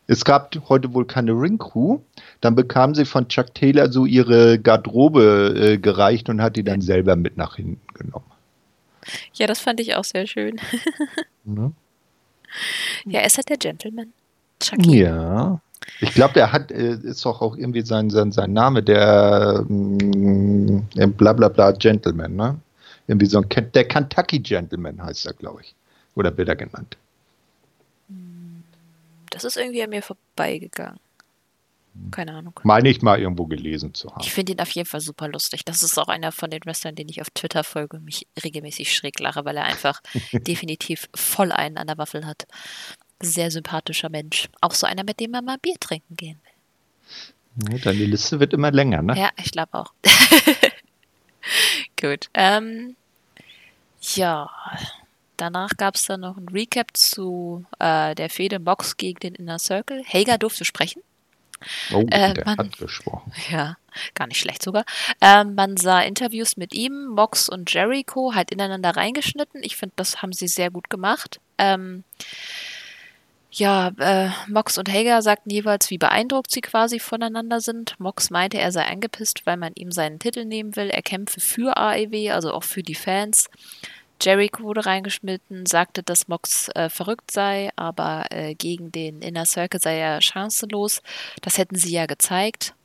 es 0.07 0.25
gab 0.25 0.53
heute 0.67 0.93
wohl 0.93 1.05
keine 1.05 1.31
Ring-Crew, 1.31 1.99
dann 2.41 2.55
bekam 2.55 2.93
sie 2.95 3.05
von 3.05 3.29
Chuck 3.29 3.53
Taylor 3.53 3.89
so 3.89 4.05
ihre 4.05 4.59
Garderobe 4.59 5.55
äh, 5.55 5.77
gereicht 5.77 6.27
und 6.27 6.41
hat 6.41 6.57
die 6.57 6.65
dann 6.65 6.81
selber 6.81 7.15
mit 7.15 7.37
nach 7.37 7.55
hinten 7.55 7.87
genommen. 7.93 8.29
Ja, 9.31 9.47
das 9.47 9.61
fand 9.61 9.79
ich 9.79 9.95
auch 9.95 10.03
sehr 10.03 10.27
schön. 10.27 10.59
Ne? 11.45 11.71
Ja, 13.05 13.21
ist 13.21 13.37
halt 13.37 13.49
der 13.49 13.57
Gentleman. 13.57 14.13
Chucky. 14.59 15.01
Ja. 15.03 15.61
Ich 16.01 16.13
glaube, 16.13 16.33
der 16.33 16.51
hat, 16.51 16.71
äh, 16.71 16.93
ist 17.01 17.25
doch 17.25 17.41
auch 17.41 17.57
irgendwie 17.57 17.81
sein, 17.81 18.09
sein, 18.09 18.31
sein 18.31 18.53
Name, 18.53 18.83
der 18.83 19.65
mm, 19.67 20.87
äh, 20.95 21.07
bla 21.07 21.33
bla 21.33 21.49
bla 21.49 21.71
Gentleman, 21.71 22.35
ne? 22.35 22.59
Irgendwie 23.09 23.25
so 23.25 23.41
ein, 23.41 23.71
der 23.73 23.87
Kentucky 23.87 24.37
Gentleman 24.37 25.01
heißt 25.01 25.25
er, 25.25 25.33
glaube 25.33 25.61
ich. 25.61 25.73
Oder 26.13 26.37
wird 26.37 26.47
er 26.47 26.55
genannt. 26.55 26.95
Das 29.31 29.43
ist 29.43 29.57
irgendwie 29.57 29.81
an 29.81 29.89
mir 29.89 30.03
vorbeigegangen. 30.03 30.99
Keine 32.11 32.35
Ahnung. 32.35 32.59
Meine 32.61 32.87
ich 32.87 33.01
mal 33.01 33.19
irgendwo 33.19 33.47
gelesen 33.47 33.95
zu 33.95 34.11
haben. 34.11 34.21
Ich 34.21 34.31
finde 34.31 34.51
ihn 34.51 34.59
auf 34.59 34.69
jeden 34.69 34.87
Fall 34.87 35.01
super 35.01 35.27
lustig. 35.27 35.65
Das 35.65 35.81
ist 35.81 35.97
auch 35.97 36.07
einer 36.07 36.31
von 36.31 36.51
den 36.51 36.63
Wrestlern, 36.63 36.93
den 36.93 37.09
ich 37.09 37.19
auf 37.19 37.31
Twitter 37.31 37.63
folge 37.63 37.97
und 37.97 38.05
mich 38.05 38.27
regelmäßig 38.43 38.95
schräg 38.95 39.19
lache, 39.19 39.43
weil 39.43 39.57
er 39.57 39.63
einfach 39.63 40.01
definitiv 40.31 41.09
voll 41.15 41.51
einen 41.51 41.77
an 41.77 41.87
der 41.87 41.97
Waffel 41.97 42.27
hat. 42.27 42.45
Sehr 43.23 43.49
sympathischer 43.49 44.09
Mensch. 44.09 44.49
Auch 44.61 44.75
so 44.75 44.85
einer, 44.85 45.03
mit 45.03 45.19
dem 45.19 45.31
man 45.31 45.43
mal 45.43 45.57
Bier 45.57 45.75
trinken 45.79 46.15
gehen 46.15 46.39
will. 46.43 47.73
Ja, 47.73 47.79
Deine 47.79 48.05
Liste 48.05 48.39
wird 48.39 48.53
immer 48.53 48.71
länger, 48.71 49.01
ne? 49.01 49.17
Ja, 49.17 49.31
ich 49.43 49.51
glaube 49.51 49.73
auch. 49.73 49.93
Gut. 51.99 52.29
Ähm, 52.33 52.95
ja. 54.13 54.49
danach 55.37 55.71
gab 55.77 55.95
es 55.95 56.05
dann 56.05 56.21
noch 56.21 56.37
ein 56.37 56.47
Recap 56.49 56.95
zu 56.95 57.65
äh, 57.79 58.15
der 58.15 58.29
Fehde 58.29 58.59
Mox 58.59 58.97
gegen 58.97 59.19
den 59.19 59.35
Inner 59.35 59.59
Circle. 59.59 60.03
Hager 60.03 60.37
durfte 60.37 60.65
sprechen. 60.65 61.01
Oh, 61.93 62.05
äh, 62.09 62.33
der 62.33 62.45
man, 62.45 62.57
hat 62.57 62.77
gesprochen. 62.77 63.31
Ja, 63.51 63.75
gar 64.13 64.27
nicht 64.27 64.39
schlecht 64.39 64.63
sogar. 64.63 64.85
Ähm, 65.19 65.55
man 65.55 65.75
sah 65.75 66.01
Interviews 66.01 66.55
mit 66.55 66.73
ihm, 66.73 67.07
Mox 67.07 67.49
und 67.49 67.73
Jericho 67.73 68.33
halt 68.33 68.51
ineinander 68.51 68.91
reingeschnitten. 68.91 69.61
Ich 69.63 69.75
finde, 69.75 69.93
das 69.97 70.21
haben 70.21 70.31
sie 70.31 70.47
sehr 70.47 70.71
gut 70.71 70.89
gemacht. 70.89 71.41
Ähm, 71.57 72.03
ja, 73.51 73.91
äh, 73.97 74.29
Mox 74.47 74.77
und 74.77 74.89
Hager 74.89 75.21
sagten 75.21 75.49
jeweils, 75.49 75.89
wie 75.89 75.97
beeindruckt 75.97 76.51
sie 76.51 76.61
quasi 76.61 76.99
voneinander 76.99 77.61
sind. 77.61 77.99
Mox 77.99 78.29
meinte, 78.29 78.59
er 78.59 78.71
sei 78.71 78.85
angepisst, 78.85 79.45
weil 79.45 79.57
man 79.57 79.73
ihm 79.75 79.91
seinen 79.91 80.19
Titel 80.19 80.45
nehmen 80.45 80.75
will. 80.75 80.89
Er 80.89 81.01
kämpfe 81.01 81.39
für 81.39 81.75
AEW, 81.77 82.31
also 82.31 82.53
auch 82.53 82.63
für 82.63 82.83
die 82.83 82.95
Fans. 82.95 83.49
Jericho 84.21 84.63
wurde 84.63 84.85
reingeschnitten, 84.85 85.65
sagte, 85.65 86.03
dass 86.03 86.27
Mox 86.27 86.69
äh, 86.75 86.89
verrückt 86.89 87.31
sei, 87.31 87.69
aber 87.75 88.25
äh, 88.31 88.53
gegen 88.53 88.91
den 88.91 89.21
Inner 89.21 89.45
Circle 89.45 89.79
sei 89.79 89.97
er 89.97 90.21
chancenlos. 90.21 91.01
Das 91.41 91.57
hätten 91.57 91.75
sie 91.75 91.91
ja 91.91 92.05
gezeigt. 92.05 92.75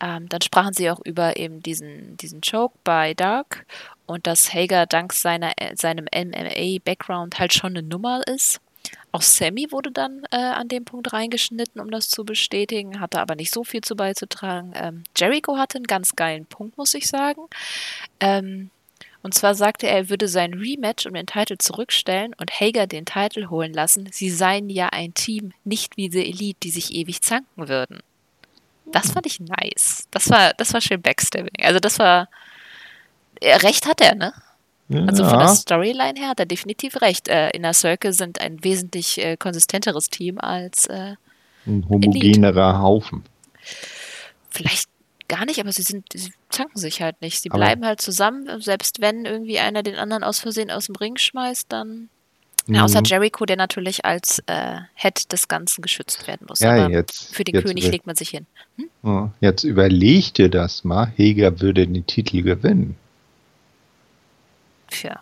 Ähm, 0.00 0.28
dann 0.28 0.40
sprachen 0.40 0.72
sie 0.72 0.90
auch 0.90 1.00
über 1.04 1.36
eben 1.36 1.62
diesen, 1.62 2.16
diesen 2.16 2.40
Choke 2.40 2.76
bei 2.84 3.14
Dark 3.14 3.66
und 4.06 4.26
dass 4.26 4.54
Hager 4.54 4.86
dank 4.86 5.12
seiner, 5.12 5.52
äh, 5.56 5.76
seinem 5.76 6.06
MMA-Background 6.06 7.38
halt 7.38 7.52
schon 7.52 7.76
eine 7.76 7.82
Nummer 7.82 8.26
ist. 8.26 8.60
Auch 9.12 9.22
Sammy 9.22 9.68
wurde 9.70 9.90
dann 9.90 10.24
äh, 10.30 10.36
an 10.36 10.68
dem 10.68 10.84
Punkt 10.84 11.12
reingeschnitten, 11.12 11.80
um 11.80 11.90
das 11.90 12.08
zu 12.08 12.24
bestätigen, 12.24 13.00
hatte 13.00 13.20
aber 13.20 13.34
nicht 13.34 13.52
so 13.52 13.64
viel 13.64 13.80
zu 13.80 13.96
beizutragen. 13.96 14.72
Ähm, 14.74 15.04
Jericho 15.16 15.56
hatte 15.56 15.78
einen 15.78 15.86
ganz 15.86 16.14
geilen 16.14 16.46
Punkt, 16.46 16.76
muss 16.76 16.94
ich 16.94 17.08
sagen. 17.08 17.42
Ähm, 18.20 18.70
und 19.22 19.34
zwar 19.34 19.54
sagte 19.54 19.86
er, 19.86 19.96
er 19.96 20.10
würde 20.10 20.28
sein 20.28 20.54
Rematch 20.54 21.06
um 21.06 21.14
den 21.14 21.26
Titel 21.26 21.56
zurückstellen 21.58 22.34
und 22.38 22.50
Hager 22.50 22.86
den 22.86 23.04
Titel 23.04 23.48
holen 23.48 23.72
lassen. 23.72 24.08
Sie 24.12 24.30
seien 24.30 24.70
ja 24.70 24.88
ein 24.90 25.14
Team, 25.14 25.52
nicht 25.64 25.96
wie 25.96 26.10
The 26.10 26.28
Elite, 26.28 26.60
die 26.62 26.70
sich 26.70 26.92
ewig 26.92 27.22
zanken 27.22 27.68
würden. 27.68 28.00
Das 28.92 29.10
fand 29.12 29.26
ich 29.26 29.40
nice. 29.40 30.06
Das 30.10 30.30
war, 30.30 30.54
das 30.54 30.72
war 30.72 30.80
schön 30.80 31.02
Backstabbing. 31.02 31.62
Also 31.62 31.78
das 31.78 31.98
war. 31.98 32.28
Recht 33.42 33.86
hat 33.86 34.00
er, 34.00 34.14
ne? 34.14 34.32
Also 34.90 35.24
von 35.24 35.38
der 35.38 35.48
Storyline 35.48 36.18
her 36.18 36.28
hat 36.28 36.40
er 36.40 36.46
definitiv 36.46 37.00
recht. 37.02 37.28
Äh, 37.28 37.50
Inner 37.50 37.74
Circle 37.74 38.12
sind 38.12 38.40
ein 38.40 38.64
wesentlich 38.64 39.18
äh, 39.22 39.36
konsistenteres 39.36 40.08
Team 40.08 40.38
als 40.38 40.86
äh, 40.86 41.16
ein 41.66 41.86
homogenerer 41.88 42.70
Elite. 42.70 42.78
Haufen. 42.78 43.24
Vielleicht 44.48 44.88
gar 45.28 45.44
nicht, 45.44 45.60
aber 45.60 45.72
sie 45.72 45.82
sind, 45.82 46.06
sie 46.14 46.32
zanken 46.48 46.78
sich 46.78 47.02
halt 47.02 47.20
nicht. 47.20 47.42
Sie 47.42 47.50
aber 47.50 47.58
bleiben 47.58 47.84
halt 47.84 48.00
zusammen. 48.00 48.48
Selbst 48.60 49.00
wenn 49.00 49.26
irgendwie 49.26 49.58
einer 49.58 49.82
den 49.82 49.96
anderen 49.96 50.24
aus 50.24 50.38
Versehen 50.38 50.70
aus 50.70 50.86
dem 50.86 50.96
Ring 50.96 51.18
schmeißt, 51.18 51.66
dann 51.70 52.08
ja, 52.66 52.84
außer 52.84 53.00
mhm. 53.00 53.04
Jericho, 53.04 53.46
der 53.46 53.56
natürlich 53.56 54.04
als 54.04 54.42
äh, 54.46 54.76
Head 54.94 55.32
des 55.32 55.48
Ganzen 55.48 55.80
geschützt 55.80 56.26
werden 56.26 56.46
muss. 56.48 56.60
Ja, 56.60 56.84
Aber 56.84 56.92
jetzt, 56.92 57.34
für 57.34 57.44
den 57.44 57.54
jetzt 57.54 57.64
König 57.64 57.90
legt 57.90 58.06
man 58.06 58.14
sich 58.14 58.28
hin. 58.28 58.46
Hm? 59.02 59.30
Jetzt 59.40 59.64
überleg 59.64 60.34
dir 60.34 60.50
das 60.50 60.84
mal. 60.84 61.10
Heger 61.16 61.60
würde 61.60 61.86
den 61.86 62.04
Titel 62.06 62.42
gewinnen. 62.42 62.96
Tja. 64.90 65.20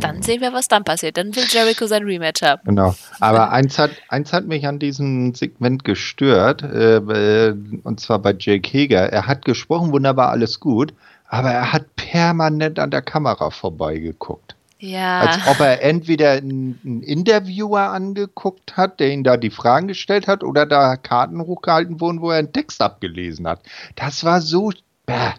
Dann 0.00 0.22
sehen 0.22 0.40
wir, 0.40 0.52
was 0.52 0.68
dann 0.68 0.84
passiert. 0.84 1.16
Dann 1.16 1.34
will 1.34 1.44
Jericho 1.48 1.86
sein 1.86 2.04
Rematch 2.04 2.42
haben. 2.42 2.62
Genau. 2.64 2.94
Aber 3.20 3.50
eins 3.50 3.78
hat, 3.78 3.90
eins 4.08 4.32
hat 4.32 4.46
mich 4.46 4.66
an 4.66 4.78
diesem 4.78 5.34
Segment 5.34 5.84
gestört, 5.84 6.62
äh, 6.62 7.54
und 7.82 8.00
zwar 8.00 8.18
bei 8.18 8.34
Jake 8.38 8.68
Heger. 8.68 9.12
Er 9.12 9.26
hat 9.26 9.44
gesprochen, 9.44 9.92
wunderbar, 9.92 10.30
alles 10.30 10.60
gut, 10.60 10.94
aber 11.28 11.50
er 11.50 11.72
hat 11.72 11.96
permanent 11.96 12.78
an 12.78 12.90
der 12.90 13.02
Kamera 13.02 13.50
vorbeigeguckt. 13.50 14.54
Ja. 14.78 15.20
Als 15.20 15.38
ob 15.48 15.60
er 15.60 15.82
entweder 15.82 16.32
einen 16.32 17.02
Interviewer 17.02 17.88
angeguckt 17.90 18.76
hat, 18.76 19.00
der 19.00 19.10
ihn 19.10 19.24
da 19.24 19.36
die 19.36 19.50
Fragen 19.50 19.88
gestellt 19.88 20.28
hat, 20.28 20.44
oder 20.44 20.66
da 20.66 20.96
Karten 20.96 21.40
hochgehalten 21.40 22.00
wurden, 22.00 22.20
wo 22.20 22.30
er 22.30 22.38
einen 22.38 22.52
Text 22.52 22.82
abgelesen 22.82 23.48
hat. 23.48 23.60
Das 23.94 24.22
war 24.24 24.40
so. 24.42 24.72
Bäh. 25.06 25.32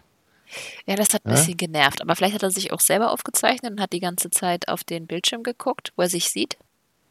Ja, 0.85 0.95
das 0.95 1.13
hat 1.13 1.25
ein 1.25 1.31
ja? 1.31 1.35
bisschen 1.35 1.57
genervt. 1.57 2.01
Aber 2.01 2.15
vielleicht 2.15 2.35
hat 2.35 2.43
er 2.43 2.51
sich 2.51 2.71
auch 2.71 2.79
selber 2.79 3.11
aufgezeichnet 3.11 3.71
und 3.71 3.81
hat 3.81 3.93
die 3.93 3.99
ganze 3.99 4.29
Zeit 4.29 4.67
auf 4.67 4.83
den 4.83 5.07
Bildschirm 5.07 5.43
geguckt, 5.43 5.91
wo 5.95 6.03
er 6.03 6.09
sich 6.09 6.29
sieht. 6.29 6.57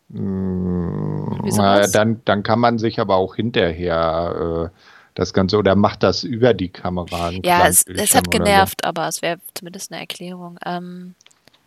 Mmh, 0.09 1.51
na, 1.57 1.87
dann, 1.87 2.22
dann 2.24 2.43
kann 2.43 2.61
man 2.61 2.78
sich 2.78 3.01
aber 3.01 3.16
auch 3.16 3.34
hinterher 3.34 4.70
äh, 4.72 4.78
das 5.14 5.32
Ganze 5.32 5.57
oder 5.57 5.74
macht 5.74 6.03
das 6.03 6.22
über 6.22 6.55
die 6.55 6.68
Kamera. 6.68 7.30
Ja, 7.43 7.66
es, 7.66 7.84
es, 7.87 8.14
hat 8.14 8.30
genervt, 8.30 8.82
so. 8.82 8.89
aber 8.89 9.09
es 9.09 9.22
wäre 9.22 9.39
zumindest 9.55 9.91
eine 9.91 10.01
Erklärung. 10.01 10.59
Ähm, 10.64 11.14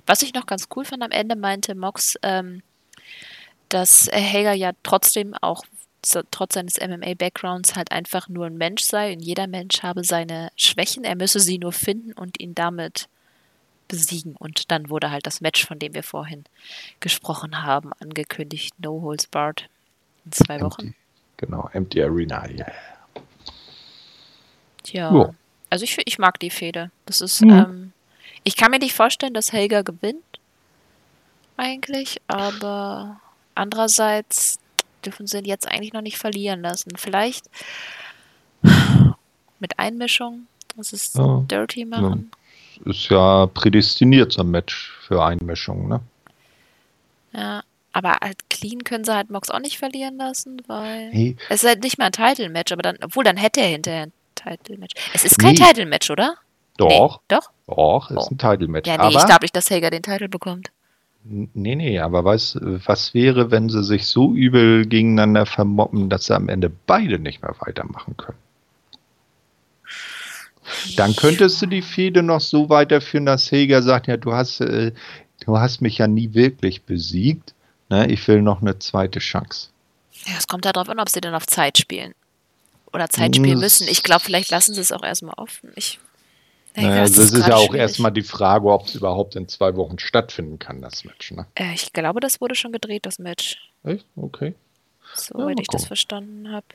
was 0.05 0.21
ich 0.21 0.33
noch 0.33 0.45
ganz 0.45 0.67
cool 0.75 0.85
fand 0.85 1.03
am 1.03 1.11
Ende, 1.11 1.35
meinte 1.35 1.75
Mox, 1.75 2.15
ähm, 2.23 2.61
dass 3.67 4.09
Hager 4.11 4.53
ja 4.53 4.71
trotzdem 4.83 5.35
auch 5.41 5.63
trotz 6.01 6.53
seines 6.53 6.79
MMA-Backgrounds 6.79 7.75
halt 7.75 7.91
einfach 7.91 8.27
nur 8.29 8.45
ein 8.45 8.57
Mensch 8.57 8.83
sei 8.83 9.13
und 9.13 9.19
jeder 9.19 9.47
Mensch 9.47 9.83
habe 9.83 10.03
seine 10.03 10.51
Schwächen. 10.55 11.03
Er 11.03 11.15
müsse 11.15 11.39
sie 11.39 11.57
nur 11.57 11.71
finden 11.71 12.13
und 12.13 12.39
ihn 12.39 12.55
damit 12.55 13.09
besiegen. 13.87 14.35
Und 14.37 14.71
dann 14.71 14.89
wurde 14.89 15.11
halt 15.11 15.27
das 15.27 15.41
Match, 15.41 15.65
von 15.65 15.79
dem 15.79 15.93
wir 15.93 16.03
vorhin 16.03 16.45
gesprochen 17.01 17.63
haben, 17.63 17.91
angekündigt. 17.99 18.73
No 18.79 19.01
Holds 19.01 19.27
Barred 19.27 19.69
in 20.25 20.31
zwei 20.31 20.55
empty, 20.55 20.65
Wochen. 20.65 20.95
Genau, 21.37 21.69
Empty 21.73 22.03
Arena, 22.03 22.47
ja. 22.49 22.55
Yeah. 22.55 22.73
Tja, 24.83 25.11
oh. 25.11 25.35
also 25.69 25.83
ich, 25.83 25.97
ich 26.05 26.17
mag 26.17 26.39
die 26.39 26.49
Fehde. 26.49 26.91
Das 27.05 27.19
ist, 27.21 27.41
mhm. 27.41 27.49
ähm, 27.49 27.93
ich 28.43 28.55
kann 28.55 28.71
mir 28.71 28.79
nicht 28.79 28.95
vorstellen, 28.95 29.33
dass 29.33 29.51
Helga 29.51 29.81
gewinnt. 29.81 30.23
Eigentlich, 31.57 32.21
aber 32.27 33.19
andererseits 33.53 34.59
dürfen 35.05 35.27
sie 35.27 35.39
ihn 35.39 35.45
jetzt 35.45 35.67
eigentlich 35.67 35.93
noch 35.93 36.01
nicht 36.01 36.17
verlieren 36.17 36.61
lassen. 36.61 36.91
Vielleicht 36.97 37.49
mit 39.59 39.77
Einmischung, 39.77 40.47
das 40.75 40.93
ist 40.93 41.17
ja, 41.17 41.43
Dirty 41.49 41.85
machen. 41.85 42.31
Ja. 42.85 42.91
Ist 42.91 43.09
ja 43.09 43.45
prädestiniert 43.47 44.37
ein 44.39 44.51
Match 44.51 44.93
für 45.07 45.23
Einmischung, 45.23 45.87
ne? 45.87 45.99
Ja, 47.33 47.63
aber 47.91 48.17
halt 48.21 48.49
clean 48.49 48.83
können 48.83 49.03
sie 49.03 49.13
halt 49.13 49.29
Mox 49.29 49.49
auch 49.49 49.59
nicht 49.59 49.77
verlieren 49.77 50.17
lassen, 50.17 50.61
weil 50.67 51.11
hey. 51.11 51.37
es 51.49 51.63
ist 51.63 51.69
halt 51.69 51.83
nicht 51.83 51.97
mal 51.97 52.05
ein 52.05 52.11
Title-Match, 52.11 52.71
aber 52.71 52.81
dann, 52.81 52.97
obwohl 53.03 53.23
dann 53.23 53.37
hätte 53.37 53.61
er 53.61 53.67
hinterher 53.67 54.03
ein 54.03 54.13
Title-Match. 54.35 54.93
Es 55.13 55.25
ist 55.25 55.37
kein 55.37 55.53
nee. 55.53 55.59
Title-Match, 55.59 56.09
oder? 56.09 56.35
Doch. 56.77 56.87
Nee, 56.87 57.25
doch? 57.27 57.51
Doch, 57.67 58.11
ist 58.11 58.17
oh. 58.17 58.27
ein 58.31 58.37
Title-Match. 58.37 58.87
Ja, 58.87 58.97
nee, 58.97 59.03
aber, 59.03 59.19
ich 59.19 59.25
glaube 59.25 59.43
nicht, 59.43 59.55
dass 59.55 59.69
Hager 59.69 59.89
den 59.89 60.03
Titel 60.03 60.27
bekommt. 60.27 60.71
Nee, 61.31 61.75
nee, 61.75 61.99
aber 61.99 62.25
was, 62.25 62.57
was 62.59 63.13
wäre, 63.13 63.51
wenn 63.51 63.69
sie 63.69 63.83
sich 63.83 64.07
so 64.07 64.33
übel 64.33 64.87
gegeneinander 64.87 65.45
vermoppen, 65.45 66.09
dass 66.09 66.25
sie 66.25 66.35
am 66.35 66.49
Ende 66.49 66.69
beide 66.69 67.19
nicht 67.19 67.43
mehr 67.43 67.55
weitermachen 67.59 68.17
können? 68.17 68.37
Dann 70.95 71.15
könntest 71.15 71.61
du 71.61 71.67
die 71.67 71.83
Fehde 71.83 72.23
noch 72.23 72.41
so 72.41 72.69
weiterführen, 72.69 73.25
dass 73.25 73.51
Hager 73.51 73.83
sagt, 73.83 74.07
ja, 74.07 74.17
du 74.17 74.33
hast, 74.33 74.61
äh, 74.61 74.91
du 75.45 75.57
hast 75.57 75.81
mich 75.81 75.99
ja 75.99 76.07
nie 76.07 76.33
wirklich 76.33 76.83
besiegt. 76.83 77.53
Ne? 77.89 78.11
Ich 78.11 78.27
will 78.27 78.41
noch 78.41 78.61
eine 78.61 78.79
zweite 78.79 79.19
Chance. 79.19 79.69
Ja, 80.25 80.33
es 80.37 80.47
kommt 80.47 80.65
darauf 80.65 80.89
an, 80.89 80.99
ob 80.99 81.09
sie 81.09 81.21
dann 81.21 81.35
auf 81.35 81.45
Zeit 81.45 81.77
spielen. 81.77 82.13
Oder 82.91 83.07
Zeit 83.09 83.35
spielen 83.35 83.59
müssen. 83.59 83.87
Ich 83.87 84.01
glaube, 84.01 84.21
vielleicht 84.23 84.49
lassen 84.49 84.73
sie 84.73 84.81
es 84.81 84.91
auch 84.91 85.03
erstmal 85.03 85.35
offen. 85.37 85.71
Ich 85.75 85.99
naja, 86.81 87.01
das, 87.03 87.17
ist, 87.17 87.33
ist 87.33 87.47
ja 87.47 87.55
auch 87.55 87.73
erstmal 87.73 88.11
die 88.11 88.23
Frage, 88.23 88.67
ob 88.71 88.85
es 88.87 88.95
überhaupt 88.95 89.35
in 89.35 89.47
zwei 89.47 89.75
Wochen 89.75 89.99
stattfinden 89.99 90.59
kann, 90.59 90.81
das 90.81 91.05
Match. 91.05 91.31
Ne? 91.31 91.45
Äh, 91.55 91.73
ich 91.73 91.93
glaube, 91.93 92.19
das 92.19 92.41
wurde 92.41 92.55
schon 92.55 92.71
gedreht, 92.71 93.05
das 93.05 93.19
Match. 93.19 93.57
Echt? 93.83 94.05
Okay. 94.15 94.55
Soweit 95.15 95.57
ja, 95.57 95.61
ich 95.61 95.67
das 95.67 95.85
verstanden 95.85 96.51
habe. 96.51 96.65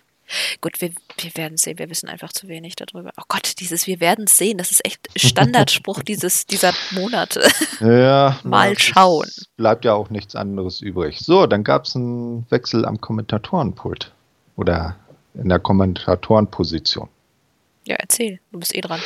Gut, 0.61 0.81
wir, 0.81 0.91
wir 1.19 1.37
werden 1.37 1.59
sehen, 1.59 1.79
wir 1.79 1.91
wissen 1.91 2.09
einfach 2.09 2.33
zu 2.33 2.49
wenig 2.49 2.77
darüber. 2.77 3.11
Oh 3.19 3.25
Gott, 3.29 3.61
dieses 3.61 3.87
Wir 3.87 4.01
werden 4.01 4.27
sehen, 4.27 4.57
das 4.57 4.71
ist 4.71 4.85
echt 4.85 5.09
Standardspruch 5.17 6.03
dieses, 6.07 6.47
dieser 6.47 6.73
Monate. 6.93 7.47
Ja. 7.81 8.39
Mal 8.45 8.79
schauen. 8.79 9.29
Bleibt 9.57 9.85
ja 9.85 9.93
auch 9.93 10.11
nichts 10.11 10.35
anderes 10.35 10.81
übrig. 10.81 11.21
So, 11.21 11.47
dann 11.47 11.63
gab 11.63 11.85
es 11.85 11.95
einen 11.95 12.51
Wechsel 12.51 12.87
am 12.87 13.01
Kommentatorenpult. 13.01 14.13
Oder 14.57 14.97
in 15.35 15.49
der 15.49 15.59
Kommentatorenposition. 15.59 17.09
Ja, 17.87 17.97
erzähl, 17.97 18.41
du 18.51 18.61
bist 18.61 18.75
eh 18.75 18.81
dran. 18.81 19.01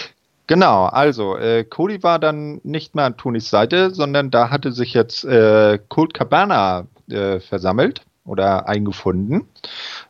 Genau, 0.48 0.86
also 0.86 1.36
äh, 1.36 1.62
Cody 1.62 2.02
war 2.02 2.18
dann 2.18 2.60
nicht 2.64 2.94
mehr 2.94 3.04
an 3.04 3.18
Tonys 3.18 3.50
Seite, 3.50 3.94
sondern 3.94 4.30
da 4.30 4.48
hatte 4.48 4.72
sich 4.72 4.94
jetzt 4.94 5.22
äh, 5.24 5.78
Colt 5.88 6.14
Cabana 6.14 6.86
äh, 7.10 7.38
versammelt 7.38 8.00
oder 8.24 8.66
eingefunden. 8.66 9.46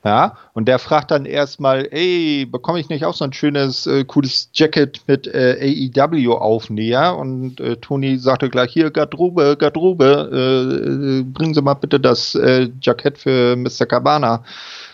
Ja, 0.05 0.37
und 0.55 0.69
der 0.69 0.79
fragt 0.79 1.11
dann 1.11 1.27
erstmal, 1.27 1.89
ey, 1.91 2.47
bekomme 2.47 2.79
ich 2.79 2.89
nicht 2.89 3.05
auch 3.05 3.15
so 3.15 3.25
ein 3.25 3.33
schönes, 3.33 3.89
äh, 3.89 4.05
cooles 4.05 4.51
Jacket 4.55 5.03
mit 5.09 5.27
äh, 5.27 5.91
AEW-Aufnäher? 5.97 7.17
Und 7.17 7.61
äh, 7.61 7.77
Tony 7.77 8.17
sagte 8.19 8.49
gleich, 8.49 8.73
hier, 8.73 8.93
Garderobe, 8.93 9.57
Garderobe, 9.59 10.31
äh, 10.33 11.19
äh, 11.21 11.23
bringen 11.25 11.55
Sie 11.55 11.63
mal 11.63 11.75
bitte 11.75 11.99
das 11.99 12.37
äh, 12.37 12.69
Jackett 12.81 13.19
für 13.19 13.57
Mr. 13.57 13.87
Cabana. 13.87 14.45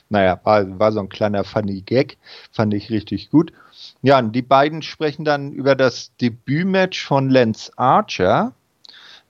Naja, 0.09 0.41
war, 0.45 0.79
war 0.79 0.93
so 0.93 1.01
ein 1.01 1.09
kleiner 1.11 1.45
funny 1.45 1.83
Gag, 1.83 2.17
fand 2.51 2.73
ich 2.73 2.91
richtig 2.91 3.31
gut. 3.31 3.53
Ja, 4.05 4.19
und 4.19 4.33
die 4.33 4.43
beiden 4.43 4.83
sprechen 4.83 5.25
dann 5.25 5.53
über 5.53 5.75
das 5.75 6.15
Debütmatch 6.21 7.07
von 7.07 7.31
Lance 7.31 7.73
Archer. 7.77 8.53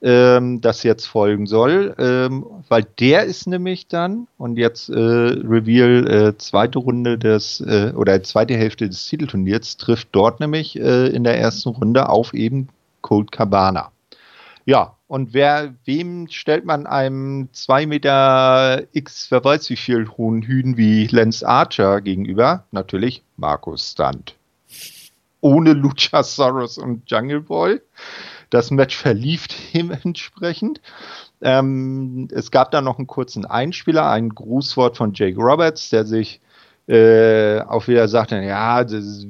ähm, 0.01 0.59
das 0.61 0.83
jetzt 0.83 1.05
folgen 1.07 1.47
soll, 1.47 1.95
ähm, 1.97 2.45
weil 2.67 2.85
der 2.99 3.23
ist 3.23 3.47
nämlich 3.47 3.87
dann, 3.87 4.27
und 4.37 4.57
jetzt 4.57 4.89
äh, 4.89 4.93
Reveal, 4.93 6.07
äh, 6.11 6.37
zweite 6.37 6.79
Runde 6.79 7.17
des, 7.17 7.61
äh, 7.61 7.93
oder 7.95 8.21
zweite 8.23 8.55
Hälfte 8.57 8.87
des 8.89 9.05
Titelturniers, 9.07 9.77
trifft 9.77 10.09
dort 10.11 10.41
nämlich 10.41 10.77
äh, 10.77 11.07
in 11.07 11.23
der 11.23 11.39
ersten 11.39 11.69
Runde 11.69 12.09
auf 12.09 12.33
eben 12.33 12.67
Colt 13.01 13.31
Cabana. 13.31 13.91
Ja, 14.65 14.95
und 15.07 15.33
wer, 15.33 15.73
wem 15.85 16.27
stellt 16.29 16.65
man 16.65 16.85
einem 16.87 17.49
2 17.53 17.85
Meter 17.87 18.83
X, 18.91 19.31
wer 19.31 19.43
weiß 19.43 19.69
wie 19.69 19.77
viel 19.77 20.09
hohen 20.09 20.41
Hüden 20.43 20.75
wie 20.77 21.07
Lance 21.07 21.47
Archer 21.47 22.01
gegenüber? 22.01 22.65
Natürlich 22.71 23.23
Markus 23.37 23.91
Stunt. 23.93 24.35
Ohne 25.45 25.73
Luchasaurus 25.73 26.79
und 26.79 27.03
Jungle 27.05 27.41
Boy. 27.41 27.79
Das 28.49 28.71
Match 28.71 28.97
verlief 28.97 29.45
dementsprechend. 29.75 30.81
Ähm, 31.39 32.27
es 32.31 32.49
gab 32.49 32.71
da 32.71 32.81
noch 32.81 32.97
einen 32.97 33.05
kurzen 33.05 33.45
Einspieler, 33.45 34.09
ein 34.09 34.29
Grußwort 34.29 34.97
von 34.97 35.13
Jake 35.13 35.39
Roberts, 35.39 35.91
der 35.91 36.03
sich 36.05 36.41
äh, 36.87 37.59
auch 37.61 37.87
wieder 37.87 38.07
sagte, 38.07 38.41
ja, 38.41 38.83
das 38.83 39.27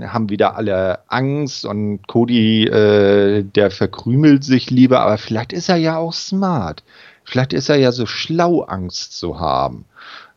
haben 0.00 0.30
wieder 0.30 0.56
alle 0.56 0.98
Angst 1.06 1.64
und 1.64 2.08
Cody, 2.08 2.64
äh, 2.66 3.44
der 3.44 3.70
verkrümelt 3.70 4.42
sich 4.42 4.70
lieber, 4.70 4.98
aber 4.98 5.16
vielleicht 5.16 5.52
ist 5.52 5.68
er 5.68 5.76
ja 5.76 5.96
auch 5.96 6.12
smart. 6.12 6.82
Vielleicht 7.22 7.52
ist 7.52 7.68
er 7.68 7.76
ja 7.76 7.92
so 7.92 8.06
schlau, 8.06 8.62
Angst 8.62 9.16
zu 9.16 9.38
haben. 9.38 9.84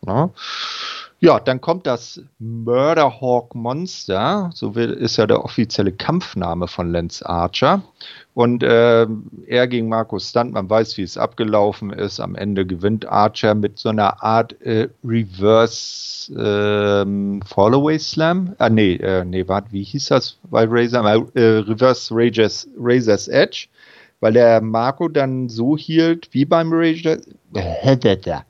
Ne? 0.01 0.29
Ja, 1.21 1.39
dann 1.41 1.59
kommt 1.59 1.85
das 1.85 2.21
Murderhawk 2.39 3.53
Monster, 3.53 4.51
so 4.53 4.71
ist 4.71 5.17
ja 5.17 5.27
der 5.27 5.43
offizielle 5.43 5.91
Kampfname 5.91 6.67
von 6.69 6.93
Lance 6.93 7.27
Archer. 7.27 7.81
Und 8.33 8.63
äh, 8.63 9.05
er 9.47 9.67
gegen 9.67 9.89
Markus 9.89 10.29
Stunt, 10.29 10.53
man 10.53 10.69
weiß, 10.69 10.97
wie 10.97 11.01
es 11.01 11.17
abgelaufen 11.17 11.91
ist. 11.91 12.21
Am 12.21 12.35
Ende 12.35 12.65
gewinnt 12.65 13.05
Archer 13.05 13.53
mit 13.53 13.79
so 13.79 13.89
einer 13.89 14.23
Art 14.23 14.61
äh, 14.61 14.87
Reverse 15.03 16.31
ähm, 16.37 17.41
Fallaway 17.45 17.99
Slam. 17.99 18.55
Ah, 18.57 18.69
nee, 18.69 18.93
äh, 18.93 19.25
nee, 19.25 19.45
warte, 19.45 19.73
wie 19.73 19.83
hieß 19.83 20.07
das 20.07 20.37
bei 20.49 20.65
Razor? 20.69 21.27
Äh, 21.35 21.41
Reverse 21.41 22.13
Razor's, 22.15 22.65
Razor's 22.77 23.27
Edge 23.27 23.67
weil 24.21 24.33
der 24.33 24.61
Marco 24.61 25.07
dann 25.07 25.49
so 25.49 25.77
hielt 25.77 26.27
wie 26.33 26.45
beim 26.45 26.69
Razor, 26.73 27.17
äh, 27.53 28.43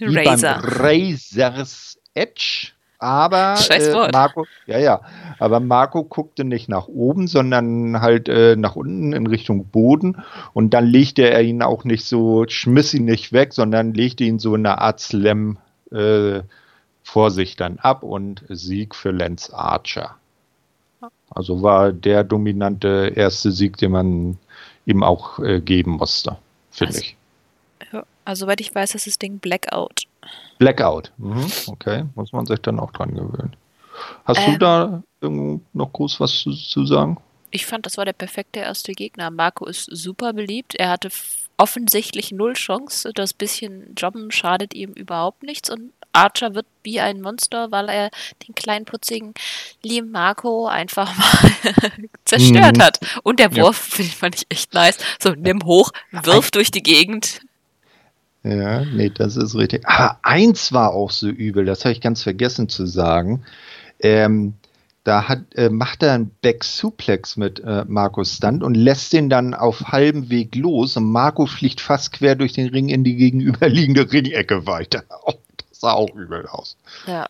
wie 0.00 0.16
Razor. 0.16 0.60
beim 0.62 0.64
Razor's 0.64 1.89
Edge, 2.20 2.72
aber 3.00 3.56
äh, 3.70 4.10
Marco, 4.12 4.46
ja, 4.66 4.78
ja, 4.78 5.00
aber 5.38 5.58
Marco 5.58 6.04
guckte 6.04 6.44
nicht 6.44 6.68
nach 6.68 6.86
oben, 6.86 7.28
sondern 7.28 8.02
halt 8.02 8.28
äh, 8.28 8.56
nach 8.56 8.76
unten 8.76 9.14
in 9.14 9.26
Richtung 9.26 9.64
Boden 9.64 10.22
und 10.52 10.74
dann 10.74 10.86
legte 10.86 11.22
er 11.30 11.40
ihn 11.40 11.62
auch 11.62 11.84
nicht 11.84 12.04
so, 12.04 12.44
schmiss 12.46 12.92
ihn 12.92 13.06
nicht 13.06 13.32
weg, 13.32 13.54
sondern 13.54 13.94
legte 13.94 14.24
ihn 14.24 14.38
so 14.38 14.54
in 14.54 14.66
einer 14.66 14.82
Art 14.82 15.00
Slam 15.00 15.56
äh, 15.90 16.42
vor 17.02 17.30
sich 17.30 17.56
dann 17.56 17.78
ab 17.78 18.02
und 18.02 18.44
Sieg 18.50 18.94
für 18.94 19.12
Lance 19.12 19.54
Archer. 19.54 20.16
Also 21.30 21.62
war 21.62 21.92
der 21.92 22.22
dominante 22.22 23.14
erste 23.16 23.50
Sieg, 23.50 23.78
den 23.78 23.92
man 23.92 24.38
ihm 24.84 25.02
auch 25.02 25.38
äh, 25.38 25.62
geben 25.62 25.92
musste, 25.92 26.36
finde 26.70 26.94
also, 26.94 27.00
ich. 27.00 27.16
Ja, 27.92 28.04
also 28.26 28.44
soweit 28.44 28.60
ich 28.60 28.74
weiß, 28.74 28.94
ist 28.94 29.06
das 29.06 29.18
Ding 29.18 29.38
Blackout. 29.38 30.09
Blackout. 30.58 31.12
Mhm. 31.18 31.46
Okay, 31.68 32.04
muss 32.14 32.32
man 32.32 32.46
sich 32.46 32.60
dann 32.60 32.78
auch 32.78 32.92
dran 32.92 33.14
gewöhnen. 33.14 33.56
Hast 34.24 34.40
ähm, 34.46 34.52
du 34.52 34.58
da 34.58 35.02
noch 35.72 35.92
groß 35.92 36.20
was 36.20 36.40
zu, 36.40 36.52
zu, 36.52 36.86
sagen? 36.86 37.18
Ich 37.50 37.66
fand, 37.66 37.86
das 37.86 37.96
war 37.96 38.04
der 38.04 38.12
perfekte 38.12 38.60
erste 38.60 38.92
Gegner. 38.92 39.30
Marco 39.30 39.66
ist 39.66 39.84
super 39.90 40.32
beliebt. 40.32 40.74
Er 40.74 40.90
hatte 40.90 41.10
offensichtlich 41.56 42.32
null 42.32 42.54
Chance. 42.54 43.12
Das 43.14 43.34
bisschen 43.34 43.94
Jobben 43.96 44.30
schadet 44.30 44.74
ihm 44.74 44.92
überhaupt 44.92 45.42
nichts. 45.42 45.68
Und 45.68 45.92
Archer 46.12 46.54
wird 46.54 46.66
wie 46.82 47.00
ein 47.00 47.20
Monster, 47.20 47.70
weil 47.70 47.88
er 47.88 48.10
den 48.46 48.54
kleinen 48.54 48.84
putzigen 48.84 49.34
Liam 49.82 50.10
Marco 50.10 50.66
einfach 50.66 51.16
mal 51.16 51.50
zerstört 52.24 52.78
mhm. 52.78 52.82
hat. 52.82 53.00
Und 53.22 53.38
der 53.40 53.54
Wurf 53.56 53.98
ja. 53.98 54.04
finde 54.10 54.38
ich 54.38 54.46
echt 54.48 54.74
nice. 54.74 54.98
So, 55.22 55.32
nimm 55.32 55.64
hoch, 55.64 55.90
wirf 56.10 56.50
durch 56.50 56.70
die 56.70 56.82
Gegend. 56.82 57.40
Ja, 58.42 58.84
nee, 58.84 59.10
das 59.10 59.36
ist 59.36 59.54
richtig. 59.54 59.86
Aber 59.86 60.18
eins 60.22 60.72
war 60.72 60.92
auch 60.92 61.10
so 61.10 61.28
übel, 61.28 61.64
das 61.64 61.84
habe 61.84 61.92
ich 61.92 62.00
ganz 62.00 62.22
vergessen 62.22 62.68
zu 62.68 62.86
sagen. 62.86 63.44
Ähm, 63.98 64.54
da 65.04 65.28
hat, 65.28 65.54
äh, 65.54 65.70
macht 65.70 66.02
er 66.02 66.12
einen 66.12 66.30
Back-Suplex 66.42 67.36
mit 67.36 67.60
äh, 67.60 67.84
Markus 67.86 68.36
Stunt 68.36 68.62
und 68.62 68.74
lässt 68.74 69.12
den 69.12 69.30
dann 69.30 69.54
auf 69.54 69.80
halbem 69.88 70.30
Weg 70.30 70.54
los 70.54 70.96
und 70.96 71.04
Marco 71.04 71.46
fliegt 71.46 71.80
fast 71.80 72.12
quer 72.12 72.34
durch 72.34 72.52
den 72.52 72.68
Ring 72.68 72.88
in 72.88 73.04
die 73.04 73.16
gegenüberliegende 73.16 74.10
Ringecke 74.12 74.66
weiter. 74.66 75.04
das 75.68 75.80
sah 75.80 75.92
auch 75.92 76.14
übel 76.14 76.46
aus. 76.46 76.76
Ja. 77.06 77.26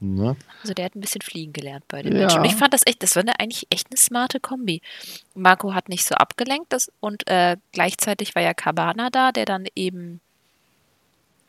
Ne? 0.00 0.36
Also 0.60 0.74
der 0.74 0.86
hat 0.86 0.96
ein 0.96 1.00
bisschen 1.00 1.22
fliegen 1.22 1.52
gelernt 1.52 1.84
bei 1.88 2.02
dem 2.02 2.14
ja. 2.14 2.22
Match. 2.22 2.36
Und 2.36 2.44
ich 2.44 2.56
fand 2.56 2.74
das 2.74 2.82
echt, 2.84 3.02
das 3.02 3.16
war 3.16 3.22
eine, 3.22 3.38
eigentlich 3.38 3.66
echt 3.70 3.88
eine 3.90 3.96
smarte 3.96 4.40
Kombi. 4.40 4.82
Marco 5.34 5.72
hat 5.72 5.88
nicht 5.88 6.04
so 6.04 6.14
abgelenkt 6.14 6.72
das, 6.72 6.90
und 7.00 7.26
äh, 7.26 7.56
gleichzeitig 7.72 8.34
war 8.34 8.42
ja 8.42 8.52
Cabana 8.54 9.08
da, 9.10 9.32
der 9.32 9.44
dann 9.44 9.66
eben 9.74 10.20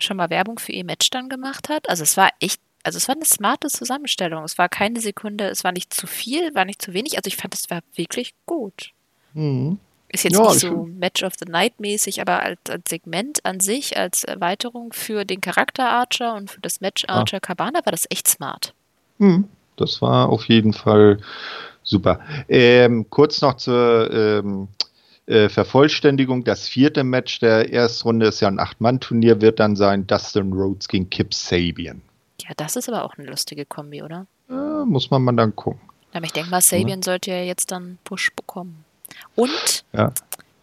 schon 0.06 0.18
mal 0.18 0.30
Werbung 0.30 0.60
für 0.60 0.72
ihr 0.72 0.86
Match 0.86 1.10
dann 1.10 1.30
gemacht 1.30 1.70
hat. 1.70 1.90
Also 1.90 2.04
es 2.04 2.16
war 2.18 2.30
echt, 2.40 2.62
also 2.84 2.98
es 2.98 3.08
war 3.08 3.16
eine 3.16 3.26
smarte 3.26 3.68
Zusammenstellung. 3.68 4.44
Es 4.44 4.58
war 4.58 4.70
keine 4.70 5.00
Sekunde, 5.02 5.48
es 5.48 5.64
war 5.64 5.72
nicht 5.72 5.94
zu 5.94 6.08
viel, 6.08 6.56
war 6.56 6.66
nicht 6.66 6.82
zu 6.82 6.94
wenig. 6.94 7.18
Also 7.18 7.28
ich 7.28 7.36
fand, 7.36 7.54
es 7.54 7.70
war 7.70 7.82
wirklich 7.96 8.34
gut. 8.46 8.92
Mhm. 9.34 9.80
Ist 10.10 10.24
jetzt 10.24 10.38
ja, 10.38 10.44
nicht 10.44 10.60
so 10.60 10.86
Match 10.86 11.24
of 11.24 11.34
the 11.40 11.52
Night 11.52 11.80
mäßig, 11.80 12.22
aber 12.22 12.42
als, 12.42 12.60
als, 12.70 12.90
Segment 12.90 13.44
an 13.44 13.60
sich, 13.60 13.98
als 13.98 14.24
Erweiterung 14.24 14.94
für 14.94 15.26
den 15.26 15.42
Charakter 15.42 15.90
Archer 15.90 16.36
und 16.36 16.50
für 16.52 16.62
das 16.62 16.80
Match 16.80 17.04
Archer 17.08 17.40
Cabana 17.40 17.80
war 17.84 17.92
das 17.92 18.06
echt 18.10 18.28
smart. 18.28 18.74
Mhm. 19.18 19.50
Das 19.78 20.02
war 20.02 20.30
auf 20.30 20.46
jeden 20.46 20.74
Fall 20.74 21.20
super. 21.84 22.20
Ähm, 22.48 23.10
kurz 23.10 23.42
noch 23.42 23.56
zur 23.58 24.10
ähm, 24.14 24.68
äh, 25.28 25.50
Vervollständigung. 25.50 26.44
Das 26.44 26.68
vierte 26.68 27.04
Match 27.04 27.40
der 27.40 27.72
Erstrunde 27.72 28.28
ist 28.28 28.42
ja 28.42 28.48
ein 28.48 28.60
Acht-Mann-Turnier, 28.60 29.42
wird 29.42 29.60
dann 29.60 29.76
sein 29.76 30.08
Dustin 30.08 30.54
Rhodes 30.54 30.88
gegen 30.88 31.10
Kip 31.10 31.34
Sabian. 31.34 32.02
Ja, 32.42 32.52
das 32.58 32.76
ist 32.76 32.90
aber 32.90 33.04
auch 33.04 33.16
eine 33.18 33.28
lustige 33.28 33.66
Kombi, 33.66 34.04
oder? 34.04 34.28
Ja, 34.50 34.86
muss 34.86 35.10
man 35.10 35.24
mal 35.24 35.36
dann 35.36 35.56
gucken. 35.56 35.82
Aber 36.14 36.26
ich 36.26 36.32
denke 36.32 36.50
mal, 36.50 36.62
Sabian 36.62 37.00
ja. 37.00 37.04
sollte 37.04 37.32
ja 37.32 37.42
jetzt 37.42 37.72
dann 37.72 37.98
Push 38.04 38.32
bekommen. 38.36 38.86
Und 39.36 39.84
ja. 39.94 40.14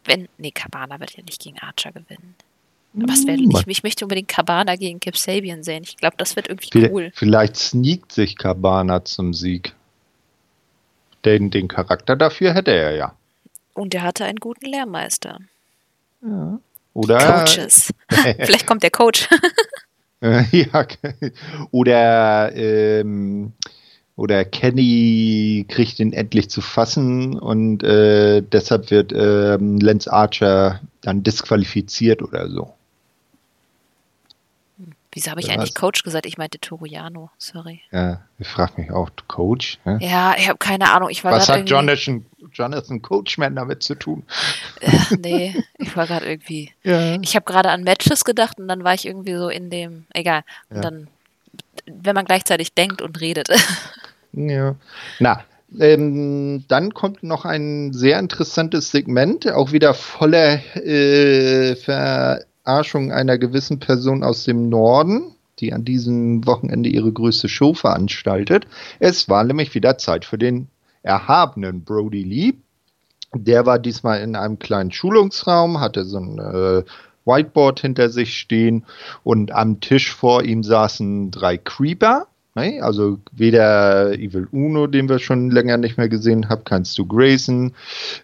wenn, 0.05 0.29
nee, 0.39 0.51
Cabana 0.51 0.99
wird 1.01 1.17
ja 1.17 1.23
nicht 1.25 1.43
gegen 1.43 1.59
Archer 1.59 1.93
gewinnen. 1.93 2.35
Aber 2.95 3.13
es 3.13 3.27
wäre 3.27 3.39
nicht, 3.39 3.67
ich 3.67 3.83
möchte 3.83 4.05
unbedingt 4.05 4.29
Cabana 4.29 4.77
gegen 4.77 5.01
Kip 5.01 5.17
Sabian 5.17 5.63
sehen. 5.63 5.83
Ich 5.83 5.97
glaube, 5.97 6.17
das 6.19 6.37
wird 6.37 6.49
irgendwie 6.49 6.89
cool. 6.91 7.11
Vielleicht 7.15 7.57
sneakt 7.57 8.13
sich 8.13 8.37
Cabana 8.37 9.05
zum 9.05 9.33
Sieg. 9.33 9.75
Denn 11.25 11.51
den 11.51 11.69
Charakter 11.69 12.17
dafür 12.17 12.53
hätte 12.53 12.73
er 12.73 12.95
ja. 12.95 13.15
Und 13.75 13.95
er 13.95 14.03
hatte 14.03 14.25
einen 14.25 14.39
guten 14.39 14.67
Lehrmeister. 14.67 15.39
Ja. 16.23 16.59
Oder. 16.95 17.19
Coaches. 17.19 17.93
Vielleicht 18.11 18.67
kommt 18.67 18.83
der 18.83 18.91
Coach. 18.91 19.29
ja. 20.53 20.87
Oder, 21.71 22.55
ähm, 22.55 23.53
oder 24.17 24.45
Kenny 24.45 25.65
kriegt 25.69 25.99
ihn 26.01 26.13
endlich 26.13 26.51
zu 26.51 26.61
fassen 26.61 27.39
und 27.39 27.83
äh, 27.83 28.43
deshalb 28.43 28.91
wird 28.91 29.13
ähm, 29.15 29.79
Lance 29.79 30.13
Archer 30.13 30.81
dann 31.01 31.23
disqualifiziert 31.23 32.23
oder 32.23 32.49
so. 32.49 32.75
Wieso 35.15 35.31
habe 35.31 35.41
ich 35.41 35.49
Was? 35.49 35.55
eigentlich 35.55 35.75
Coach 35.75 36.03
gesagt? 36.05 36.25
Ich 36.25 36.39
meinte 36.39 36.59
Toriano, 36.59 37.31
sorry. 37.37 37.83
Ja, 37.91 38.23
ich 38.39 38.49
frage 38.49 38.81
mich 38.81 38.91
auch, 38.91 39.11
Coach? 39.29 39.79
Ja, 39.85 39.99
ja 39.99 40.35
ich 40.39 40.49
habe 40.49 40.59
keine 40.59 40.91
Ahnung. 40.91 41.11
Ich 41.11 41.23
war 41.23 41.33
Was 41.33 41.51
hat 41.51 41.69
Jonathan, 41.69 42.25
Jonathan 42.53 43.03
Coachman 43.03 43.55
damit 43.55 43.83
zu 43.83 43.95
tun? 43.95 44.25
Ach, 44.85 45.11
nee, 45.11 45.55
ich 45.77 45.95
war 45.97 46.07
gerade 46.07 46.27
irgendwie. 46.27 46.73
Ja. 46.83 47.17
Ich 47.21 47.37
habe 47.37 47.45
gerade 47.45 47.71
an 47.71 47.85
Matches 47.85 48.25
gedacht 48.25 48.59
und 48.59 48.67
dann 48.69 48.83
war 48.83 48.95
ich 48.95 49.07
irgendwie 49.07 49.35
so 49.35 49.49
in 49.49 49.71
dem. 49.71 50.07
Egal. 50.15 50.43
Und 50.71 50.77
ja. 50.77 50.83
dann, 50.83 51.09
wenn 51.87 52.15
man 52.15 52.25
gleichzeitig 52.25 52.75
denkt 52.75 53.03
und 53.03 53.21
redet. 53.21 53.49
Ja. 54.35 54.77
Na, 55.19 55.45
ähm, 55.79 56.65
dann 56.69 56.95
kommt 56.95 57.23
noch 57.23 57.45
ein 57.45 57.93
sehr 57.93 58.19
interessantes 58.19 58.91
Segment, 58.91 59.47
auch 59.51 59.73
wieder 59.73 59.93
voller 59.93 60.55
äh, 60.75 61.77
Ver 61.77 62.43
Verarschung 62.65 63.11
einer 63.11 63.39
gewissen 63.39 63.81
Person 63.81 64.23
aus 64.23 64.45
dem 64.45 64.69
Norden, 64.69 65.35
die 65.59 65.73
an 65.73 65.85
diesem 65.85 66.47
Wochenende 66.47 66.89
ihre 66.89 67.13
größte 67.13 67.49
Show 67.49 67.75
veranstaltet. 67.75 68.67
Es 69.01 69.29
war 69.29 69.43
nämlich 69.43 69.75
wieder 69.75 69.99
Zeit 69.99 70.25
für 70.25 70.39
den 70.39 70.69
erhabenen 71.03 71.85
Brody 71.85 72.23
Lee. 72.23 72.55
Der 73.35 73.67
war 73.67 73.79
diesmal 73.79 74.21
in 74.21 74.37
einem 74.37 74.59
kleinen 74.59 74.93
Schulungsraum, 74.93 75.81
hatte 75.81 76.05
so 76.05 76.19
ein 76.19 76.39
äh, 76.39 76.85
Whiteboard 77.25 77.81
hinter 77.81 78.11
sich 78.11 78.39
stehen 78.39 78.85
und 79.25 79.53
am 79.53 79.81
Tisch 79.81 80.15
vor 80.15 80.45
ihm 80.45 80.63
saßen 80.63 81.31
drei 81.31 81.57
Creeper. 81.57 82.27
Ne? 82.55 82.83
Also 82.83 83.19
weder 83.33 84.13
Evil 84.13 84.47
Uno, 84.53 84.87
den 84.87 85.09
wir 85.09 85.19
schon 85.19 85.51
länger 85.51 85.79
nicht 85.79 85.97
mehr 85.97 86.11
gesehen 86.11 86.49
haben, 86.51 86.65
kein 86.65 86.85
Stu 86.85 87.07
Grayson. 87.07 87.73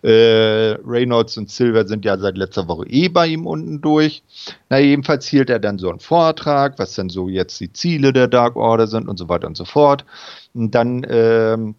Äh, 0.03 0.77
Reynolds 0.87 1.39
und 1.39 1.51
Silver 1.51 1.87
sind 1.87 2.05
ja 2.05 2.19
seit 2.19 2.37
letzter 2.37 2.69
Woche 2.69 2.87
eh 2.89 3.09
bei 3.09 3.27
ihm 3.27 3.47
unten 3.47 3.81
durch. 3.81 4.23
Na, 4.69 4.79
jedenfalls 4.79 5.27
hielt 5.27 5.49
er 5.49 5.59
dann 5.59 5.79
so 5.79 5.89
einen 5.89 6.01
Vortrag, 6.01 6.79
was 6.79 6.95
denn 6.95 7.09
so 7.09 7.29
jetzt 7.29 7.59
die 7.61 7.73
Ziele 7.73 8.13
der 8.13 8.29
Dark 8.29 8.57
Order 8.57 8.87
sind 8.87 9.09
und 9.09 9.17
so 9.17 9.29
weiter 9.31 9.47
und 9.47 9.57
so 9.57 9.65
fort. 9.65 10.05
Und 10.53 10.75
dann 10.75 11.07
ähm, 11.09 11.75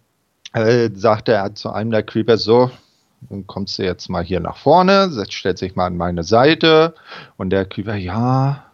äh, 0.52 0.90
sagte 0.92 1.32
er 1.32 1.54
zu 1.54 1.70
einem 1.70 1.92
der 1.92 2.02
Creepers 2.02 2.42
so, 2.42 2.70
dann 3.28 3.46
kommst 3.46 3.78
du 3.78 3.84
jetzt 3.84 4.08
mal 4.08 4.24
hier 4.24 4.40
nach 4.40 4.56
vorne, 4.56 5.10
stellt 5.28 5.58
sich 5.58 5.76
mal 5.76 5.86
an 5.86 5.96
meine 5.96 6.24
Seite. 6.24 6.94
Und 7.36 7.50
der 7.50 7.64
Creeper, 7.64 7.94
ja, 7.94 8.69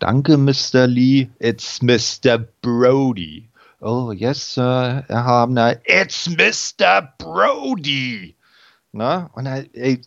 Danke, 0.00 0.38
Mr. 0.38 0.86
Lee. 0.86 1.30
It's 1.38 1.80
Mr. 1.82 2.38
Brody. 2.62 3.48
Oh, 3.82 4.12
yes, 4.12 4.54
Sir, 4.54 5.04
Erhabener. 5.08 5.78
It's 5.84 6.26
Mr. 6.26 7.12
Brody. 7.18 8.34
Na, 8.92 9.30
und 9.34 9.44
er, 9.44 9.66
ey, 9.74 10.00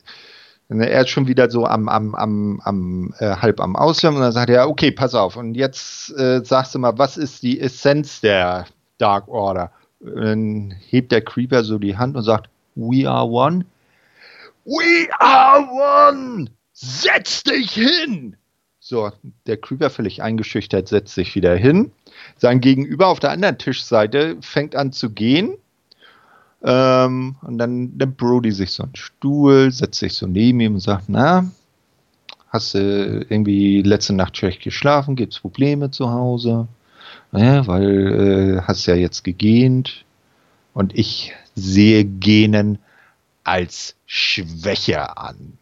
er 0.70 1.02
ist 1.02 1.10
schon 1.10 1.28
wieder 1.28 1.50
so 1.50 1.66
am, 1.66 1.88
am, 1.88 2.16
am, 2.16 2.60
am 2.64 3.14
äh, 3.20 3.36
halb 3.36 3.62
am 3.62 3.76
Ausland 3.76 4.16
und 4.18 4.24
dann 4.24 4.32
sagt 4.32 4.50
er, 4.50 4.68
okay, 4.68 4.92
pass 4.92 5.14
auf. 5.14 5.36
Und 5.36 5.54
jetzt 5.54 6.12
äh, 6.18 6.44
sagst 6.44 6.74
du 6.74 6.80
mal, 6.80 6.98
was 6.98 7.16
ist 7.16 7.44
die 7.44 7.62
Essenz 7.62 8.20
der 8.20 8.66
Dark 8.98 9.28
Order? 9.28 9.72
Und 10.00 10.16
dann 10.16 10.76
hebt 10.90 11.12
der 11.12 11.22
Creeper 11.22 11.64
so 11.64 11.78
die 11.78 11.96
Hand 11.96 12.16
und 12.16 12.24
sagt, 12.24 12.50
We 12.76 13.08
are 13.08 13.28
one. 13.28 13.66
We 14.66 15.08
are 15.20 15.68
one! 16.12 16.50
Setz 16.74 17.44
dich 17.44 17.74
hin! 17.74 18.36
So, 18.94 19.12
der 19.48 19.58
Creeper 19.58 19.90
völlig 19.90 20.22
eingeschüchtert 20.22 20.88
setzt 20.88 21.16
sich 21.16 21.34
wieder 21.34 21.56
hin. 21.56 21.92
Sein 22.38 22.62
Gegenüber 22.62 23.08
auf 23.08 23.20
der 23.20 23.32
anderen 23.32 23.58
Tischseite 23.58 24.38
fängt 24.42 24.76
an 24.76 24.92
zu 24.92 25.10
gehen. 25.10 25.58
Ähm, 26.62 27.36
und 27.42 27.58
dann 27.58 27.96
nimmt 27.98 28.18
Brody 28.18 28.52
sich 28.52 28.70
so 28.70 28.84
einen 28.84 28.96
Stuhl, 28.96 29.72
setzt 29.72 29.98
sich 29.98 30.14
so 30.14 30.28
neben 30.28 30.60
ihm 30.60 30.76
und 30.76 30.80
sagt, 30.80 31.06
na, 31.08 31.50
hast 32.50 32.76
du 32.76 33.26
irgendwie 33.28 33.82
letzte 33.82 34.14
Nacht 34.14 34.38
schlecht 34.38 34.62
geschlafen? 34.62 35.16
Gibt 35.16 35.34
es 35.34 35.40
Probleme 35.40 35.90
zu 35.90 36.12
Hause? 36.12 36.68
Ja, 37.32 37.66
weil 37.66 38.60
äh, 38.60 38.62
hast 38.62 38.86
ja 38.86 38.94
jetzt 38.94 39.24
gegähnt. 39.24 40.06
Und 40.76 40.96
ich 40.96 41.34
sehe 41.56 42.06
Genen 42.06 42.78
als 43.44 43.96
Schwäche 44.06 45.18
an. 45.18 45.58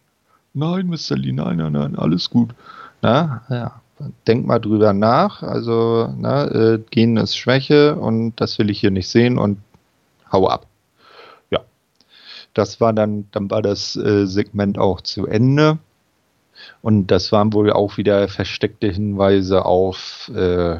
Nein, 0.53 0.87
Mr. 0.87 1.15
Lee, 1.15 1.31
nein, 1.31 1.55
nein, 1.55 1.71
nein, 1.71 1.95
alles 1.95 2.29
gut. 2.29 2.53
Na, 3.01 3.41
ja, 3.49 3.81
denk 4.27 4.45
mal 4.45 4.59
drüber 4.59 4.93
nach. 4.93 5.43
Also, 5.43 6.13
na, 6.17 6.45
äh, 6.47 6.79
Gehen 6.91 7.17
ist 7.17 7.35
Schwäche 7.37 7.95
und 7.95 8.35
das 8.35 8.59
will 8.59 8.69
ich 8.69 8.79
hier 8.79 8.91
nicht 8.91 9.09
sehen 9.09 9.37
und 9.37 9.59
hau 10.31 10.47
ab. 10.47 10.67
Ja, 11.49 11.61
das 12.53 12.79
war 12.81 12.93
dann, 12.93 13.27
dann 13.31 13.49
war 13.49 13.61
das 13.61 13.95
äh, 13.95 14.25
Segment 14.27 14.77
auch 14.77 15.01
zu 15.01 15.25
Ende. 15.27 15.79
Und 16.81 17.07
das 17.07 17.31
waren 17.31 17.53
wohl 17.53 17.71
auch 17.71 17.97
wieder 17.97 18.27
versteckte 18.27 18.87
Hinweise 18.87 19.65
auf, 19.65 20.29
äh, 20.35 20.79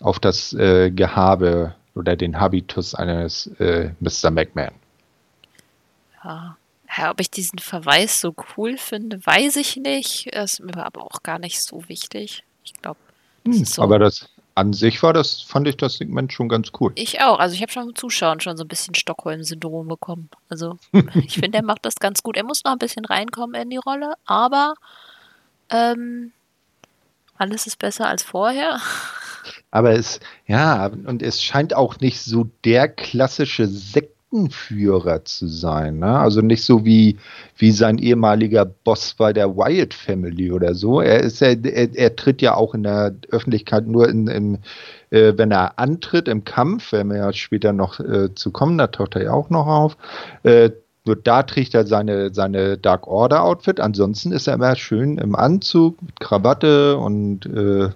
auf 0.00 0.18
das 0.18 0.52
äh, 0.54 0.90
Gehabe 0.90 1.74
oder 1.94 2.16
den 2.16 2.40
Habitus 2.40 2.94
eines 2.94 3.46
äh, 3.58 3.90
Mr. 4.00 4.30
McMahon. 4.30 4.74
Ja, 6.22 6.56
ja, 6.96 7.10
ob 7.10 7.20
ich 7.20 7.30
diesen 7.30 7.58
Verweis 7.58 8.20
so 8.20 8.34
cool 8.56 8.76
finde, 8.76 9.24
weiß 9.24 9.56
ich 9.56 9.76
nicht. 9.76 10.26
Ist 10.26 10.60
mir 10.60 10.84
aber 10.84 11.02
auch 11.02 11.22
gar 11.22 11.38
nicht 11.38 11.62
so 11.62 11.88
wichtig. 11.88 12.44
Ich 12.64 12.74
glaube. 12.74 12.98
Hm, 13.44 13.64
so. 13.64 13.82
Aber 13.82 13.98
das 13.98 14.28
an 14.54 14.72
sich 14.72 15.02
war 15.02 15.12
das, 15.12 15.40
fand 15.40 15.66
ich 15.66 15.76
das 15.76 15.96
Segment 15.96 16.32
schon 16.32 16.48
ganz 16.48 16.70
cool. 16.78 16.92
Ich 16.94 17.20
auch. 17.20 17.38
Also 17.38 17.54
ich 17.54 17.62
habe 17.62 17.72
schon 17.72 17.86
beim 17.86 17.94
Zuschauen 17.96 18.40
schon 18.40 18.56
so 18.56 18.64
ein 18.64 18.68
bisschen 18.68 18.94
Stockholm-Syndrom 18.94 19.88
bekommen. 19.88 20.30
Also 20.48 20.78
ich 21.14 21.34
finde, 21.34 21.58
er 21.58 21.64
macht 21.64 21.84
das 21.84 21.96
ganz 21.96 22.22
gut. 22.22 22.36
Er 22.36 22.44
muss 22.44 22.62
noch 22.64 22.72
ein 22.72 22.78
bisschen 22.78 23.04
reinkommen 23.04 23.60
in 23.60 23.70
die 23.70 23.78
Rolle, 23.78 24.14
aber 24.26 24.74
ähm, 25.70 26.32
alles 27.36 27.66
ist 27.66 27.78
besser 27.78 28.06
als 28.06 28.22
vorher. 28.22 28.80
Aber 29.70 29.92
es, 29.92 30.20
ja, 30.46 30.86
und 30.86 31.20
es 31.20 31.42
scheint 31.42 31.74
auch 31.74 31.98
nicht 31.98 32.20
so 32.20 32.48
der 32.64 32.88
klassische 32.88 33.66
Sekt 33.66 34.13
Sektenführer 34.34 35.24
zu 35.24 35.46
sein. 35.46 36.00
Ne? 36.00 36.18
Also 36.18 36.40
nicht 36.40 36.64
so 36.64 36.84
wie, 36.84 37.18
wie 37.56 37.70
sein 37.70 37.98
ehemaliger 37.98 38.64
Boss 38.64 39.14
bei 39.14 39.32
der 39.32 39.56
Wyatt 39.56 39.94
Family 39.94 40.50
oder 40.50 40.74
so. 40.74 41.00
Er 41.00 41.20
ist 41.20 41.40
ja, 41.40 41.48
er, 41.48 41.94
er 41.94 42.16
tritt 42.16 42.42
ja 42.42 42.54
auch 42.54 42.74
in 42.74 42.82
der 42.82 43.14
Öffentlichkeit 43.30 43.86
nur 43.86 44.08
in, 44.08 44.26
in 44.26 44.58
äh, 45.10 45.34
wenn 45.36 45.52
er 45.52 45.78
antritt 45.78 46.28
im 46.28 46.44
Kampf, 46.44 46.92
wenn 46.92 47.08
wir 47.08 47.18
ja 47.18 47.32
später 47.32 47.72
noch 47.72 48.00
äh, 48.00 48.34
zu 48.34 48.50
kommen, 48.50 48.76
da 48.76 48.88
taucht 48.88 49.14
er 49.14 49.24
ja 49.24 49.32
auch 49.32 49.50
noch 49.50 49.66
auf. 49.66 49.96
Äh, 50.42 50.70
nur 51.06 51.16
da 51.16 51.42
trägt 51.42 51.74
er 51.74 51.86
seine, 51.86 52.32
seine 52.32 52.78
Dark 52.78 53.06
Order 53.06 53.44
Outfit. 53.44 53.78
Ansonsten 53.78 54.32
ist 54.32 54.48
er 54.48 54.54
immer 54.54 54.74
schön 54.74 55.18
im 55.18 55.36
Anzug 55.36 56.00
mit 56.02 56.18
Krawatte 56.18 56.96
und 56.96 57.46
äh, 57.46 57.90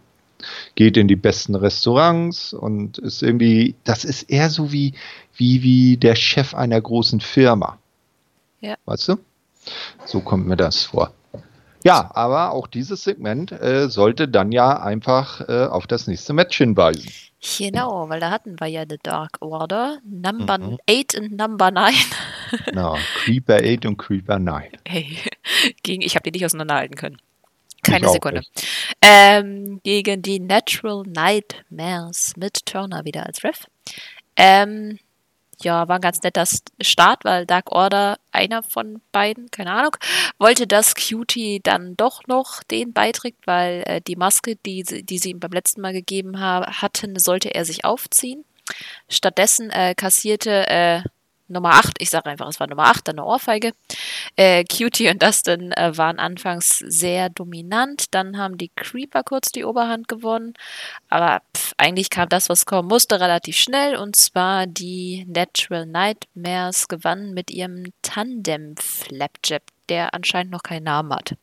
geht 0.75 0.97
in 0.97 1.09
die 1.09 1.17
besten 1.17 1.55
Restaurants 1.55 2.53
und 2.53 2.99
ist 2.99 3.23
irgendwie, 3.23 3.75
das 3.85 4.05
ist 4.05 4.31
eher 4.31 4.51
so 4.51 4.73
wie, 4.73 4.95
wie, 5.39 5.63
wie 5.63 5.97
der 5.97 6.15
Chef 6.15 6.55
einer 6.55 6.81
großen 6.81 7.21
Firma. 7.21 7.79
Ja. 8.61 8.77
Weißt 8.85 9.09
du? 9.09 9.17
So 10.05 10.21
kommt 10.21 10.47
mir 10.47 10.57
das 10.57 10.85
vor. 10.85 11.13
Ja, 11.85 12.11
aber 12.15 12.53
auch 12.53 12.67
dieses 12.67 13.05
Segment 13.05 13.53
äh, 13.53 13.89
sollte 13.89 14.29
dann 14.29 14.53
ja 14.53 14.83
einfach 14.83 15.49
äh, 15.49 15.67
auf 15.67 15.87
das 15.87 16.07
nächste 16.07 16.33
Match 16.33 16.59
hinweisen. 16.59 17.09
Genau, 17.57 18.09
weil 18.09 18.19
da 18.19 18.31
hatten 18.31 18.59
wir 18.59 18.67
ja 18.67 18.85
The 18.89 18.99
Dark 19.01 19.37
Order, 19.41 19.99
Number 20.05 20.59
mhm. 20.59 20.79
8 20.91 21.15
und 21.19 21.37
Number 21.37 21.71
9. 21.71 21.95
Genau, 22.65 22.97
Creeper 23.23 23.59
8 23.63 23.87
und 23.87 23.97
Creeper 23.97 24.41
9. 24.41 24.65
Hey, 24.87 25.19
gegen, 25.85 26.03
ich 26.03 26.17
habe 26.17 26.25
die 26.25 26.33
nicht 26.33 26.45
auseinanderhalten 26.45 26.97
können. 26.97 27.19
Keine 27.83 28.09
Sekunde. 28.09 28.43
Ähm, 29.01 29.81
gegen 29.85 30.21
die 30.21 30.41
Natural 30.41 31.05
Nightmares 31.07 32.35
mit 32.37 32.67
Turner 32.67 33.05
wieder 33.05 33.25
als 33.25 33.45
Ref. 33.45 33.67
Ähm, 34.37 34.99
ja, 35.63 35.89
war 35.89 35.97
ein 35.97 36.01
ganz 36.01 36.23
netter 36.23 36.45
Start, 36.81 37.25
weil 37.25 37.47
Dark 37.47 37.73
Order, 37.73 38.19
einer 38.33 38.63
von 38.63 39.01
beiden, 39.13 39.51
keine 39.51 39.73
Ahnung, 39.73 39.97
wollte, 40.39 40.67
dass 40.67 40.95
Cutie 40.95 41.61
dann 41.63 41.97
doch 41.97 42.27
noch 42.27 42.63
den 42.65 42.93
beiträgt, 42.93 43.47
weil 43.47 43.83
äh, 43.87 44.01
die 44.01 44.17
Maske, 44.17 44.57
die, 44.57 44.83
die 44.83 45.19
sie 45.19 45.31
ihm 45.31 45.41
beim 45.41 45.53
letzten 45.53 45.81
Mal 45.81 45.93
gegeben 45.93 46.41
ha 46.41 46.81
hatten, 46.81 47.19
sollte 47.19 47.55
er 47.55 47.65
sich 47.65 47.85
aufziehen. 47.85 48.45
Stattdessen 49.09 49.71
äh, 49.71 49.95
kassierte 49.95 50.69
äh, 50.69 51.03
Nummer 51.49 51.75
8, 51.75 52.01
ich 52.01 52.11
sage 52.11 52.27
einfach, 52.27 52.49
es 52.49 52.61
war 52.61 52.67
Nummer 52.67 52.87
8, 52.87 53.09
dann 53.09 53.19
eine 53.19 53.27
Ohrfeige. 53.27 53.73
Äh, 54.37 54.65
Cutie 54.65 55.09
und 55.09 55.23
Dustin 55.23 55.73
äh, 55.73 55.97
waren 55.97 56.19
anfangs 56.19 56.79
sehr 56.79 57.31
dominant, 57.31 58.15
dann 58.15 58.39
haben 58.39 58.59
die 58.59 58.71
Creeper 58.75 59.23
kurz 59.23 59.51
die 59.51 59.65
Oberhand 59.65 60.09
gewonnen, 60.09 60.55
aber 61.09 61.43
pff, 61.57 61.75
eigentlich 61.79 62.11
kam 62.11 62.29
das, 62.29 62.49
was 62.49 62.67
kommen 62.67 62.89
musste, 62.89 63.21
relativ 63.21 63.57
schnell 63.57 63.97
und 63.97 64.17
zwar 64.17 64.67
die 64.67 65.27
Natural 65.29 65.87
Nightmares 65.87 66.89
gewannen 66.89 67.35
mit 67.35 67.51
ihrem 67.51 67.93
Tandem 68.03 68.77
Flapjab, 68.77 69.63
der 69.89 70.15
anscheinend 70.15 70.53
noch 70.53 70.63
keinen 70.63 70.85
Namen 70.85 71.15
hat. 71.15 71.35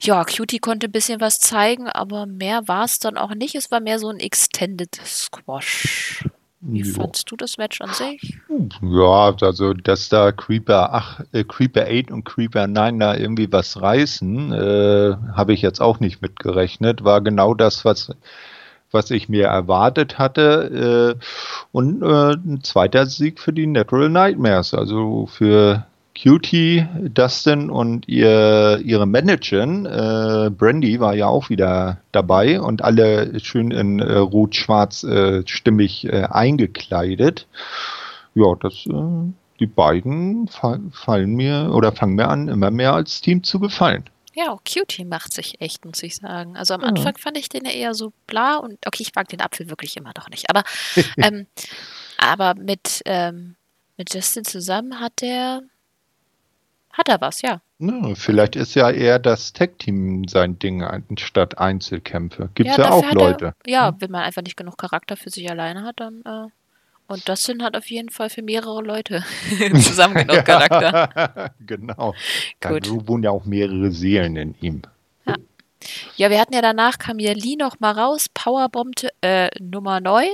Ja, 0.00 0.24
Cutie 0.24 0.58
konnte 0.58 0.88
ein 0.88 0.92
bisschen 0.92 1.20
was 1.20 1.38
zeigen, 1.38 1.88
aber 1.88 2.26
mehr 2.26 2.66
war 2.66 2.84
es 2.84 2.98
dann 2.98 3.16
auch 3.16 3.34
nicht. 3.34 3.54
Es 3.54 3.70
war 3.70 3.80
mehr 3.80 3.98
so 3.98 4.08
ein 4.08 4.18
Extended 4.18 4.94
Squash. 5.04 6.24
Wie 6.64 6.82
ja. 6.82 6.94
fandst 6.94 7.28
du 7.28 7.36
das 7.36 7.58
Match 7.58 7.80
an 7.80 7.90
sich? 7.90 8.38
Ja, 8.82 9.34
also 9.40 9.74
dass 9.74 10.08
da 10.08 10.30
Creeper 10.30 10.94
8, 10.94 11.26
äh, 11.32 11.42
Creeper 11.44 11.86
8 11.88 12.12
und 12.12 12.24
Creeper 12.24 12.68
9 12.68 13.00
da 13.00 13.16
irgendwie 13.16 13.50
was 13.50 13.80
reißen, 13.80 14.52
äh, 14.52 15.16
habe 15.32 15.54
ich 15.54 15.60
jetzt 15.60 15.80
auch 15.80 15.98
nicht 15.98 16.22
mitgerechnet. 16.22 17.02
War 17.02 17.20
genau 17.20 17.54
das, 17.54 17.84
was, 17.84 18.14
was 18.92 19.10
ich 19.10 19.28
mir 19.28 19.46
erwartet 19.46 20.20
hatte. 20.20 21.18
Äh, 21.18 21.24
und 21.72 22.02
äh, 22.02 22.34
ein 22.34 22.60
zweiter 22.62 23.06
Sieg 23.06 23.40
für 23.40 23.52
die 23.52 23.66
Natural 23.66 24.08
Nightmares, 24.08 24.72
also 24.72 25.26
für 25.26 25.84
Cutie, 26.20 26.86
Dustin 27.00 27.70
und 27.70 28.08
ihr, 28.08 28.80
ihre 28.84 29.06
Managerin, 29.06 29.86
äh, 29.86 30.50
Brandy, 30.50 31.00
war 31.00 31.14
ja 31.14 31.26
auch 31.26 31.48
wieder 31.50 31.98
dabei 32.12 32.60
und 32.60 32.82
alle 32.82 33.38
schön 33.40 33.70
in 33.70 34.00
äh, 34.00 34.16
rot-schwarz 34.16 35.04
äh, 35.04 35.42
stimmig 35.46 36.04
äh, 36.04 36.24
eingekleidet. 36.30 37.46
Ja, 38.34 38.54
das, 38.60 38.86
äh, 38.86 39.32
die 39.58 39.66
beiden 39.66 40.48
fallen 40.48 41.34
mir 41.34 41.70
oder 41.72 41.92
fangen 41.92 42.14
mir 42.14 42.28
an, 42.28 42.48
immer 42.48 42.70
mehr 42.70 42.94
als 42.94 43.20
Team 43.20 43.42
zu 43.42 43.60
gefallen. 43.60 44.04
Ja, 44.34 44.50
auch 44.50 44.62
Cutie 44.64 45.04
macht 45.04 45.32
sich 45.32 45.60
echt, 45.60 45.84
muss 45.84 46.02
ich 46.02 46.16
sagen. 46.16 46.56
Also 46.56 46.74
am 46.74 46.80
ja. 46.80 46.88
Anfang 46.88 47.18
fand 47.18 47.36
ich 47.36 47.48
den 47.48 47.64
ja 47.64 47.70
eher 47.70 47.94
so 47.94 48.12
bla 48.26 48.56
und 48.56 48.78
okay, 48.86 49.02
ich 49.02 49.14
mag 49.14 49.28
den 49.28 49.42
Apfel 49.42 49.68
wirklich 49.68 49.96
immer 49.96 50.12
noch 50.16 50.30
nicht. 50.30 50.48
Aber, 50.48 50.64
ähm, 51.18 51.46
aber 52.16 52.54
mit, 52.54 53.02
ähm, 53.04 53.56
mit 53.96 54.14
Justin 54.14 54.44
zusammen 54.44 55.00
hat 55.00 55.20
der 55.20 55.62
hat 56.92 57.08
er 57.08 57.20
was, 57.20 57.42
ja. 57.42 57.60
Na, 57.78 58.14
vielleicht 58.14 58.54
ist 58.54 58.74
ja 58.74 58.90
eher 58.90 59.18
das 59.18 59.52
Tag-Team 59.52 60.28
sein 60.28 60.58
Ding 60.58 60.82
anstatt 60.82 61.58
Einzelkämpfe. 61.58 62.50
Gibt 62.54 62.70
es 62.70 62.76
ja, 62.76 62.84
ja 62.84 62.90
auch 62.90 63.12
Leute. 63.12 63.54
Er, 63.64 63.70
ja, 63.70 63.96
wenn 63.98 64.10
man 64.10 64.22
einfach 64.22 64.42
nicht 64.42 64.56
genug 64.56 64.78
Charakter 64.78 65.16
für 65.16 65.30
sich 65.30 65.50
alleine 65.50 65.82
hat, 65.82 65.98
dann. 66.00 66.22
Äh, 66.24 66.48
und 67.08 67.28
Dustin 67.28 67.62
hat 67.62 67.76
auf 67.76 67.90
jeden 67.90 68.08
Fall 68.08 68.30
für 68.30 68.42
mehrere 68.42 68.82
Leute 68.82 69.24
zusammen 69.74 70.14
genug 70.14 70.44
Charakter. 70.44 71.52
genau. 71.66 72.14
Da 72.60 72.70
wohnen 72.70 73.24
ja 73.24 73.30
auch 73.30 73.44
mehrere 73.44 73.90
Seelen 73.90 74.36
in 74.36 74.54
ihm. 74.60 74.82
Ja. 76.16 76.30
Wir 76.30 76.40
hatten 76.40 76.54
ja 76.54 76.62
danach, 76.62 76.98
kam 76.98 77.18
ja 77.18 77.32
Lee 77.32 77.56
noch 77.56 77.80
mal 77.80 77.92
raus, 77.92 78.28
powerbombte 78.32 79.10
äh, 79.20 79.48
Nummer 79.60 80.00
9 80.00 80.26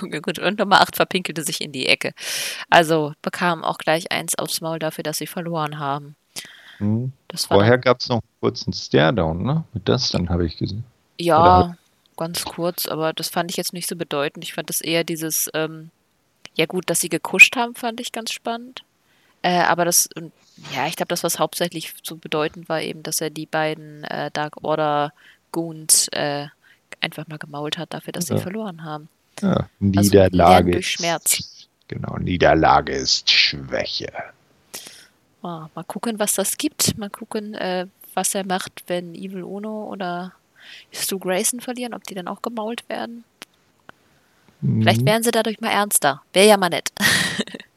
Gut, 0.22 0.38
und 0.38 0.58
Nummer 0.58 0.80
8 0.80 0.96
verpinkelte 0.96 1.42
sich 1.42 1.60
in 1.60 1.72
die 1.72 1.86
Ecke. 1.86 2.12
Also 2.68 3.12
bekamen 3.22 3.64
auch 3.64 3.78
gleich 3.78 4.10
eins 4.12 4.38
aufs 4.38 4.60
Maul 4.60 4.78
dafür, 4.78 5.02
dass 5.02 5.18
sie 5.18 5.26
verloren 5.26 5.78
haben. 5.78 6.16
Mhm. 6.78 7.12
Vorher 7.34 7.78
gab 7.78 8.00
es 8.00 8.08
noch 8.08 8.22
kurz 8.40 8.66
einen 8.66 8.72
Stare-Down, 8.72 9.42
ne? 9.42 9.64
Mit 9.72 9.88
das 9.88 10.10
dann 10.10 10.28
habe 10.28 10.46
ich 10.46 10.56
gesehen. 10.56 10.84
Ja, 11.18 11.76
ganz 12.16 12.44
kurz, 12.44 12.86
aber 12.86 13.12
das 13.12 13.28
fand 13.28 13.50
ich 13.50 13.56
jetzt 13.56 13.72
nicht 13.72 13.88
so 13.88 13.96
bedeutend. 13.96 14.44
Ich 14.44 14.54
fand 14.54 14.68
das 14.68 14.80
eher 14.80 15.04
dieses, 15.04 15.48
ähm, 15.54 15.90
ja 16.54 16.66
gut, 16.66 16.88
dass 16.88 17.00
sie 17.00 17.08
gekuscht 17.08 17.56
haben, 17.56 17.74
fand 17.74 18.00
ich 18.00 18.12
ganz 18.12 18.32
spannend. 18.32 18.82
Äh, 19.42 19.60
aber 19.62 19.84
das, 19.84 20.08
ja, 20.74 20.86
ich 20.86 20.96
glaube, 20.96 21.08
das, 21.08 21.22
was 21.22 21.38
hauptsächlich 21.38 21.94
so 22.02 22.16
bedeutend 22.16 22.68
war, 22.68 22.80
eben, 22.80 23.02
dass 23.02 23.20
er 23.20 23.30
die 23.30 23.46
beiden 23.46 24.04
äh, 24.04 24.30
Dark 24.32 24.62
Order 24.62 25.12
Goons 25.52 26.08
äh, 26.08 26.46
einfach 27.00 27.26
mal 27.28 27.38
gemault 27.38 27.78
hat 27.78 27.94
dafür, 27.94 28.12
dass 28.12 28.28
ja. 28.28 28.36
sie 28.36 28.42
verloren 28.42 28.84
haben. 28.84 29.08
Ja, 29.40 29.50
also, 29.50 29.68
Niederlage. 29.78 30.76
Also, 30.76 30.82
Schmerz. 30.82 31.68
Genau, 31.88 32.16
Niederlage 32.18 32.92
ist 32.92 33.30
Schwäche. 33.30 34.12
Oh, 35.42 35.64
mal 35.74 35.84
gucken, 35.86 36.18
was 36.18 36.34
das 36.34 36.56
gibt. 36.56 36.96
Mal 36.98 37.10
gucken, 37.10 37.54
äh, 37.54 37.86
was 38.14 38.34
er 38.34 38.44
macht, 38.44 38.84
wenn 38.86 39.14
Evil 39.14 39.42
Uno 39.42 39.86
oder 39.86 40.34
Stu 40.92 41.18
Grayson 41.18 41.60
verlieren, 41.60 41.94
ob 41.94 42.04
die 42.04 42.14
dann 42.14 42.28
auch 42.28 42.42
gemault 42.42 42.88
werden. 42.88 43.24
Mhm. 44.60 44.82
Vielleicht 44.82 45.04
werden 45.06 45.22
sie 45.22 45.30
dadurch 45.30 45.60
mal 45.60 45.70
ernster. 45.70 46.22
Wäre 46.32 46.48
ja 46.48 46.56
mal 46.56 46.68
nett. 46.68 46.90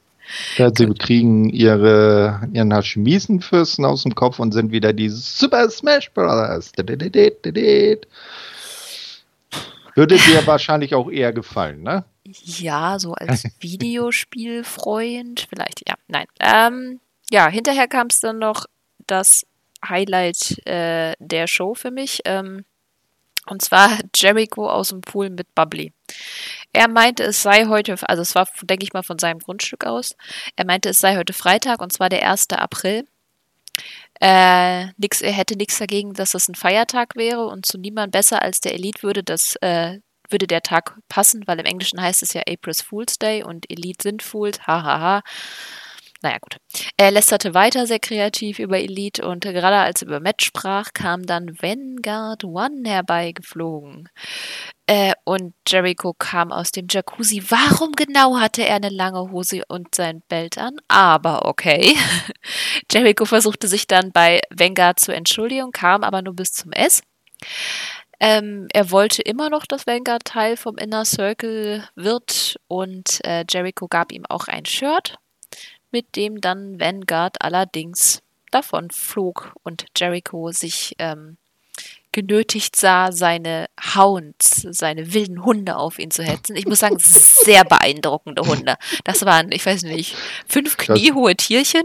Ja, 0.57 0.71
sie 0.73 0.87
kriegen 0.93 1.49
ihre, 1.49 2.47
ihren 2.53 2.73
Hashimisen-Fürsten 2.73 3.85
aus 3.85 4.03
dem 4.03 4.15
Kopf 4.15 4.39
und 4.39 4.51
sind 4.51 4.71
wieder 4.71 4.93
die 4.93 5.09
Super 5.09 5.69
Smash 5.69 6.11
Brothers. 6.11 6.71
Würde 6.77 7.07
dir 10.17 10.41
wahrscheinlich 10.47 10.95
auch 10.95 11.09
eher 11.09 11.33
gefallen, 11.33 11.83
ne? 11.83 12.05
Ja, 12.25 12.99
so 12.99 13.13
als 13.13 13.43
Videospielfreund 13.59 15.47
vielleicht, 15.49 15.87
ja. 15.87 15.95
Nein. 16.07 16.25
Ähm, 16.39 16.99
ja, 17.29 17.47
hinterher 17.47 17.87
kam 17.87 18.07
es 18.07 18.19
dann 18.19 18.39
noch 18.39 18.65
das 19.07 19.45
Highlight 19.87 20.65
äh, 20.65 21.13
der 21.19 21.47
Show 21.47 21.73
für 21.73 21.91
mich. 21.91 22.21
Ähm, 22.25 22.65
und 23.47 23.61
zwar 23.61 23.89
Jericho 24.15 24.69
aus 24.69 24.89
dem 24.89 25.01
Pool 25.01 25.29
mit 25.29 25.53
Bubbly. 25.55 25.91
Er 26.73 26.87
meinte, 26.87 27.23
es 27.23 27.43
sei 27.43 27.67
heute, 27.67 27.95
also 28.09 28.21
es 28.21 28.35
war, 28.35 28.47
denke 28.63 28.83
ich 28.83 28.93
mal, 28.93 29.03
von 29.03 29.19
seinem 29.19 29.39
Grundstück 29.39 29.85
aus. 29.85 30.15
Er 30.55 30.65
meinte, 30.65 30.89
es 30.89 30.99
sei 30.99 31.15
heute 31.15 31.33
Freitag 31.33 31.81
und 31.81 31.93
zwar 31.93 32.09
der 32.09 32.27
1. 32.29 32.49
April. 32.49 33.07
Äh, 34.19 34.87
nix, 34.97 35.21
er 35.21 35.31
hätte 35.31 35.55
nichts 35.55 35.77
dagegen, 35.79 36.13
dass 36.13 36.33
es 36.33 36.47
ein 36.47 36.55
Feiertag 36.55 37.15
wäre 37.15 37.45
und 37.45 37.65
zu 37.65 37.77
niemand 37.77 38.11
besser 38.11 38.41
als 38.41 38.59
der 38.59 38.73
Elite 38.73 39.03
würde 39.03 39.23
das 39.23 39.55
äh, 39.57 39.99
würde 40.29 40.47
der 40.47 40.61
Tag 40.61 40.97
passen, 41.09 41.43
weil 41.47 41.59
im 41.59 41.65
Englischen 41.65 42.01
heißt 42.01 42.23
es 42.23 42.33
ja 42.33 42.41
April's 42.47 42.81
Fool's 42.81 43.19
Day 43.19 43.43
und 43.43 43.69
Elite 43.69 44.01
sind 44.01 44.23
Fools, 44.23 44.65
hahaha. 44.65 45.21
Naja, 46.23 46.37
gut. 46.39 46.55
Er 46.95 47.11
lästerte 47.11 47.53
weiter 47.53 47.85
sehr 47.85 47.99
kreativ 47.99 48.57
über 48.57 48.79
Elite 48.79 49.27
und 49.27 49.43
gerade 49.43 49.75
als 49.75 50.01
er 50.01 50.07
über 50.07 50.21
Match 50.21 50.45
sprach, 50.45 50.93
kam 50.93 51.25
dann 51.25 51.57
Vanguard 51.61 52.45
One 52.45 52.81
herbeigeflogen. 52.85 54.07
Äh, 54.87 55.13
und 55.25 55.53
Jericho 55.67 56.13
kam 56.17 56.53
aus 56.53 56.71
dem 56.71 56.87
Jacuzzi. 56.89 57.43
Warum 57.49 57.91
genau 57.91 58.39
hatte 58.39 58.65
er 58.65 58.77
eine 58.77 58.87
lange 58.87 59.31
Hose 59.31 59.63
und 59.67 59.93
sein 59.93 60.23
Belt 60.29 60.57
an? 60.57 60.77
Aber 60.87 61.45
okay. 61.45 61.97
Jericho 62.91 63.25
versuchte 63.25 63.67
sich 63.67 63.85
dann 63.85 64.13
bei 64.13 64.39
Vanguard 64.49 65.01
zu 65.01 65.13
entschuldigen, 65.13 65.73
kam 65.73 66.03
aber 66.03 66.21
nur 66.21 66.35
bis 66.35 66.53
zum 66.53 66.71
S. 66.71 67.01
Ähm, 68.21 68.69
er 68.71 68.91
wollte 68.91 69.21
immer 69.23 69.49
noch, 69.49 69.65
dass 69.65 69.85
Vanguard 69.87 70.23
Teil 70.23 70.55
vom 70.55 70.77
Inner 70.77 71.03
Circle 71.03 71.83
wird 71.95 72.55
und 72.69 73.19
äh, 73.25 73.43
Jericho 73.49 73.89
gab 73.89 74.13
ihm 74.13 74.25
auch 74.29 74.47
ein 74.47 74.65
Shirt 74.65 75.17
mit 75.93 76.15
dem 76.15 76.41
dann 76.41 76.79
Vanguard 76.79 77.41
allerdings 77.41 78.21
davon 78.51 78.89
flog 78.91 79.53
und 79.63 79.85
Jericho 79.97 80.51
sich 80.51 80.95
ähm, 80.99 81.37
genötigt 82.13 82.75
sah, 82.75 83.11
seine 83.11 83.65
Hounds, 83.95 84.65
seine 84.69 85.13
wilden 85.13 85.43
Hunde 85.43 85.75
auf 85.75 85.99
ihn 85.99 86.11
zu 86.11 86.23
hetzen. 86.23 86.55
Ich 86.55 86.65
muss 86.65 86.79
sagen, 86.79 86.97
sehr 86.99 87.63
beeindruckende 87.69 88.43
Hunde. 88.43 88.75
Das 89.03 89.25
waren, 89.25 89.51
ich 89.51 89.65
weiß 89.65 89.83
nicht, 89.83 90.15
fünf 90.47 90.77
kniehohe 90.77 91.35
Tierchen. 91.35 91.83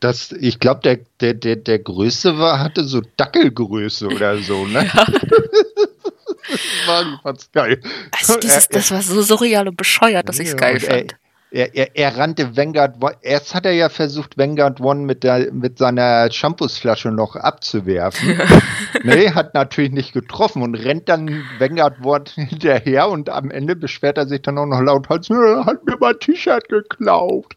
Das, 0.00 0.32
ich 0.32 0.60
glaube, 0.60 0.82
der, 0.82 1.00
der, 1.20 1.34
der, 1.34 1.56
der 1.56 1.78
größte 1.78 2.38
war, 2.38 2.60
hatte 2.60 2.84
so 2.84 3.00
Dackelgröße 3.16 4.06
oder 4.08 4.38
so, 4.38 4.66
ne? 4.66 4.88
Ja. 4.94 5.04
das 5.06 6.86
war, 7.24 7.34
geil. 7.52 7.80
Also 8.12 8.38
dieses, 8.38 8.68
das 8.68 8.90
war 8.90 9.02
so 9.02 9.22
surreal 9.22 9.66
und 9.66 9.76
bescheuert, 9.76 10.28
dass 10.28 10.38
ich 10.38 10.48
es 10.48 10.56
geil 10.56 10.78
fand. 10.78 11.12
Er, 11.12 11.18
er, 11.50 11.96
er, 11.96 12.16
rannte 12.16 12.56
Vanguard 12.56 12.96
Erst 13.22 13.54
hat 13.54 13.66
er 13.66 13.72
ja 13.72 13.88
versucht, 13.88 14.38
Vanguard 14.38 14.80
One 14.80 15.00
mit, 15.00 15.24
der, 15.24 15.52
mit 15.52 15.78
seiner 15.78 16.30
Shampoosflasche 16.30 17.10
noch 17.10 17.34
abzuwerfen. 17.34 18.40
nee, 19.02 19.30
hat 19.30 19.54
natürlich 19.54 19.90
nicht 19.90 20.12
getroffen 20.12 20.62
und 20.62 20.76
rennt 20.76 21.08
dann 21.08 21.42
Vanguard 21.58 22.04
One 22.04 22.24
hinterher 22.34 23.08
und 23.08 23.28
am 23.28 23.50
Ende 23.50 23.74
beschwert 23.74 24.18
er 24.18 24.26
sich 24.26 24.42
dann 24.42 24.58
auch 24.58 24.66
noch 24.66 24.80
laut, 24.80 25.08
hat 25.08 25.28
mir 25.28 25.96
mein 25.98 26.18
T-Shirt 26.20 26.68
geklaut. 26.68 27.56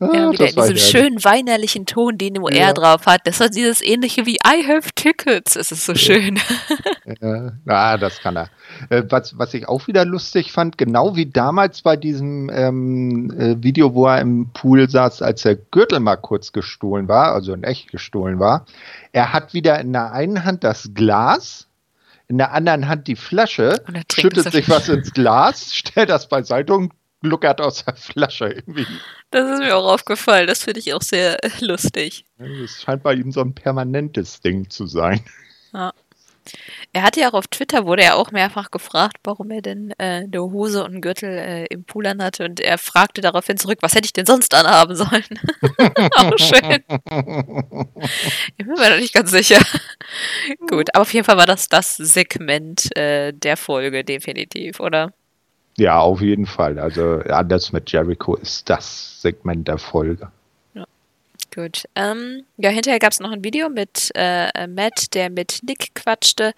Ah, 0.00 0.10
ja, 0.12 0.30
wieder 0.30 0.48
in 0.48 0.54
diesem 0.54 0.76
schönen 0.76 1.24
weinerlichen 1.24 1.84
Ton, 1.84 2.18
den 2.18 2.34
nur 2.34 2.52
ja. 2.52 2.68
er 2.68 2.74
drauf 2.74 3.06
hat. 3.06 3.22
Das 3.24 3.40
hat 3.40 3.56
dieses 3.56 3.82
ähnliche 3.82 4.26
wie 4.26 4.36
I 4.46 4.64
have 4.66 4.90
tickets. 4.94 5.56
Es 5.56 5.72
ist 5.72 5.86
so 5.86 5.94
schön. 5.94 6.38
Ja, 7.20 7.52
ah, 7.66 7.96
das 7.96 8.20
kann 8.20 8.36
er. 8.36 8.50
Äh, 8.90 9.02
was, 9.08 9.38
was 9.38 9.54
ich 9.54 9.66
auch 9.66 9.86
wieder 9.86 10.04
lustig 10.04 10.52
fand, 10.52 10.76
genau 10.76 11.16
wie 11.16 11.24
damals 11.24 11.80
bei 11.80 11.96
diesem 11.96 12.50
ähm, 12.52 13.30
äh, 13.30 13.62
Video, 13.62 13.94
wo 13.94 14.06
er 14.06 14.20
im 14.20 14.50
Pool 14.52 14.90
saß, 14.90 15.22
als 15.22 15.40
der 15.40 15.56
Gürtel 15.56 16.00
mal 16.00 16.16
kurz 16.16 16.52
gestohlen 16.52 17.08
war, 17.08 17.32
also 17.32 17.54
in 17.54 17.64
echt 17.64 17.90
gestohlen 17.90 18.38
war. 18.38 18.66
Er 19.12 19.32
hat 19.32 19.54
wieder 19.54 19.80
in 19.80 19.94
der 19.94 20.12
einen 20.12 20.44
Hand 20.44 20.64
das 20.64 20.90
Glas, 20.92 21.66
in 22.28 22.36
der 22.36 22.52
anderen 22.52 22.88
Hand 22.88 23.06
die 23.06 23.16
Flasche, 23.16 23.82
schüttet 24.12 24.52
sich 24.52 24.68
was 24.68 24.90
ins 24.90 25.12
Glas, 25.14 25.74
stellt 25.74 26.10
das 26.10 26.28
beiseite 26.28 26.74
und 26.74 26.92
gluckert 27.20 27.60
aus 27.60 27.84
der 27.84 27.96
Flasche 27.96 28.48
irgendwie. 28.48 28.86
Das 29.30 29.50
ist 29.50 29.58
mir 29.60 29.76
auch 29.76 29.92
aufgefallen. 29.92 30.46
Das 30.46 30.62
finde 30.62 30.80
ich 30.80 30.94
auch 30.94 31.02
sehr 31.02 31.38
lustig. 31.60 32.24
Es 32.38 32.82
scheint 32.82 33.02
bei 33.02 33.14
ihm 33.14 33.32
so 33.32 33.40
ein 33.40 33.54
permanentes 33.54 34.40
Ding 34.40 34.70
zu 34.70 34.86
sein. 34.86 35.20
Ja. 35.72 35.92
Er 36.94 37.02
hatte 37.02 37.20
ja 37.20 37.28
auch 37.28 37.34
auf 37.34 37.46
Twitter, 37.48 37.84
wurde 37.84 38.02
er 38.02 38.16
auch 38.16 38.30
mehrfach 38.30 38.70
gefragt, 38.70 39.18
warum 39.24 39.50
er 39.50 39.60
denn 39.60 39.90
äh, 39.98 40.24
eine 40.24 40.40
Hose 40.40 40.82
und 40.82 40.92
einen 40.92 41.00
Gürtel 41.02 41.30
äh, 41.30 41.66
im 41.66 41.84
Pool 41.84 42.08
hatte. 42.08 42.46
Und 42.46 42.60
er 42.60 42.78
fragte 42.78 43.20
daraufhin 43.20 43.58
zurück, 43.58 43.78
was 43.82 43.94
hätte 43.94 44.06
ich 44.06 44.14
denn 44.14 44.24
sonst 44.24 44.54
anhaben 44.54 44.96
sollen? 44.96 45.08
auch 46.16 46.38
schön. 46.38 46.82
ich 48.56 48.66
bin 48.66 48.74
mir 48.74 48.90
noch 48.90 48.98
nicht 48.98 49.12
ganz 49.12 49.30
sicher. 49.30 49.60
Gut, 50.68 50.88
aber 50.94 51.02
auf 51.02 51.12
jeden 51.12 51.26
Fall 51.26 51.36
war 51.36 51.46
das 51.46 51.68
das 51.68 51.96
Segment 51.96 52.96
äh, 52.96 53.32
der 53.32 53.56
Folge, 53.56 54.04
definitiv, 54.04 54.80
oder? 54.80 55.12
Ja, 55.78 56.00
auf 56.00 56.20
jeden 56.20 56.46
Fall. 56.46 56.78
Also 56.78 57.20
anders 57.28 57.72
mit 57.72 57.90
Jericho 57.92 58.34
ist 58.34 58.68
das 58.68 59.22
Segment 59.22 59.68
der 59.68 59.78
Folge. 59.78 60.32
Gut. 61.54 61.84
Ähm, 61.94 62.44
ja, 62.58 62.68
hinterher 62.68 62.98
gab 62.98 63.12
es 63.12 63.20
noch 63.20 63.30
ein 63.30 63.42
Video 63.42 63.70
mit 63.70 64.10
äh, 64.14 64.66
Matt, 64.66 65.14
der 65.14 65.30
mit 65.30 65.60
Nick 65.62 65.94
quatschte. 65.94 66.52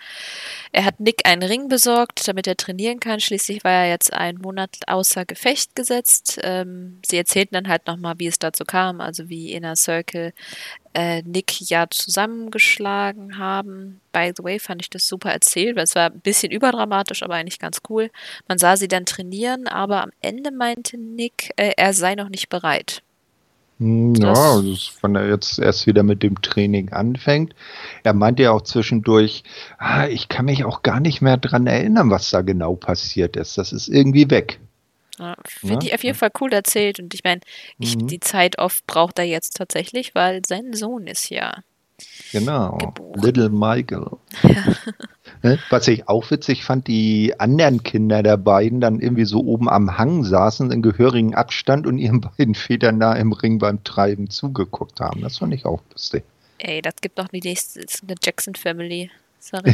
Er 0.73 0.85
hat 0.85 0.99
Nick 0.99 1.27
einen 1.27 1.45
Ring 1.45 1.69
besorgt, 1.69 2.27
damit 2.27 2.49
er 2.49 2.57
trainieren 2.57 2.99
kann. 2.99 3.21
Schließlich 3.21 3.63
war 3.63 3.85
er 3.85 3.89
jetzt 3.89 4.13
einen 4.13 4.41
Monat 4.41 4.79
außer 4.89 5.25
Gefecht 5.25 5.77
gesetzt. 5.77 6.41
Ähm, 6.43 6.99
sie 7.07 7.19
erzählten 7.19 7.55
dann 7.55 7.69
halt 7.69 7.87
nochmal, 7.87 8.19
wie 8.19 8.27
es 8.27 8.41
dazu 8.41 8.65
kam, 8.65 9.01
also 9.01 9.29
wie 9.29 9.53
Inner 9.53 9.77
Circle 9.77 10.33
äh, 10.93 11.23
Nick 11.23 11.71
ja 11.71 11.87
zusammengeschlagen 11.89 13.39
haben. 13.39 14.01
By 14.11 14.33
the 14.37 14.43
way, 14.43 14.59
fand 14.59 14.83
ich 14.83 14.91
das 14.91 15.07
super 15.07 15.31
erzählt, 15.31 15.77
weil 15.77 15.85
es 15.85 15.95
war 15.95 16.11
ein 16.11 16.21
bisschen 16.21 16.51
überdramatisch, 16.51 17.23
aber 17.23 17.35
eigentlich 17.35 17.61
ganz 17.61 17.81
cool. 17.89 18.11
Man 18.49 18.59
sah 18.59 18.77
sie 18.77 18.89
dann 18.89 19.07
trainieren, 19.07 19.69
aber 19.69 20.03
am 20.03 20.11
Ende 20.21 20.51
meinte 20.51 20.99
Nick, 20.99 21.53
äh, 21.57 21.73
er 21.77 21.95
sei 21.95 22.17
noch 22.17 22.29
nicht 22.29 22.49
bereit. 22.49 23.03
Hm, 23.81 24.15
ja, 24.15 24.33
also 24.35 24.77
wenn 25.01 25.17
er 25.17 25.29
jetzt 25.29 25.59
erst 25.59 25.87
wieder 25.87 26.03
mit 26.03 26.23
dem 26.23 26.41
Training 26.43 26.93
anfängt. 26.93 27.55
Er 28.05 28.13
meinte 28.13 28.43
ja 28.43 28.53
auch 28.53 28.61
zwischendurch, 28.61 29.43
ah, 29.79 30.07
ich 30.07 30.29
kann 30.29 30.45
mich 30.45 30.65
auch 30.65 30.83
gar 30.83 31.01
nicht 31.01 31.23
mehr 31.23 31.39
dran 31.39 31.67
erinnern, 31.67 32.11
was 32.11 32.31
da 32.31 32.43
genau 32.43 32.75
passiert 32.75 33.37
ist. 33.37 33.57
Das 33.57 33.73
ist 33.73 33.89
irgendwie 33.89 34.31
weg. 34.31 34.61
Ja, 35.19 35.35
Finde 35.47 35.87
ich 35.87 35.95
auf 35.95 36.05
jeden 36.05 36.17
Fall 36.17 36.31
cool 36.41 36.53
erzählt. 36.53 37.01
Und 37.01 37.15
ich 37.15 37.25
meine, 37.25 37.41
mhm. 37.79 38.07
die 38.07 38.21
Zeit 38.21 38.59
oft 38.59 38.87
braucht 38.87 39.19
er 39.19 39.25
jetzt 39.25 39.57
tatsächlich, 39.57 40.15
weil 40.15 40.43
sein 40.47 40.75
Sohn 40.75 41.07
ist 41.07 41.31
ja. 41.31 41.63
Genau. 42.33 42.79
Geboren. 42.79 43.21
Little 43.21 43.49
Michael. 43.51 44.07
Ja. 44.43 44.51
Ne, 45.43 45.59
was 45.71 45.89
ich 45.89 46.07
auch 46.07 46.31
witzig 46.31 46.65
fand, 46.65 46.87
die 46.87 47.33
anderen 47.39 47.83
Kinder 47.83 48.23
der 48.23 48.37
beiden 48.37 48.81
dann 48.81 49.01
irgendwie 49.01 49.25
so 49.25 49.41
oben 49.41 49.71
am 49.71 49.97
Hang 49.97 50.23
saßen 50.23 50.71
in 50.71 50.83
gehörigem 50.83 51.33
Abstand 51.33 51.87
und 51.87 51.97
ihren 51.97 52.21
beiden 52.37 52.55
Vätern 52.55 53.01
da 53.01 53.15
im 53.15 53.33
Ring 53.33 53.59
beim 53.59 53.83
Treiben 53.83 54.29
zugeguckt 54.29 55.01
haben. 55.01 55.23
Das 55.23 55.39
fand 55.39 55.55
ich 55.55 55.65
auch 55.65 55.81
lustig. 55.93 56.25
Ey, 56.59 56.83
das 56.83 56.97
gibt 57.01 57.19
doch 57.19 57.29
die 57.29 57.41
nächste, 57.41 57.81
eine 57.81 58.17
Jackson 58.23 58.55
Family. 58.55 59.11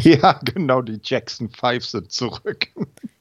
Ja, 0.02 0.38
genau, 0.44 0.80
die 0.80 1.00
Jackson 1.02 1.50
Five 1.50 1.84
sind 1.84 2.12
zurück. 2.12 2.68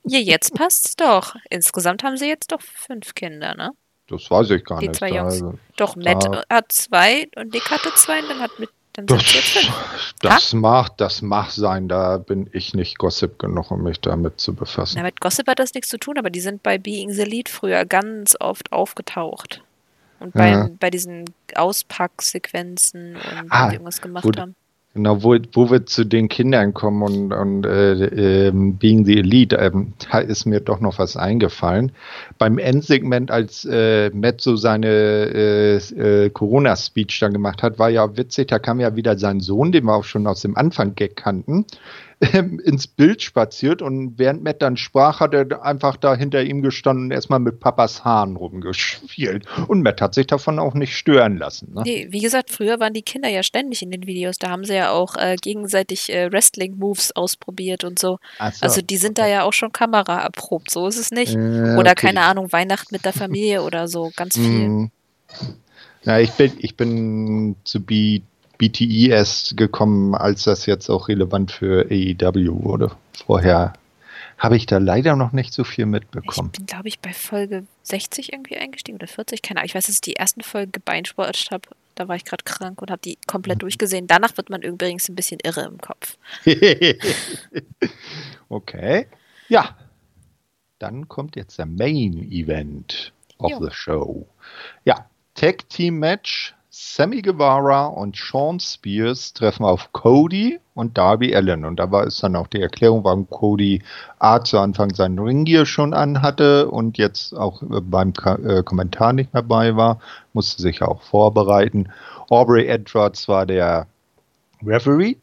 Ja, 0.04 0.20
jetzt 0.20 0.54
passt's 0.54 0.96
doch. 0.96 1.36
Insgesamt 1.50 2.04
haben 2.04 2.18
sie 2.18 2.28
jetzt 2.28 2.52
doch 2.52 2.62
fünf 2.62 3.16
Kinder, 3.16 3.56
ne? 3.56 3.72
Das 4.08 4.30
weiß 4.30 4.52
ich 4.52 4.64
gar 4.64 4.80
die 4.80 4.90
nicht. 4.90 5.02
Die 5.02 5.08
zwei 5.08 5.18
Jungs. 5.18 5.34
Also, 5.34 5.56
doch, 5.76 5.96
Matt 5.96 6.46
hat 6.48 6.72
zwei 6.72 7.28
und 7.36 7.52
Nick 7.52 7.72
hatte 7.72 7.92
zwei 7.96 8.22
und 8.22 8.30
dann 8.30 8.40
hat 8.42 8.60
mit 8.60 8.70
dann 8.96 9.06
das, 9.08 9.24
das 10.22 10.54
mag, 10.54 10.98
das 10.98 11.22
mag 11.22 11.52
sein, 11.52 11.88
da 11.88 12.18
bin 12.18 12.50
ich 12.54 12.74
nicht 12.74 12.98
Gossip 12.98 13.40
genug, 13.40 13.72
um 13.72 13.84
mich 13.84 14.00
damit 14.00 14.40
zu 14.40 14.54
befassen. 14.54 14.96
Na, 14.98 15.04
mit 15.04 15.20
Gossip 15.20 15.48
hat 15.48 15.60
das 15.60 15.74
nichts 15.74 15.90
zu 15.90 15.98
tun, 15.98 16.18
aber 16.18 16.30
die 16.30 16.40
sind 16.40 16.64
bei 16.64 16.78
Being 16.78 17.12
the 17.12 17.24
Lead 17.24 17.50
früher 17.50 17.86
ganz 17.86 18.36
oft 18.40 18.72
aufgetaucht. 18.72 19.62
Und 20.20 20.34
beim, 20.34 20.54
ja. 20.54 20.70
bei 20.80 20.90
diesen 20.90 21.26
Auspacksequenzen 21.56 23.16
und 23.16 23.48
ah, 23.50 23.68
die 23.68 23.76
irgendwas 23.76 24.02
gemacht 24.02 24.26
wo, 24.26 24.32
haben. 24.40 24.56
Genau, 24.96 25.24
wo, 25.24 25.36
wo 25.52 25.70
wir 25.70 25.86
zu 25.86 26.06
den 26.06 26.30
Kindern 26.30 26.74
kommen 26.74 27.04
und, 27.04 27.34
und 27.34 27.66
äh, 27.66 28.48
äh, 28.48 28.52
Being 28.54 29.04
the 29.04 29.18
Elite, 29.20 29.58
äh, 29.58 29.70
da 30.10 30.20
ist 30.20 30.46
mir 30.46 30.62
doch 30.62 30.80
noch 30.80 31.00
was 31.00 31.18
eingefallen. 31.18 31.92
Beim 32.38 32.58
Endsegment, 32.58 33.30
als 33.30 33.66
äh, 33.70 34.10
Matt 34.12 34.40
so 34.40 34.56
seine 34.56 34.88
äh, 34.88 35.76
äh, 35.76 36.30
Corona-Speech 36.30 37.20
dann 37.20 37.34
gemacht 37.34 37.62
hat, 37.62 37.78
war 37.78 37.90
ja 37.90 38.16
witzig, 38.16 38.48
da 38.48 38.58
kam 38.58 38.80
ja 38.80 38.96
wieder 38.96 39.18
sein 39.18 39.42
Sohn, 39.42 39.74
den 39.74 39.84
wir 39.84 39.96
auch 39.96 40.06
schon 40.06 40.28
aus 40.28 40.40
dem 40.40 40.56
Anfang-Gag 40.56 41.18
kannten, 41.18 41.66
ähm, 42.22 42.60
ins 42.60 42.88
Bild 42.88 43.22
spaziert 43.22 43.82
und 43.82 44.18
während 44.18 44.44
Matt 44.44 44.62
dann 44.62 44.78
sprach, 44.78 45.20
hat 45.20 45.34
er 45.34 45.64
einfach 45.64 45.98
da 45.98 46.16
hinter 46.16 46.44
ihm 46.44 46.62
gestanden 46.62 47.06
und 47.06 47.12
erstmal 47.12 47.40
mit 47.40 47.60
Papas 47.60 48.06
Haaren 48.06 48.36
rumgespielt. 48.36 49.46
Und 49.68 49.82
Matt 49.82 50.02
hat 50.02 50.14
sich 50.14 50.28
davon 50.28 50.60
auch 50.60 50.74
nicht 50.74 50.96
stören 50.96 51.38
lassen. 51.38 51.74
Ne? 51.74 51.82
Nee, 51.86 52.08
wie 52.12 52.22
gesagt, 52.22 52.52
früher 52.52 52.80
waren 52.80 52.94
die 52.94 53.02
Kinder 53.02 53.30
ja 53.30 53.44
ständig 53.44 53.82
in 53.82 53.92
den 53.92 54.06
Videos. 54.06 54.38
Da 54.38 54.50
haben 54.50 54.64
sie 54.64 54.76
ja 54.76 54.92
auch 54.92 55.16
äh, 55.16 55.36
gegenseitig 55.36 56.12
äh, 56.12 56.32
Wrestling-Moves 56.32 57.16
ausprobiert 57.16 57.84
und 57.84 58.00
so. 58.00 58.20
so. 58.40 58.48
Also 58.62 58.82
die 58.82 58.98
sind 58.98 59.18
da 59.18 59.28
ja 59.28 59.44
auch 59.44 59.54
schon 59.54 59.72
Kamera 59.72 60.22
erprobt, 60.22 60.72
so 60.72 60.88
ist 60.88 60.98
es 60.98 61.12
nicht. 61.12 61.36
Äh, 61.36 61.76
oder 61.76 61.92
okay. 61.92 62.08
keine 62.08 62.22
Ahnung, 62.22 62.52
Weihnachten 62.52 62.94
mit 62.94 63.06
der 63.06 63.14
Familie 63.14 63.64
oder 63.64 63.88
so, 63.88 64.12
ganz 64.16 64.36
viel. 64.36 64.68
Mm. 64.68 64.92
Ja, 66.04 66.20
ich 66.20 66.32
bin, 66.32 66.54
ich 66.60 66.78
bin 66.78 67.56
zu 67.64 67.82
Beat 67.82 68.24
BTE 68.58 69.10
erst 69.10 69.58
gekommen, 69.58 70.16
als 70.16 70.44
das 70.44 70.66
jetzt 70.66 70.90
auch 70.90 71.08
relevant 71.08 71.52
für 71.52 71.88
AEW 71.90 72.64
wurde. 72.64 72.92
Vorher 73.26 73.74
habe 74.38 74.58
ich 74.58 74.66
da 74.66 74.78
leider 74.78 75.16
noch 75.16 75.32
nicht 75.32 75.54
so 75.54 75.64
viel 75.64 75.86
mitbekommen. 75.86 76.52
Ich 76.54 76.60
bin, 76.60 76.66
glaube 76.66 76.88
ich, 76.88 77.00
bei 77.00 77.14
Folge 77.14 77.66
60 77.84 78.34
irgendwie 78.34 78.58
eingestiegen 78.58 78.98
oder 78.98 79.08
40, 79.08 79.42
keine 79.42 79.60
Ahnung. 79.60 79.68
Ich 79.68 79.76
weiß, 79.76 79.86
dass 79.86 79.96
ich 79.96 80.02
die 80.02 80.16
ersten 80.16 80.42
Folge 80.42 80.80
Beinsport 80.80 81.48
habe. 81.52 81.70
Da 81.96 82.08
war 82.08 82.16
ich 82.16 82.26
gerade 82.26 82.44
krank 82.44 82.82
und 82.82 82.92
habe 82.92 83.02
die 83.02 83.18
komplett 83.28 83.58
mhm. 83.58 83.62
durchgesehen. 83.62 84.08
Danach 84.08 84.36
wird 84.36 84.50
man 84.50 84.62
übrigens 84.62 85.08
ein 85.08 85.16
bisschen 85.16 85.40
irre 85.44 85.62
im 85.62 85.80
Kopf. 85.80 86.18
okay. 88.50 89.08
Ja. 89.48 89.78
Dann 90.80 91.08
kommt 91.08 91.38
jetzt 91.38 91.58
der 91.58 91.66
Main 91.66 92.30
Event 92.32 93.14
of 93.38 93.52
jo. 93.52 93.66
the 93.66 93.72
Show. 93.72 94.28
Ja, 94.84 95.10
Tag 95.36 95.70
Team 95.70 96.00
Match 96.00 96.55
Sammy 96.78 97.22
Guevara 97.22 97.86
und 97.86 98.18
Sean 98.18 98.60
Spears 98.60 99.32
treffen 99.32 99.64
auf 99.64 99.94
Cody 99.94 100.60
und 100.74 100.98
Darby 100.98 101.34
Allen. 101.34 101.64
Und 101.64 101.78
da 101.78 101.90
war 101.90 102.06
es 102.06 102.18
dann 102.18 102.36
auch 102.36 102.48
die 102.48 102.60
Erklärung, 102.60 103.06
warum 103.06 103.30
Cody 103.30 103.82
A 104.20 104.44
zu 104.44 104.60
Anfang 104.60 104.94
seinen 104.94 105.18
Ringgear 105.18 105.66
schon 105.66 105.94
anhatte 105.94 106.70
und 106.70 106.98
jetzt 106.98 107.34
auch 107.34 107.64
äh, 107.64 107.80
beim 107.80 108.12
äh, 108.26 108.62
Kommentar 108.62 109.14
nicht 109.14 109.34
mehr 109.34 109.44
bei 109.44 109.78
war, 109.78 110.02
musste 110.34 110.62
sich 110.62 110.82
auch 110.82 111.02
vorbereiten. 111.02 111.94
Aubrey 112.30 112.68
Edwards 112.68 113.30
war 113.30 113.46
der 113.46 113.88
Referee. 114.62 115.16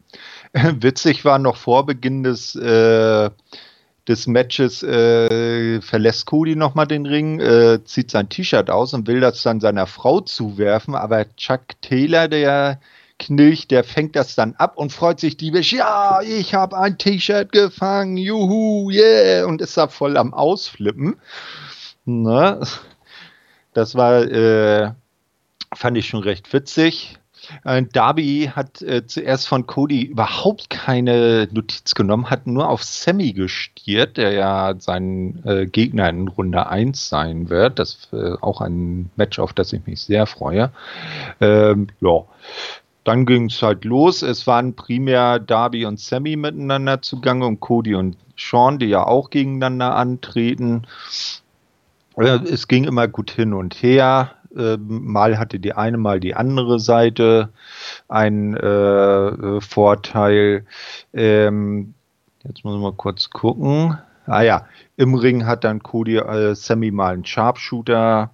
Witzig 0.53 1.23
war 1.23 1.37
noch 1.37 1.57
vor 1.57 1.85
Beginn 1.85 2.23
des 2.23 2.55
äh, 2.55 3.29
des 4.07 4.27
Matches 4.27 4.83
äh, 4.83 5.81
verlässt 5.81 6.25
Cody 6.25 6.55
nochmal 6.55 6.87
den 6.87 7.05
Ring, 7.05 7.39
äh, 7.39 7.83
zieht 7.85 8.11
sein 8.11 8.29
T-Shirt 8.29 8.69
aus 8.69 8.93
und 8.93 9.07
will 9.07 9.21
das 9.21 9.41
dann 9.43 9.61
seiner 9.61 9.87
Frau 9.87 10.19
zuwerfen, 10.19 10.95
aber 10.95 11.25
Chuck 11.35 11.61
Taylor, 11.81 12.27
der 12.27 12.79
Knilch, 13.19 13.67
der 13.67 13.83
fängt 13.83 14.15
das 14.15 14.35
dann 14.35 14.55
ab 14.55 14.77
und 14.77 14.91
freut 14.91 15.19
sich 15.19 15.37
diebisch, 15.37 15.71
ja, 15.71 16.21
ich 16.21 16.53
habe 16.53 16.77
ein 16.77 16.97
T-Shirt 16.97 17.51
gefangen, 17.51 18.17
juhu, 18.17 18.89
yeah, 18.89 19.45
und 19.45 19.61
ist 19.61 19.77
da 19.77 19.87
voll 19.87 20.17
am 20.17 20.33
Ausflippen. 20.33 21.15
Ne? 22.05 22.59
Das 23.73 23.95
war, 23.95 24.23
äh, 24.23 24.91
fand 25.73 25.97
ich 25.97 26.07
schon 26.07 26.21
recht 26.21 26.51
witzig. 26.51 27.19
Äh, 27.63 27.83
Darby 27.91 28.51
hat 28.53 28.81
äh, 28.81 29.05
zuerst 29.05 29.47
von 29.47 29.67
Cody 29.67 30.03
überhaupt 30.03 30.69
keine 30.69 31.47
Notiz 31.51 31.95
genommen, 31.95 32.29
hat 32.29 32.47
nur 32.47 32.69
auf 32.69 32.83
Sammy 32.83 33.33
gestiert, 33.33 34.17
der 34.17 34.31
ja 34.31 34.75
sein 34.77 35.43
äh, 35.45 35.65
Gegner 35.65 36.09
in 36.09 36.27
Runde 36.27 36.67
1 36.67 37.09
sein 37.09 37.49
wird. 37.49 37.79
Das 37.79 37.95
ist 37.95 38.13
äh, 38.13 38.35
auch 38.41 38.61
ein 38.61 39.09
Match, 39.15 39.39
auf 39.39 39.53
das 39.53 39.73
ich 39.73 39.85
mich 39.85 40.01
sehr 40.01 40.25
freue. 40.25 40.71
Ähm, 41.41 41.87
ja. 42.01 42.23
Dann 43.03 43.25
ging 43.25 43.47
es 43.47 43.61
halt 43.61 43.83
los. 43.83 44.21
Es 44.21 44.47
waren 44.47 44.75
primär 44.75 45.39
Darby 45.39 45.85
und 45.85 45.99
Sammy 45.99 46.37
miteinander 46.37 47.01
zugange 47.01 47.45
und 47.45 47.59
Cody 47.59 47.95
und 47.95 48.15
Sean, 48.37 48.79
die 48.79 48.85
ja 48.85 49.05
auch 49.05 49.29
gegeneinander 49.29 49.95
antreten. 49.95 50.87
Äh, 52.17 52.39
es 52.45 52.67
ging 52.67 52.85
immer 52.85 53.07
gut 53.07 53.31
hin 53.31 53.53
und 53.53 53.73
her. 53.75 54.31
Ähm, 54.55 55.11
mal 55.11 55.37
hatte 55.39 55.59
die 55.59 55.73
eine, 55.73 55.97
mal 55.97 56.19
die 56.19 56.35
andere 56.35 56.79
Seite 56.79 57.49
einen 58.07 58.55
äh, 58.55 59.61
Vorteil. 59.61 60.65
Ähm, 61.13 61.93
jetzt 62.43 62.63
muss 62.63 62.75
ich 62.75 62.81
mal 62.81 62.93
kurz 62.93 63.29
gucken. 63.29 63.97
Ah 64.25 64.41
ja, 64.41 64.67
im 64.95 65.15
Ring 65.15 65.45
hat 65.45 65.63
dann 65.63 65.83
Cody 65.83 66.17
äh, 66.17 66.55
Sammy 66.55 66.91
mal 66.91 67.13
einen 67.13 67.25
Sharpshooter 67.25 68.31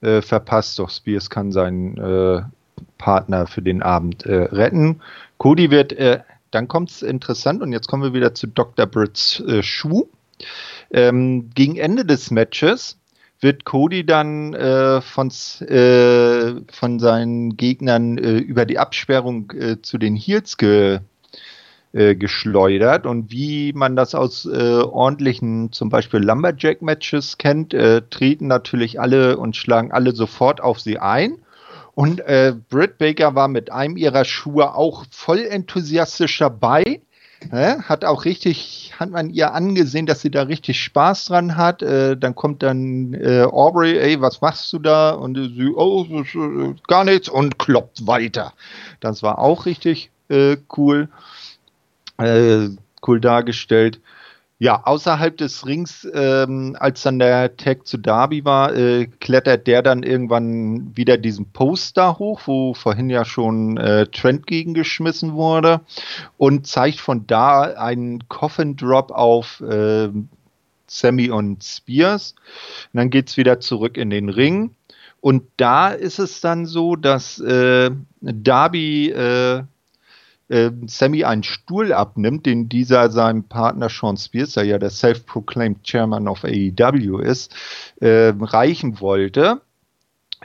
äh, 0.00 0.20
verpasst, 0.20 0.78
doch 0.78 0.90
Spears 0.90 1.30
kann 1.30 1.52
seinen 1.52 1.96
äh, 1.96 2.42
Partner 2.98 3.46
für 3.46 3.62
den 3.62 3.82
Abend 3.82 4.26
äh, 4.26 4.34
retten. 4.34 5.00
Cody 5.38 5.70
wird, 5.70 5.92
äh, 5.92 6.20
dann 6.50 6.68
kommt 6.68 6.90
es 6.90 7.02
interessant 7.02 7.62
und 7.62 7.72
jetzt 7.72 7.88
kommen 7.88 8.02
wir 8.02 8.14
wieder 8.14 8.34
zu 8.34 8.46
Dr. 8.46 8.86
Britts 8.86 9.42
Schuh. 9.60 10.08
Ähm, 10.90 11.50
gegen 11.54 11.76
Ende 11.76 12.04
des 12.04 12.30
Matches 12.30 12.98
wird 13.44 13.64
Cody 13.64 14.04
dann 14.04 14.54
äh, 14.54 15.00
von, 15.02 15.30
äh, 15.60 16.54
von 16.72 16.98
seinen 16.98 17.56
Gegnern 17.56 18.18
äh, 18.18 18.38
über 18.38 18.64
die 18.64 18.78
Absperrung 18.78 19.52
äh, 19.52 19.82
zu 19.82 19.98
den 19.98 20.16
Heels 20.16 20.56
ge, 20.56 21.00
äh, 21.92 22.16
geschleudert. 22.16 23.06
Und 23.06 23.30
wie 23.30 23.72
man 23.74 23.96
das 23.96 24.14
aus 24.14 24.46
äh, 24.46 24.80
ordentlichen, 24.80 25.70
zum 25.72 25.90
Beispiel 25.90 26.20
Lumberjack-Matches 26.20 27.38
kennt, 27.38 27.76
treten 28.10 28.46
natürlich 28.48 28.98
alle 28.98 29.36
und 29.36 29.54
schlagen 29.54 29.92
alle 29.92 30.12
sofort 30.12 30.62
auf 30.62 30.80
sie 30.80 30.98
ein. 30.98 31.38
Und 31.94 32.22
Britt 32.70 32.98
Baker 32.98 33.36
war 33.36 33.46
mit 33.46 33.70
einem 33.70 33.96
ihrer 33.96 34.24
Schuhe 34.24 34.74
auch 34.74 35.04
voll 35.12 35.46
enthusiastisch 35.46 36.38
dabei 36.38 37.02
Ne? 37.50 37.82
Hat 37.88 38.04
auch 38.04 38.24
richtig, 38.24 38.92
hat 38.98 39.10
man 39.10 39.30
ihr 39.30 39.52
angesehen, 39.52 40.06
dass 40.06 40.20
sie 40.20 40.30
da 40.30 40.42
richtig 40.42 40.80
Spaß 40.80 41.26
dran 41.26 41.56
hat. 41.56 41.82
Äh, 41.82 42.16
dann 42.16 42.34
kommt 42.34 42.62
dann 42.62 43.14
äh, 43.14 43.42
Aubrey, 43.42 43.98
ey, 43.98 44.20
was 44.20 44.40
machst 44.40 44.72
du 44.72 44.78
da? 44.78 45.10
Und 45.10 45.36
sie, 45.36 45.68
oh, 45.74 46.06
gar 46.86 47.04
nichts 47.04 47.28
und 47.28 47.58
kloppt 47.58 48.06
weiter. 48.06 48.52
Das 49.00 49.22
war 49.22 49.38
auch 49.38 49.66
richtig 49.66 50.10
äh, 50.28 50.56
cool, 50.76 51.08
äh, 52.18 52.68
cool 53.06 53.20
dargestellt. 53.20 54.00
Ja, 54.64 54.80
außerhalb 54.82 55.36
des 55.36 55.66
Rings, 55.66 56.08
ähm, 56.14 56.74
als 56.80 57.02
dann 57.02 57.18
der 57.18 57.58
Tag 57.58 57.86
zu 57.86 57.98
Darby 57.98 58.46
war, 58.46 58.74
äh, 58.74 59.08
klettert 59.20 59.66
der 59.66 59.82
dann 59.82 60.02
irgendwann 60.02 60.96
wieder 60.96 61.18
diesen 61.18 61.52
Poster 61.52 62.18
hoch, 62.18 62.40
wo 62.46 62.72
vorhin 62.72 63.10
ja 63.10 63.26
schon 63.26 63.76
äh, 63.76 64.06
Trent 64.06 64.46
gegengeschmissen 64.46 65.34
wurde 65.34 65.82
und 66.38 66.66
zeigt 66.66 66.98
von 66.98 67.26
da 67.26 67.60
einen 67.60 68.26
Coffin 68.28 68.74
Drop 68.74 69.10
auf 69.10 69.60
äh, 69.60 70.08
Sammy 70.86 71.28
und 71.28 71.62
Spears. 71.62 72.34
Und 72.94 73.00
dann 73.00 73.10
geht's 73.10 73.36
wieder 73.36 73.60
zurück 73.60 73.98
in 73.98 74.08
den 74.08 74.30
Ring. 74.30 74.74
Und 75.20 75.42
da 75.58 75.90
ist 75.90 76.18
es 76.18 76.40
dann 76.40 76.64
so, 76.64 76.96
dass 76.96 77.38
äh, 77.38 77.90
Darby 78.22 79.10
äh, 79.10 79.64
äh, 80.48 80.70
Sammy 80.86 81.24
einen 81.24 81.42
Stuhl 81.42 81.92
abnimmt, 81.92 82.46
den 82.46 82.68
dieser 82.68 83.10
seinem 83.10 83.44
Partner 83.44 83.88
Sean 83.88 84.16
Spears, 84.16 84.52
der 84.52 84.64
ja 84.64 84.78
der 84.78 84.90
self-proclaimed 84.90 85.82
Chairman 85.84 86.28
of 86.28 86.44
AEW 86.44 87.18
ist, 87.18 87.54
äh, 88.00 88.32
reichen 88.38 89.00
wollte. 89.00 89.60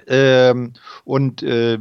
Ähm, 0.08 0.74
und 1.04 1.43
äh, 1.43 1.78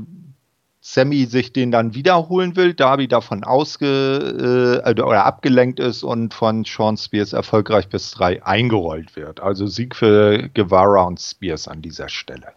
Sammy 0.80 1.26
sich 1.26 1.52
den 1.52 1.70
dann 1.70 1.94
wiederholen 1.94 2.56
will, 2.56 2.72
Darby 2.72 3.08
davon 3.08 3.44
ausge 3.44 4.82
äh, 4.84 4.90
oder 4.90 5.26
abgelenkt 5.26 5.80
ist 5.80 6.02
und 6.02 6.32
von 6.32 6.64
Sean 6.64 6.96
Spears 6.96 7.34
erfolgreich 7.34 7.88
bis 7.88 8.10
drei 8.12 8.42
eingerollt 8.42 9.14
wird. 9.14 9.40
Also 9.40 9.66
Sieg 9.66 9.94
für 9.94 10.48
Guevara 10.54 11.02
und 11.02 11.20
Spears 11.20 11.68
an 11.68 11.82
dieser 11.82 12.08
Stelle. 12.08 12.52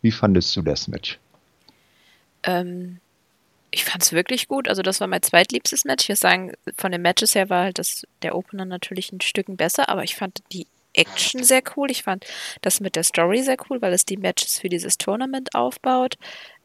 Wie 0.00 0.12
fandest 0.12 0.54
du 0.56 0.62
das 0.62 0.86
Match? 0.86 1.18
Ähm, 2.44 2.98
ich 3.72 3.84
fand 3.84 4.02
es 4.02 4.12
wirklich 4.12 4.48
gut. 4.48 4.68
Also 4.68 4.82
das 4.82 5.00
war 5.00 5.08
mein 5.08 5.22
zweitliebstes 5.22 5.84
Match. 5.84 6.04
Ich 6.04 6.08
würde 6.10 6.18
sagen, 6.18 6.52
von 6.76 6.92
den 6.92 7.02
Matches 7.02 7.34
her 7.34 7.48
war 7.50 7.64
halt 7.64 7.78
das, 7.78 8.06
der 8.22 8.36
Opener 8.36 8.66
natürlich 8.66 9.10
ein 9.12 9.20
Stück 9.20 9.46
besser, 9.48 9.88
aber 9.88 10.04
ich 10.04 10.14
fand 10.14 10.40
die 10.52 10.66
Action 10.94 11.42
sehr 11.42 11.62
cool. 11.76 11.90
Ich 11.90 12.02
fand 12.02 12.26
das 12.60 12.80
mit 12.80 12.96
der 12.96 13.02
Story 13.02 13.42
sehr 13.42 13.56
cool, 13.68 13.80
weil 13.80 13.94
es 13.94 14.04
die 14.04 14.18
Matches 14.18 14.58
für 14.58 14.68
dieses 14.68 14.98
Tournament 14.98 15.54
aufbaut. 15.54 16.16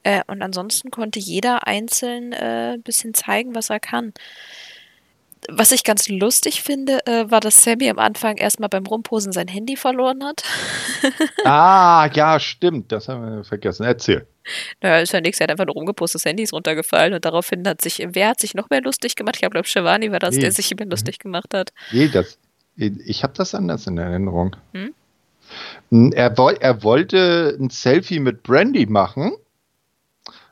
Äh, 0.03 0.21
und 0.27 0.41
ansonsten 0.41 0.91
konnte 0.91 1.19
jeder 1.19 1.65
einzeln 1.65 2.33
äh, 2.33 2.73
ein 2.73 2.83
bisschen 2.83 3.13
zeigen, 3.13 3.55
was 3.55 3.69
er 3.69 3.79
kann. 3.79 4.13
Was 5.49 5.71
ich 5.71 5.85
ganz 5.85 6.09
lustig 6.09 6.61
finde, 6.61 7.05
äh, 7.05 7.31
war, 7.31 7.39
dass 7.39 7.63
Sammy 7.63 7.89
am 7.89 7.99
Anfang 7.99 8.35
erstmal 8.35 8.69
beim 8.69 8.85
Rumposen 8.85 9.31
sein 9.31 9.47
Handy 9.47 9.77
verloren 9.77 10.25
hat. 10.25 10.43
ah, 11.45 12.09
ja, 12.13 12.37
stimmt. 12.39 12.91
Das 12.91 13.07
haben 13.07 13.37
wir 13.37 13.43
vergessen. 13.45 13.85
Erzähl. 13.85 14.27
Naja, 14.81 14.99
ist 14.99 15.13
ja 15.13 15.21
nichts. 15.21 15.39
Er 15.39 15.45
hat 15.45 15.51
einfach 15.51 15.65
nur 15.65 15.75
rumgepostet, 15.75 16.21
das 16.21 16.25
Handy 16.25 16.43
ist 16.43 16.53
runtergefallen 16.53 17.13
und 17.13 17.25
daraufhin 17.25 17.67
hat 17.67 17.81
sich, 17.81 18.05
wer 18.11 18.29
hat 18.29 18.39
sich 18.39 18.53
noch 18.53 18.69
mehr 18.69 18.81
lustig 18.81 19.15
gemacht? 19.15 19.37
Ich 19.41 19.49
glaube, 19.49 19.67
Shivani 19.67 20.11
war 20.11 20.19
das, 20.19 20.35
nee. 20.35 20.41
der 20.41 20.51
sich 20.51 20.71
immer 20.71 20.85
lustig 20.85 21.19
gemacht 21.19 21.53
hat. 21.53 21.71
Nee, 21.91 22.07
das, 22.07 22.37
ich 22.75 23.23
habe 23.23 23.33
das 23.35 23.55
anders 23.55 23.87
in 23.87 23.97
Erinnerung. 23.97 24.55
Hm? 24.73 24.93
er, 26.13 26.37
er 26.37 26.83
wollte 26.83 27.57
ein 27.59 27.69
Selfie 27.69 28.19
mit 28.19 28.43
Brandy 28.43 28.85
machen 28.85 29.33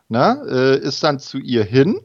na, 0.08 0.42
äh, 0.46 0.78
ist 0.80 1.04
dann 1.04 1.20
zu 1.20 1.40
ihr 1.40 1.64
hin. 1.64 2.00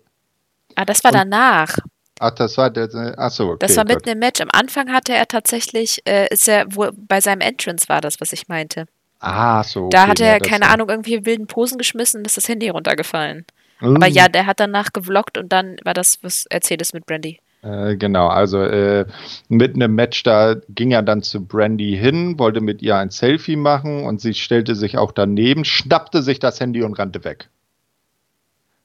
Ah, 0.74 0.84
das 0.84 1.04
war 1.04 1.12
danach. 1.12 1.76
Ach, 2.18 2.30
das 2.30 2.56
war 2.56 2.70
der. 2.70 3.18
Achso, 3.18 3.50
okay. 3.50 3.66
Das 3.66 3.76
war 3.76 3.84
mitten 3.84 4.08
im 4.08 4.18
Match. 4.18 4.40
Am 4.40 4.48
Anfang 4.52 4.92
hatte 4.92 5.14
er 5.14 5.26
tatsächlich, 5.26 6.02
äh, 6.06 6.28
ist 6.32 6.48
er, 6.48 6.66
wo, 6.74 6.90
bei 6.94 7.20
seinem 7.20 7.40
Entrance 7.40 7.88
war 7.88 8.00
das, 8.00 8.20
was 8.20 8.32
ich 8.32 8.48
meinte. 8.48 8.86
Ah, 9.20 9.62
so. 9.62 9.84
Okay, 9.84 9.90
da 9.92 10.06
hat 10.08 10.20
er, 10.20 10.32
ja, 10.32 10.38
keine 10.38 10.68
Ahnung, 10.68 10.88
irgendwie 10.88 11.24
wilden 11.24 11.46
Posen 11.46 11.78
geschmissen 11.78 12.20
und 12.20 12.26
ist 12.26 12.36
das 12.36 12.48
Handy 12.48 12.68
runtergefallen. 12.68 13.44
Mhm. 13.80 13.96
Aber 13.96 14.06
ja, 14.06 14.28
der 14.28 14.46
hat 14.46 14.60
danach 14.60 14.92
gevloggt 14.92 15.38
und 15.38 15.52
dann 15.52 15.76
war 15.84 15.94
das, 15.94 16.18
was 16.22 16.46
erzählt 16.46 16.82
ist 16.82 16.94
mit 16.94 17.06
Brandy. 17.06 17.38
Äh, 17.62 17.96
genau, 17.96 18.28
also 18.28 18.62
äh, 18.62 19.04
mitten 19.48 19.82
im 19.82 19.94
Match, 19.94 20.22
da 20.22 20.56
ging 20.70 20.92
er 20.92 21.02
dann 21.02 21.22
zu 21.22 21.44
Brandy 21.44 21.96
hin, 21.96 22.38
wollte 22.38 22.62
mit 22.62 22.80
ihr 22.80 22.96
ein 22.96 23.10
Selfie 23.10 23.56
machen 23.56 24.04
und 24.04 24.20
sie 24.20 24.32
stellte 24.32 24.74
sich 24.74 24.96
auch 24.96 25.12
daneben, 25.12 25.66
schnappte 25.66 26.22
sich 26.22 26.38
das 26.38 26.58
Handy 26.58 26.82
und 26.82 26.98
rannte 26.98 27.22
weg 27.24 27.50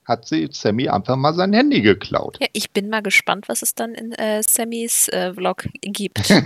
hat 0.06 0.28
sie 0.28 0.48
Sammy 0.52 0.88
einfach 0.90 1.16
mal 1.16 1.34
sein 1.34 1.54
Handy 1.54 1.82
geklaut. 1.82 2.38
Ja, 2.40 2.48
ich 2.54 2.72
bin 2.72 2.90
mal 2.90 3.02
gespannt, 3.02 3.50
was 3.50 3.62
es 3.62 3.76
dann 3.76 3.94
in 3.94 4.12
äh, 4.14 4.42
Sammys 4.44 5.08
äh, 5.10 5.34
Vlog 5.34 5.68
gibt. 5.82 6.30
ja, 6.30 6.42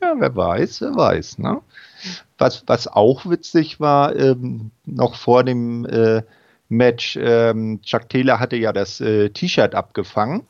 wer 0.00 0.36
weiß, 0.36 0.80
wer 0.82 0.94
weiß. 0.94 1.38
Ne? 1.38 1.60
Was, 2.38 2.64
was 2.66 2.86
auch 2.86 3.24
witzig 3.28 3.80
war, 3.80 4.14
ähm, 4.16 4.70
noch 4.84 5.14
vor 5.14 5.44
dem 5.44 5.86
äh, 5.86 6.22
Match, 6.68 7.16
ähm, 7.20 7.80
Chuck 7.82 8.08
Taylor 8.08 8.40
hatte 8.40 8.56
ja 8.56 8.72
das 8.72 9.00
äh, 9.00 9.30
T-Shirt 9.30 9.74
abgefangen 9.74 10.46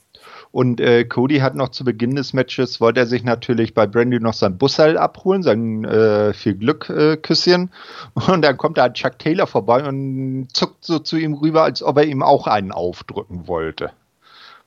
und 0.55 0.81
äh, 0.81 1.05
Cody 1.05 1.41
hat 1.41 1.57
noch 1.57 1.71
zu 1.71 1.83
Beginn 1.83 2.15
des 2.15 2.33
Matches, 2.33 2.81
wollte 2.81 3.01
er 3.01 3.07
sich 3.07 3.25
natürlich 3.25 3.75
bei 3.75 3.89
Brandy 3.89 4.21
noch 4.21 4.35
sein 4.35 4.57
Busseil 4.57 4.97
abholen, 4.97 5.43
sein 5.43 5.85
äh, 5.85 6.33
viel 6.33 6.55
Glück 6.55 6.89
äh, 6.91 7.17
Küsschen. 7.17 7.73
Und 8.15 8.43
dann 8.43 8.57
kommt 8.57 8.79
da 8.79 8.89
Chuck 8.89 9.19
Taylor 9.19 9.49
vorbei 9.49 9.85
und 9.85 10.47
zuckt 10.53 10.85
so 10.85 11.01
zu 11.01 11.17
ihm 11.17 11.35
rüber, 11.35 11.65
als 11.65 11.83
ob 11.83 11.97
er 11.97 12.05
ihm 12.05 12.23
auch 12.23 12.47
einen 12.47 12.71
aufdrücken 12.71 13.49
wollte. 13.49 13.91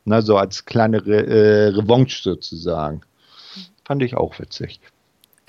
Na, 0.04 0.22
so 0.22 0.36
als 0.36 0.66
kleine 0.66 1.06
Re 1.06 1.26
äh, 1.26 1.68
Revanche 1.70 2.22
sozusagen. 2.22 3.00
Fand 3.86 4.04
ich 4.04 4.18
auch 4.18 4.38
witzig. 4.40 4.82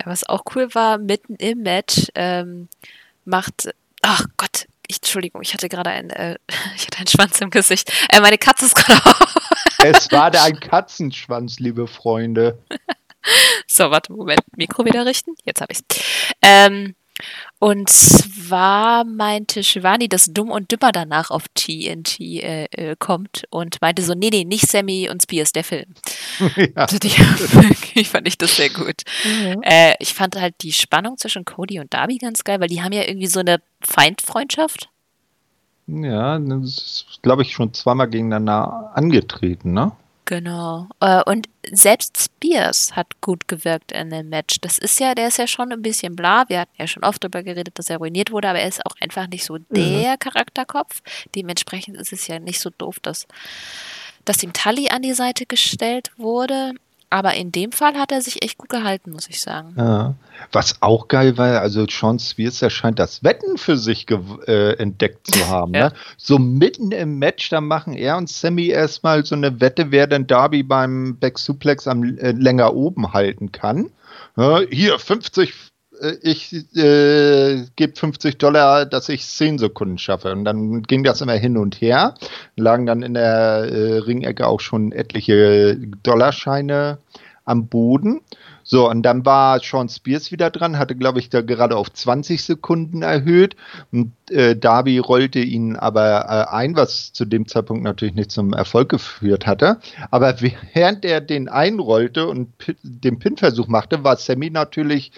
Was 0.04 0.22
auch 0.22 0.44
cool 0.54 0.72
war, 0.72 0.98
mitten 0.98 1.34
im 1.34 1.64
Match 1.64 2.12
ähm, 2.14 2.68
macht, 3.24 3.70
ach 4.02 4.24
Gott, 4.36 4.68
ich, 4.86 4.98
Entschuldigung, 4.98 5.42
ich 5.42 5.52
hatte 5.52 5.68
gerade 5.68 5.90
einen, 5.90 6.10
äh, 6.10 6.36
ich 6.76 6.86
hatte 6.86 6.98
einen 6.98 7.08
Schwanz 7.08 7.40
im 7.40 7.50
Gesicht. 7.50 7.92
Äh, 8.08 8.20
meine 8.20 8.38
Katze 8.38 8.66
ist 8.66 8.76
gerade 8.76 9.00
Es 9.78 10.10
war 10.12 10.30
da 10.30 10.44
ein 10.44 10.60
Katzenschwanz, 10.60 11.58
liebe 11.58 11.86
Freunde. 11.86 12.58
so, 13.66 13.90
warte, 13.90 14.12
Moment. 14.12 14.40
Mikro 14.56 14.84
wieder 14.84 15.06
richten? 15.06 15.34
Jetzt 15.44 15.60
habe 15.60 15.72
ich 15.72 15.80
es. 15.88 16.02
Ähm, 16.42 16.94
und 17.58 17.90
zwar 17.90 19.04
meinte 19.04 19.64
Shivani, 19.64 20.08
dass 20.08 20.26
Dumm 20.32 20.50
und 20.50 20.70
Dümmer 20.70 20.92
danach 20.92 21.30
auf 21.30 21.46
TNT 21.54 22.20
äh, 22.20 22.64
äh, 22.66 22.96
kommt 22.96 23.44
und 23.50 23.80
meinte 23.80 24.02
so, 24.02 24.14
nee, 24.14 24.30
nee, 24.30 24.44
nicht 24.44 24.68
Sammy 24.68 25.08
und 25.10 25.22
Spears, 25.22 25.52
der 25.52 25.64
Film. 25.64 25.94
Ja. 26.56 26.68
Also 26.74 26.98
die, 26.98 27.10
ich 27.94 28.08
fand 28.08 28.28
ich 28.28 28.38
das 28.38 28.56
sehr 28.56 28.70
gut. 28.70 29.02
Mhm. 29.24 29.60
Äh, 29.62 29.94
ich 29.98 30.14
fand 30.14 30.36
halt 30.36 30.54
die 30.62 30.72
Spannung 30.72 31.16
zwischen 31.16 31.44
Cody 31.44 31.80
und 31.80 31.92
Darby 31.92 32.18
ganz 32.18 32.44
geil, 32.44 32.60
weil 32.60 32.68
die 32.68 32.82
haben 32.82 32.92
ja 32.92 33.02
irgendwie 33.02 33.26
so 33.26 33.40
eine 33.40 33.60
Feindfreundschaft. 33.80 34.88
Ja, 35.88 36.38
das 36.38 37.06
ist, 37.08 37.22
glaube 37.22 37.42
ich, 37.42 37.52
schon 37.52 37.72
zweimal 37.72 38.08
gegeneinander 38.08 38.92
angetreten, 38.94 39.72
ne? 39.72 39.92
Genau. 40.26 40.88
Äh, 41.00 41.22
und 41.24 41.48
selbst 41.70 42.18
Spears 42.22 42.94
hat 42.94 43.18
gut 43.22 43.48
gewirkt 43.48 43.92
in 43.92 44.10
dem 44.10 44.28
Match. 44.28 44.60
Das 44.60 44.76
ist 44.76 45.00
ja, 45.00 45.14
der 45.14 45.28
ist 45.28 45.38
ja 45.38 45.46
schon 45.46 45.72
ein 45.72 45.80
bisschen 45.80 46.16
bla. 46.16 46.44
Wir 46.48 46.60
hatten 46.60 46.74
ja 46.76 46.86
schon 46.86 47.02
oft 47.02 47.24
darüber 47.24 47.42
geredet, 47.42 47.78
dass 47.78 47.88
er 47.88 47.96
ruiniert 47.96 48.30
wurde, 48.30 48.50
aber 48.50 48.58
er 48.58 48.68
ist 48.68 48.84
auch 48.84 48.94
einfach 49.00 49.26
nicht 49.26 49.46
so 49.46 49.56
der 49.70 50.12
mhm. 50.12 50.18
Charakterkopf. 50.18 51.00
Dementsprechend 51.34 51.96
ist 51.96 52.12
es 52.12 52.26
ja 52.26 52.38
nicht 52.38 52.60
so 52.60 52.68
doof, 52.68 52.98
dass, 53.00 53.26
dass 54.26 54.42
ihm 54.42 54.52
Tully 54.52 54.90
an 54.90 55.00
die 55.00 55.14
Seite 55.14 55.46
gestellt 55.46 56.10
wurde. 56.18 56.74
Aber 57.10 57.34
in 57.34 57.52
dem 57.52 57.72
Fall 57.72 57.94
hat 57.94 58.12
er 58.12 58.20
sich 58.20 58.42
echt 58.42 58.58
gut 58.58 58.68
gehalten, 58.68 59.12
muss 59.12 59.28
ich 59.28 59.40
sagen. 59.40 59.74
Ja. 59.76 60.14
Was 60.52 60.82
auch 60.82 61.08
geil 61.08 61.38
war, 61.38 61.60
also 61.60 61.86
Sean 61.88 62.18
Spears, 62.18 62.58
der 62.58 62.70
scheint 62.70 62.98
das 62.98 63.24
Wetten 63.24 63.56
für 63.56 63.76
sich 63.76 64.06
äh, 64.10 64.74
entdeckt 64.74 65.26
zu 65.26 65.48
haben. 65.48 65.74
ja. 65.74 65.88
ne? 65.88 65.94
So 66.16 66.38
mitten 66.38 66.92
im 66.92 67.18
Match, 67.18 67.48
da 67.48 67.60
machen 67.60 67.94
er 67.94 68.16
und 68.18 68.28
Sammy 68.28 68.66
erstmal 68.68 69.24
so 69.24 69.34
eine 69.34 69.60
Wette, 69.60 69.90
wer 69.90 70.06
denn 70.06 70.26
Darby 70.26 70.62
beim 70.62 71.16
Back 71.16 71.38
Suplex 71.38 71.88
am 71.88 72.02
äh, 72.18 72.32
länger 72.32 72.74
oben 72.74 73.12
halten 73.12 73.52
kann. 73.52 73.90
Ja, 74.36 74.60
hier 74.70 74.98
50 74.98 75.50
äh, 75.50 75.52
ich 76.22 76.52
äh, 76.76 77.64
gebe 77.76 77.96
50 77.96 78.38
Dollar, 78.38 78.86
dass 78.86 79.08
ich 79.08 79.26
10 79.26 79.58
Sekunden 79.58 79.98
schaffe. 79.98 80.32
Und 80.32 80.44
dann 80.44 80.82
ging 80.82 81.04
das 81.04 81.20
immer 81.20 81.34
hin 81.34 81.56
und 81.56 81.80
her. 81.80 82.14
Lagen 82.56 82.86
dann 82.86 83.02
in 83.02 83.14
der 83.14 83.68
äh, 83.70 83.98
Ringecke 83.98 84.46
auch 84.46 84.60
schon 84.60 84.92
etliche 84.92 85.78
Dollarscheine 86.02 86.98
am 87.44 87.66
Boden. 87.68 88.20
So, 88.62 88.90
und 88.90 89.02
dann 89.02 89.24
war 89.24 89.60
Sean 89.60 89.88
Spears 89.88 90.30
wieder 90.30 90.50
dran, 90.50 90.78
hatte, 90.78 90.94
glaube 90.94 91.20
ich, 91.20 91.30
da 91.30 91.40
gerade 91.40 91.74
auf 91.74 91.90
20 91.90 92.44
Sekunden 92.44 93.00
erhöht. 93.00 93.56
Und 93.90 94.12
äh, 94.30 94.54
Darby 94.56 94.98
rollte 94.98 95.38
ihn 95.38 95.74
aber 95.74 96.26
äh, 96.28 96.54
ein, 96.54 96.76
was 96.76 97.14
zu 97.14 97.24
dem 97.24 97.48
Zeitpunkt 97.48 97.82
natürlich 97.82 98.14
nicht 98.14 98.30
zum 98.30 98.52
Erfolg 98.52 98.90
geführt 98.90 99.46
hatte. 99.46 99.78
Aber 100.10 100.34
während 100.42 101.06
er 101.06 101.22
den 101.22 101.48
einrollte 101.48 102.26
und 102.26 102.52
den 102.82 103.18
Pin-Versuch 103.18 103.68
machte, 103.68 104.04
war 104.04 104.16
Sammy 104.16 104.50
natürlich 104.50 105.12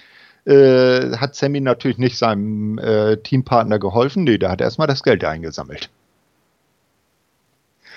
äh, 0.50 1.16
hat 1.16 1.34
Sammy 1.34 1.60
natürlich 1.60 1.98
nicht 1.98 2.18
seinem 2.18 2.78
äh, 2.78 3.16
Teampartner 3.18 3.78
geholfen. 3.78 4.24
Nee, 4.24 4.38
der 4.38 4.50
hat 4.50 4.60
erstmal 4.60 4.88
das 4.88 5.02
Geld 5.02 5.24
eingesammelt. 5.24 5.90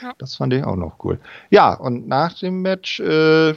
Ja. 0.02 0.14
Das 0.18 0.36
fand 0.36 0.54
ich 0.54 0.64
auch 0.64 0.76
noch 0.76 0.96
cool. 1.04 1.20
Ja, 1.50 1.74
und 1.74 2.08
nach 2.08 2.38
dem 2.38 2.62
Match, 2.62 3.00
äh, 3.00 3.56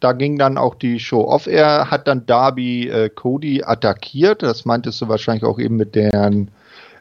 da 0.00 0.12
ging 0.12 0.38
dann 0.38 0.58
auch 0.58 0.74
die 0.74 1.00
Show 1.00 1.22
off. 1.22 1.46
Er 1.46 1.90
hat 1.90 2.06
dann 2.06 2.26
Darby 2.26 2.88
äh, 2.88 3.08
Cody 3.08 3.62
attackiert. 3.64 4.42
Das 4.42 4.64
meintest 4.64 5.00
du 5.00 5.08
wahrscheinlich 5.08 5.44
auch 5.44 5.58
eben 5.58 5.76
mit 5.76 5.94
deren 5.94 6.50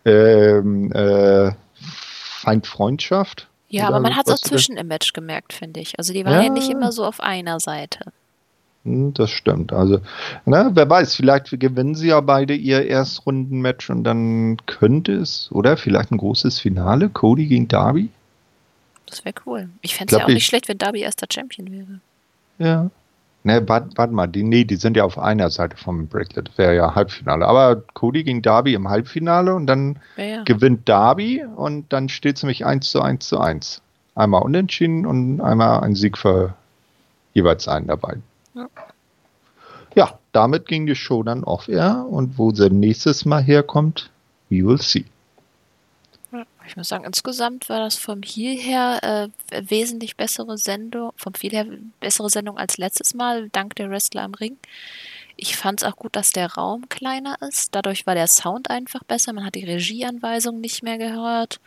ähm, 0.05 0.91
äh, 0.93 1.51
Feindfreundschaft. 1.73 3.47
Ja, 3.67 3.87
aber 3.87 3.99
man 3.99 4.15
hat 4.15 4.27
es 4.27 4.33
auch 4.33 4.47
zwischen 4.47 4.77
im 4.77 4.87
Match 4.87 5.11
gemerkt, 5.13 5.51
finde 5.51 5.81
ich. 5.81 5.97
Also 5.99 6.13
die 6.13 6.23
waren 6.23 6.35
ja. 6.35 6.43
ja 6.43 6.49
nicht 6.49 6.69
immer 6.69 6.91
so 6.91 7.03
auf 7.03 7.19
einer 7.19 7.59
Seite. 7.59 8.13
Hm, 8.85 9.13
das 9.13 9.31
stimmt. 9.31 9.73
Also, 9.73 9.99
ne, 10.45 10.71
wer 10.73 10.89
weiß, 10.89 11.15
vielleicht 11.15 11.59
gewinnen 11.59 11.95
sie 11.95 12.07
ja 12.07 12.21
beide 12.21 12.53
ihr 12.53 12.85
Erstrundenmatch 12.85 13.89
und 13.89 14.03
dann 14.03 14.57
könnte 14.67 15.13
es, 15.13 15.49
oder? 15.51 15.75
Vielleicht 15.75 16.11
ein 16.11 16.17
großes 16.17 16.59
Finale, 16.59 17.09
Cody 17.09 17.47
gegen 17.47 17.67
Darby. 17.67 18.09
Das 19.07 19.25
wäre 19.25 19.35
cool. 19.45 19.69
Ich 19.81 19.95
fände 19.95 20.15
es 20.15 20.19
ja 20.19 20.25
auch 20.25 20.29
nicht 20.29 20.45
schlecht, 20.45 20.67
wenn 20.67 20.77
Darby 20.77 21.01
erster 21.01 21.27
Champion 21.31 21.71
wäre. 21.71 21.99
Ja. 22.57 22.89
Ne, 23.43 23.67
warte 23.67 23.95
wart 23.95 24.11
mal, 24.11 24.25
die, 24.25 24.41
nee, 24.41 24.63
die 24.63 24.75
sind 24.75 24.97
ja 24.97 25.03
auf 25.03 25.19
einer 25.19 25.51
Seite 25.51 25.77
vom 25.77 26.07
Bracelet, 26.07 26.57
wäre 26.57 26.75
ja 26.75 26.95
Halbfinale. 26.95 27.45
Aber 27.45 27.83
Cody 27.93 28.23
gegen 28.23 28.41
Darby 28.41 28.73
im 28.73 28.89
Halbfinale 28.89 29.53
und 29.53 29.67
dann 29.67 29.99
Ja, 30.17 30.23
ja. 30.23 30.43
gewinnt 30.43 30.89
Darby 30.89 31.43
und 31.55 31.91
dann 31.93 32.09
steht 32.09 32.37
es 32.37 32.43
nämlich 32.43 32.65
1 32.65 32.89
zu 32.89 33.01
1 33.01 33.27
zu 33.27 33.39
1. 33.39 33.81
Einmal 34.15 34.41
unentschieden 34.41 35.05
und 35.05 35.41
einmal 35.41 35.81
ein 35.81 35.93
Sieg 35.93 36.17
für 36.17 36.55
jeweils 37.33 37.67
einen 37.67 37.87
dabei. 37.87 38.17
Ja. 38.55 38.69
Ja, 39.95 40.19
damit 40.33 40.67
ging 40.67 40.85
die 40.85 40.95
Show 40.95 41.23
dann 41.23 41.43
off-air 41.43 42.05
und 42.09 42.37
wo 42.37 42.51
sie 42.51 42.69
nächstes 42.69 43.23
Mal 43.23 43.41
herkommt, 43.41 44.09
we 44.49 44.65
will 44.65 44.81
see. 44.81 45.05
Ich 46.67 46.75
muss 46.75 46.89
sagen, 46.89 47.05
insgesamt 47.05 47.69
war 47.69 47.79
das 47.79 47.95
vom 47.97 48.21
Heel 48.23 48.57
her 48.59 49.31
äh, 49.51 49.61
wesentlich 49.69 50.17
bessere 50.17 50.57
Sendung, 50.57 51.11
vom 51.15 51.33
Feel 51.33 51.51
her 51.51 51.65
bessere 51.99 52.29
Sendung 52.29 52.57
als 52.57 52.77
letztes 52.77 53.13
Mal, 53.13 53.49
dank 53.49 53.75
der 53.75 53.89
Wrestler 53.89 54.23
am 54.23 54.33
Ring. 54.33 54.57
Ich 55.37 55.55
fand 55.55 55.81
es 55.81 55.87
auch 55.87 55.95
gut, 55.95 56.15
dass 56.15 56.31
der 56.31 56.53
Raum 56.53 56.89
kleiner 56.89 57.37
ist. 57.41 57.75
Dadurch 57.75 58.07
war 58.07 58.15
der 58.15 58.27
Sound 58.27 58.69
einfach 58.69 59.03
besser. 59.03 59.33
Man 59.33 59.45
hat 59.45 59.55
die 59.55 59.65
Regieanweisungen 59.65 60.61
nicht 60.61 60.81
mehr 60.81 60.97
gehört. 60.97 61.59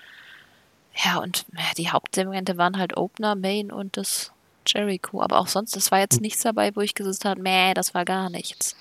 Ja, 1.04 1.18
und 1.18 1.44
ja, 1.52 1.74
die 1.76 1.90
Hauptsegmente 1.90 2.56
waren 2.56 2.78
halt 2.78 2.96
Opener, 2.96 3.36
Main 3.36 3.70
und 3.70 3.96
das 3.96 4.32
Jericho. 4.72 5.22
Aber 5.22 5.38
auch 5.38 5.48
sonst, 5.48 5.76
es 5.76 5.90
war 5.90 6.00
jetzt 6.00 6.20
nichts 6.20 6.42
dabei, 6.42 6.74
wo 6.74 6.80
ich 6.80 6.94
gesagt 6.94 7.24
habe, 7.24 7.40
meh, 7.40 7.74
das 7.74 7.94
war 7.94 8.04
gar 8.04 8.30
nichts. 8.30 8.76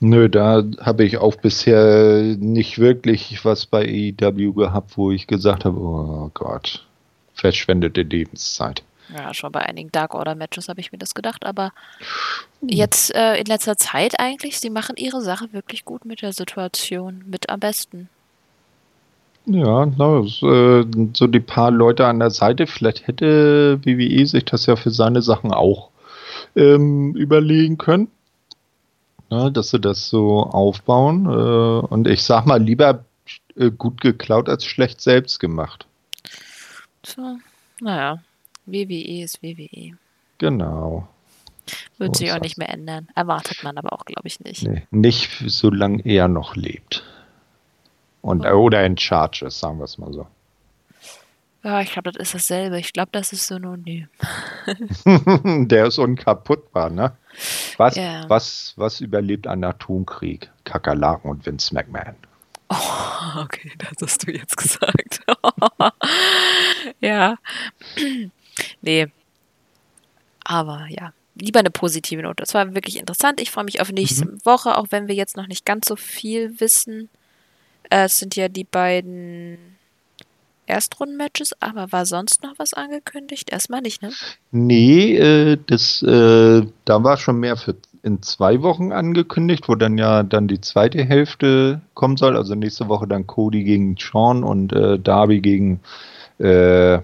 Nö, 0.00 0.28
da 0.28 0.62
habe 0.80 1.04
ich 1.04 1.18
auch 1.18 1.34
bisher 1.36 2.36
nicht 2.38 2.78
wirklich 2.78 3.44
was 3.44 3.66
bei 3.66 4.14
AEW 4.20 4.52
gehabt, 4.52 4.96
wo 4.96 5.10
ich 5.10 5.26
gesagt 5.26 5.64
habe, 5.64 5.78
oh 5.78 6.30
Gott, 6.34 6.86
verschwendete 7.34 8.02
Lebenszeit. 8.02 8.82
Ja, 9.14 9.32
schon 9.32 9.50
bei 9.52 9.60
einigen 9.60 9.90
Dark 9.90 10.14
Order 10.14 10.34
Matches 10.34 10.68
habe 10.68 10.80
ich 10.80 10.92
mir 10.92 10.98
das 10.98 11.14
gedacht, 11.14 11.46
aber 11.46 11.72
jetzt 12.60 13.14
äh, 13.14 13.36
in 13.36 13.46
letzter 13.46 13.76
Zeit 13.76 14.20
eigentlich, 14.20 14.60
sie 14.60 14.70
machen 14.70 14.96
ihre 14.96 15.22
Sache 15.22 15.52
wirklich 15.52 15.84
gut 15.84 16.04
mit 16.04 16.20
der 16.22 16.32
Situation, 16.32 17.24
mit 17.26 17.48
am 17.48 17.58
besten. 17.58 18.08
Ja, 19.46 19.84
äh, 19.84 20.84
so 21.14 21.26
die 21.26 21.40
paar 21.40 21.70
Leute 21.70 22.06
an 22.06 22.18
der 22.18 22.30
Seite, 22.30 22.66
vielleicht 22.66 23.06
hätte 23.06 23.80
WWE 23.84 24.26
sich 24.26 24.44
das 24.44 24.66
ja 24.66 24.76
für 24.76 24.90
seine 24.90 25.22
Sachen 25.22 25.52
auch 25.52 25.90
ähm, 26.54 27.14
überlegen 27.14 27.78
können, 27.78 28.08
ne, 29.30 29.50
dass 29.50 29.70
sie 29.70 29.80
das 29.80 30.08
so 30.10 30.42
aufbauen. 30.42 31.26
Äh, 31.26 31.86
und 31.86 32.06
ich 32.08 32.22
sag 32.22 32.46
mal, 32.46 32.62
lieber 32.62 33.04
äh, 33.56 33.70
gut 33.70 34.00
geklaut 34.00 34.48
als 34.48 34.64
schlecht 34.64 35.00
selbst 35.00 35.40
gemacht. 35.40 35.86
So, 37.04 37.38
naja, 37.80 38.22
WWE 38.66 39.22
ist 39.22 39.42
WWE. 39.42 39.96
Genau. 40.38 41.08
Wird 41.98 42.16
So 42.16 42.20
sich 42.20 42.30
auch 42.32 42.36
das. 42.36 42.42
nicht 42.42 42.58
mehr 42.58 42.70
ändern. 42.70 43.08
Erwartet 43.14 43.62
man 43.62 43.76
aber 43.78 43.92
auch, 43.92 44.04
glaube 44.04 44.26
ich, 44.26 44.40
nicht. 44.40 44.62
Nee, 44.66 44.82
nicht 44.90 45.42
solange 45.46 46.04
er 46.04 46.28
noch 46.28 46.56
lebt. 46.56 47.04
Und, 48.28 48.44
oder 48.44 48.84
in 48.84 48.98
Charge 48.98 49.46
ist, 49.46 49.58
sagen 49.58 49.78
wir 49.78 49.84
es 49.84 49.96
mal 49.96 50.12
so. 50.12 50.26
Ja, 51.64 51.80
ich 51.80 51.90
glaube, 51.90 52.12
das 52.12 52.22
ist 52.28 52.34
dasselbe. 52.34 52.78
Ich 52.78 52.92
glaube, 52.92 53.08
das 53.12 53.32
ist 53.32 53.46
synonym. 53.46 54.06
Der 55.66 55.86
ist 55.86 55.96
unkaputtbar, 55.98 56.90
ne? 56.90 57.16
Was, 57.78 57.96
Ja. 57.96 58.28
was, 58.28 58.74
was 58.76 59.00
überlebt 59.00 59.46
einen 59.46 59.64
Atomkrieg? 59.64 60.50
Kakerlaken 60.64 61.30
und 61.30 61.46
Vince 61.46 61.72
McMahon. 61.74 62.16
Oh, 62.68 63.40
okay, 63.40 63.72
das 63.78 63.92
hast 64.02 64.26
du 64.26 64.32
jetzt 64.32 64.58
gesagt. 64.58 65.20
ja. 67.00 67.36
nee. 68.82 69.06
Aber 70.44 70.86
ja, 70.90 71.14
lieber 71.34 71.60
eine 71.60 71.70
positive 71.70 72.20
Note. 72.20 72.42
Das 72.42 72.52
war 72.52 72.74
wirklich 72.74 72.98
interessant. 72.98 73.40
Ich 73.40 73.50
freue 73.50 73.64
mich 73.64 73.80
auf 73.80 73.90
nächste 73.90 74.26
Woche, 74.44 74.76
auch 74.76 74.88
wenn 74.90 75.08
wir 75.08 75.14
jetzt 75.14 75.38
noch 75.38 75.46
nicht 75.46 75.64
ganz 75.64 75.88
so 75.88 75.96
viel 75.96 76.60
wissen. 76.60 77.08
Äh, 77.90 78.04
Es 78.04 78.18
sind 78.18 78.36
ja 78.36 78.48
die 78.48 78.64
beiden 78.64 79.58
Erstrunden-Matches, 80.66 81.54
aber 81.60 81.92
war 81.92 82.06
sonst 82.06 82.42
noch 82.42 82.54
was 82.58 82.74
angekündigt? 82.74 83.50
Erstmal 83.50 83.80
nicht, 83.80 84.02
ne? 84.02 84.10
Nee, 84.50 85.16
äh, 85.16 85.58
das, 85.66 86.02
äh, 86.02 86.62
da 86.84 87.04
war 87.04 87.16
schon 87.16 87.40
mehr 87.40 87.56
für 87.56 87.74
in 88.02 88.22
zwei 88.22 88.62
Wochen 88.62 88.92
angekündigt, 88.92 89.68
wo 89.68 89.74
dann 89.74 89.98
ja 89.98 90.22
dann 90.22 90.46
die 90.48 90.60
zweite 90.60 91.04
Hälfte 91.04 91.80
kommen 91.94 92.16
soll. 92.16 92.36
Also 92.36 92.54
nächste 92.54 92.88
Woche 92.88 93.06
dann 93.06 93.26
Cody 93.26 93.64
gegen 93.64 93.96
Sean 93.98 94.44
und 94.44 94.72
äh, 94.72 94.98
Darby 94.98 95.40
gegen, 95.40 95.80
äh, 96.38 97.00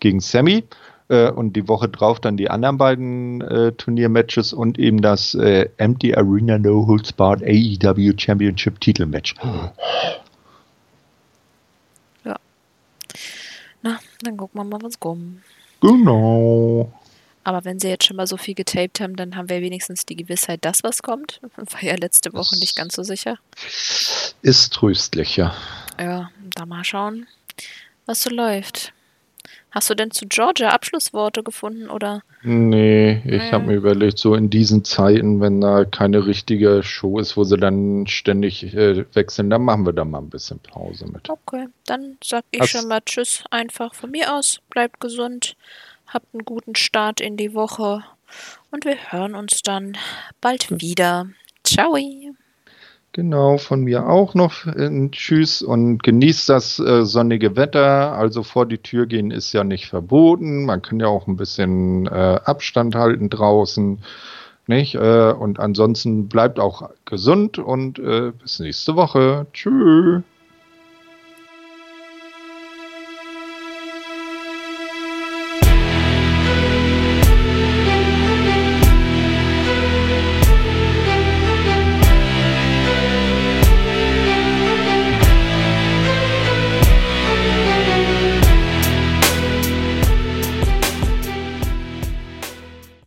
gegen 0.00 0.20
Sammy. 0.20 0.64
Äh, 1.08 1.30
und 1.30 1.54
die 1.54 1.68
Woche 1.68 1.88
drauf 1.88 2.20
dann 2.20 2.36
die 2.36 2.50
anderen 2.50 2.78
beiden 2.78 3.40
äh, 3.40 3.72
Turniermatches 3.72 4.52
und 4.52 4.78
eben 4.78 5.02
das 5.02 5.34
äh, 5.34 5.68
Empty 5.76 6.14
Arena 6.14 6.58
No 6.58 6.86
Holds 6.86 7.12
Barred 7.12 7.42
AEW 7.42 8.12
Championship 8.16 8.80
Titelmatch. 8.80 9.34
Na, 13.82 14.00
dann 14.22 14.36
gucken 14.36 14.60
wir 14.60 14.64
mal, 14.64 14.82
was 14.82 14.98
kommt. 14.98 15.42
Genau. 15.80 16.92
Aber 17.44 17.64
wenn 17.64 17.78
sie 17.78 17.86
jetzt 17.86 18.04
schon 18.04 18.16
mal 18.16 18.26
so 18.26 18.36
viel 18.36 18.54
getaped 18.54 18.98
haben, 18.98 19.14
dann 19.14 19.36
haben 19.36 19.48
wir 19.48 19.60
wenigstens 19.60 20.04
die 20.04 20.16
Gewissheit, 20.16 20.64
dass 20.64 20.82
was 20.82 21.02
kommt. 21.02 21.40
War 21.56 21.82
ja 21.84 21.94
letzte 21.94 22.32
Woche 22.32 22.58
nicht 22.58 22.74
ganz 22.74 22.96
so 22.96 23.04
sicher. 23.04 23.38
Ist 24.42 24.72
tröstlich, 24.72 25.36
ja. 25.36 25.54
Ja, 26.00 26.30
da 26.56 26.66
mal 26.66 26.82
schauen, 26.82 27.28
was 28.06 28.22
so 28.22 28.30
läuft. 28.30 28.92
Hast 29.76 29.90
du 29.90 29.94
denn 29.94 30.10
zu 30.10 30.24
Georgia 30.26 30.70
Abschlussworte 30.70 31.42
gefunden 31.42 31.90
oder? 31.90 32.22
Nee, 32.42 33.18
ich 33.26 33.42
Nee. 33.42 33.52
habe 33.52 33.66
mir 33.66 33.74
überlegt, 33.74 34.16
so 34.18 34.34
in 34.34 34.48
diesen 34.48 34.84
Zeiten, 34.84 35.42
wenn 35.42 35.60
da 35.60 35.84
keine 35.84 36.24
richtige 36.24 36.82
Show 36.82 37.18
ist, 37.18 37.36
wo 37.36 37.44
sie 37.44 37.58
dann 37.58 38.06
ständig 38.06 38.74
äh, 38.74 39.04
wechseln, 39.14 39.50
dann 39.50 39.60
machen 39.64 39.84
wir 39.84 39.92
da 39.92 40.06
mal 40.06 40.20
ein 40.20 40.30
bisschen 40.30 40.60
Pause 40.60 41.04
mit. 41.12 41.28
Okay, 41.28 41.66
dann 41.84 42.16
sag 42.24 42.44
ich 42.52 42.60
Hast- 42.62 42.70
schon 42.70 42.88
mal 42.88 43.02
Tschüss 43.04 43.44
einfach 43.50 43.92
von 43.94 44.10
mir 44.12 44.34
aus. 44.34 44.60
Bleibt 44.70 44.98
gesund, 44.98 45.56
habt 46.06 46.32
einen 46.32 46.46
guten 46.46 46.74
Start 46.74 47.20
in 47.20 47.36
die 47.36 47.52
Woche 47.52 48.02
und 48.70 48.86
wir 48.86 48.96
hören 49.12 49.34
uns 49.34 49.60
dann 49.60 49.98
bald 50.40 50.70
wieder. 50.80 51.28
Ciao. 51.64 51.98
Genau, 53.16 53.56
von 53.56 53.80
mir 53.80 54.10
auch 54.10 54.34
noch 54.34 54.66
ein 54.66 55.10
Tschüss 55.10 55.62
und 55.62 56.02
genießt 56.02 56.50
das 56.50 56.78
äh, 56.78 57.06
sonnige 57.06 57.56
Wetter. 57.56 58.12
Also 58.12 58.42
vor 58.42 58.66
die 58.66 58.76
Tür 58.76 59.06
gehen 59.06 59.30
ist 59.30 59.54
ja 59.54 59.64
nicht 59.64 59.86
verboten. 59.86 60.66
Man 60.66 60.82
kann 60.82 61.00
ja 61.00 61.06
auch 61.06 61.26
ein 61.26 61.38
bisschen 61.38 62.04
äh, 62.08 62.10
Abstand 62.44 62.94
halten 62.94 63.30
draußen. 63.30 64.00
Nicht? 64.66 64.96
Äh, 64.96 65.32
und 65.32 65.58
ansonsten 65.58 66.28
bleibt 66.28 66.60
auch 66.60 66.90
gesund 67.06 67.58
und 67.58 67.98
äh, 67.98 68.32
bis 68.32 68.60
nächste 68.60 68.96
Woche. 68.96 69.46
Tschüss. 69.54 70.22